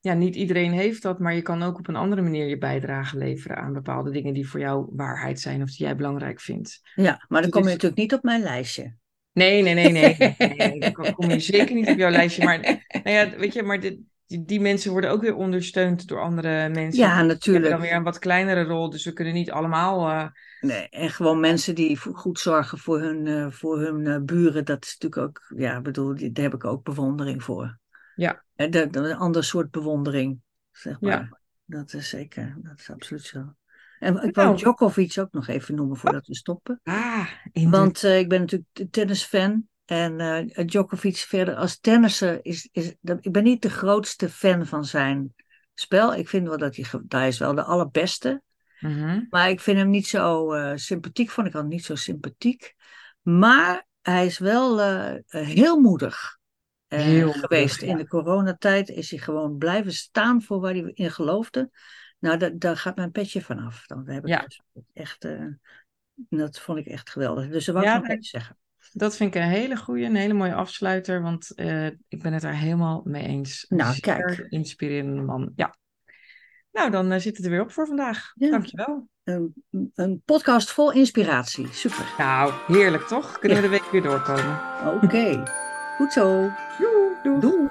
Ja, 0.00 0.12
niet 0.14 0.34
iedereen 0.36 0.72
heeft 0.72 1.02
dat, 1.02 1.18
maar 1.18 1.34
je 1.34 1.42
kan 1.42 1.62
ook 1.62 1.78
op 1.78 1.88
een 1.88 1.96
andere 1.96 2.22
manier 2.22 2.46
je 2.46 2.58
bijdrage 2.58 3.18
leveren 3.18 3.56
aan 3.56 3.72
bepaalde 3.72 4.10
dingen 4.10 4.34
die 4.34 4.48
voor 4.48 4.60
jou 4.60 4.86
waarheid 4.92 5.40
zijn 5.40 5.62
of 5.62 5.68
die 5.68 5.86
jij 5.86 5.96
belangrijk 5.96 6.40
vindt. 6.40 6.80
Ja, 6.94 7.02
maar 7.04 7.26
dan 7.28 7.42
Het 7.42 7.50
kom 7.50 7.62
je 7.62 7.68
natuurlijk 7.68 8.00
niet 8.00 8.12
op 8.14 8.22
mijn 8.22 8.42
lijstje. 8.42 8.94
Nee, 9.32 9.62
nee, 9.62 9.74
nee, 9.74 9.90
nee. 9.92 10.14
nee, 10.18 10.34
nee, 10.38 10.54
nee. 10.56 10.80
Dan 10.80 10.92
kom- 10.92 11.12
kom 11.14 11.30
je 11.30 11.40
zeker 11.40 11.74
niet 11.74 11.88
op 11.88 11.98
jouw 11.98 12.10
lijstje. 12.10 12.44
Maar, 12.44 12.60
nou 13.02 13.10
ja, 13.10 13.36
weet 13.36 13.52
je, 13.52 13.62
maar 13.62 13.80
dit- 13.80 13.98
die, 14.36 14.44
die 14.44 14.60
mensen 14.60 14.90
worden 14.90 15.10
ook 15.10 15.20
weer 15.20 15.34
ondersteund 15.34 16.08
door 16.08 16.20
andere 16.20 16.68
mensen. 16.68 16.82
Ja, 17.00 17.06
Die 17.06 17.16
hebben 17.16 17.26
natuurlijk. 17.26 17.68
dan 17.70 17.80
weer 17.80 17.92
een 17.92 18.02
wat 18.02 18.18
kleinere 18.18 18.62
rol, 18.64 18.90
dus 18.90 19.04
we 19.04 19.12
kunnen 19.12 19.34
niet 19.34 19.50
allemaal. 19.50 20.08
eh, 20.08 20.26
Nee, 20.60 20.88
en 20.88 21.10
gewoon 21.10 21.40
mensen 21.40 21.74
die 21.74 21.96
goed 21.98 22.38
zorgen 22.38 22.78
voor 22.78 23.00
hun, 23.00 23.26
eh, 23.26 23.50
voor 23.50 23.80
hun 23.80 24.06
eh, 24.06 24.20
buren, 24.22 24.64
dat 24.64 24.84
is 24.84 24.96
natuurlijk 24.98 25.28
ook, 25.28 25.58
ja, 25.60 25.80
bedoel, 25.80 26.14
die- 26.14 26.32
daar 26.32 26.44
heb 26.44 26.54
ik 26.54 26.64
ook 26.64 26.84
bewondering 26.84 27.42
voor. 27.42 27.78
Ja. 28.14 28.44
En 28.56 28.70
dat, 28.70 28.96
een 28.96 29.16
ander 29.16 29.44
soort 29.44 29.70
bewondering, 29.70 30.40
zeg 30.72 31.00
maar. 31.00 31.10
Ja. 31.12 31.38
Dat 31.64 31.92
is 31.92 32.08
zeker, 32.08 32.56
dat 32.62 32.78
is 32.78 32.90
absoluut 32.90 33.22
zo. 33.22 33.54
En 33.98 34.14
ik 34.14 34.20
Nou. 34.22 34.32
wou 34.32 34.56
Djokovic 34.56 35.18
ook 35.18 35.32
nog 35.32 35.46
even 35.48 35.74
noemen 35.74 35.96
voordat 35.96 36.26
we 36.26 36.34
stoppen. 36.34 36.80
ah. 36.82 37.26
Want 37.52 38.02
ik 38.02 38.28
ben 38.28 38.40
natuurlijk 38.40 38.68
tennisfan. 38.90 39.68
En 39.84 40.20
eh 40.20 40.66
Djokovic 40.66 41.16
verder 41.16 41.54
als 41.54 41.78
tennisser 41.78 42.44
is, 42.44 42.68
is 42.72 42.94
dat, 43.00 43.18
ik 43.20 43.32
ben 43.32 43.42
niet 43.42 43.62
de 43.62 43.70
grootste 43.70 44.28
fan 44.28 44.66
van 44.66 44.84
zijn 44.84 45.34
spel. 45.74 46.14
Ik 46.14 46.28
vind 46.28 46.48
wel 46.48 46.58
dat 46.58 46.76
hij, 46.76 46.84
hij 47.08 47.28
is 47.28 47.38
wel 47.38 47.54
de 47.54 47.62
allerbeste. 47.62 48.42
Mhm. 48.80 49.24
Maar 49.30 49.48
ik 49.50 49.60
vind 49.60 49.78
hem 49.78 49.90
niet 49.90 50.06
zo 50.06 50.52
eh, 50.52 50.72
sympathiek. 50.76 51.30
Vond 51.30 51.46
ik 51.46 51.52
hem 51.52 51.68
niet 51.68 51.84
zo 51.84 51.94
sympathiek. 51.94 52.74
Maar 53.22 53.86
hij 54.02 54.26
is 54.26 54.38
wel 54.38 54.80
eh, 54.80 55.14
heel 55.26 55.80
moedig 55.80 56.38
Heel 56.86 57.24
moedig, 57.24 57.40
geweest. 57.40 57.80
ja. 57.80 57.86
In 57.86 57.96
de 57.96 58.06
coronatijd 58.08 58.88
is 58.88 59.10
hij 59.10 59.18
gewoon 59.18 59.56
blijven 59.58 59.92
staan 59.92 60.42
voor 60.42 60.60
waar 60.60 60.72
hij 60.72 60.90
in 60.94 61.10
geloofde. 61.10 61.70
Nou, 62.18 62.38
da- 62.38 62.50
daar 62.54 62.76
gaat 62.76 62.96
mijn 62.96 63.10
petje 63.10 63.42
vanaf. 63.42 63.86
Dan 63.86 64.08
heb 64.08 64.22
ik 64.22 64.28
Ja. 64.28 64.42
dus 64.42 64.60
echt, 64.92 65.26
dat 66.28 66.60
vond 66.60 66.78
ik 66.78 66.86
echt 66.86 67.10
geweldig. 67.10 67.48
Dus 67.48 67.64
dat 67.64 67.74
wou 67.74 67.86
Ja, 67.86 67.92
ik 67.94 67.98
nog 67.98 68.08
dat- 68.08 68.16
even 68.16 68.28
zeggen. 68.30 68.58
Dat 68.96 69.16
vind 69.16 69.34
ik 69.34 69.42
een 69.42 69.48
hele 69.48 69.76
goede, 69.76 70.04
een 70.04 70.14
hele 70.14 70.34
mooie 70.34 70.54
afsluiter, 70.54 71.22
want 71.22 71.54
eh, 71.54 71.86
ik 71.86 72.22
ben 72.22 72.32
het 72.32 72.42
daar 72.42 72.56
helemaal 72.58 73.00
mee 73.04 73.26
eens. 73.26 73.66
Een 73.68 73.76
Nou, 73.76 74.00
kijk. 74.00 74.46
inspirerende 74.48 75.22
man. 75.22 75.52
Ja. 75.56 75.76
Nou, 76.72 76.90
dan 76.90 77.12
eh, 77.12 77.20
zit 77.20 77.36
het 77.36 77.44
er 77.44 77.50
weer 77.50 77.60
op 77.60 77.72
voor 77.72 77.86
vandaag. 77.86 78.32
Ja. 78.34 78.50
Dankjewel. 78.50 79.08
Een, 79.24 79.52
een 79.94 80.22
podcast 80.24 80.70
vol 80.72 80.92
inspiratie. 80.92 81.68
Super. 81.72 82.14
Nou, 82.18 82.52
heerlijk 82.66 83.02
toch? 83.02 83.38
Kunnen 83.38 83.58
we 83.58 83.64
de 83.64 83.70
week 83.70 83.90
weer 83.90 84.02
doorkomen? 84.02 84.60
Oké. 85.02 85.42
Goed 85.96 86.12
zo. 86.12 86.50
Doei. 87.22 87.40
Doei. 87.40 87.68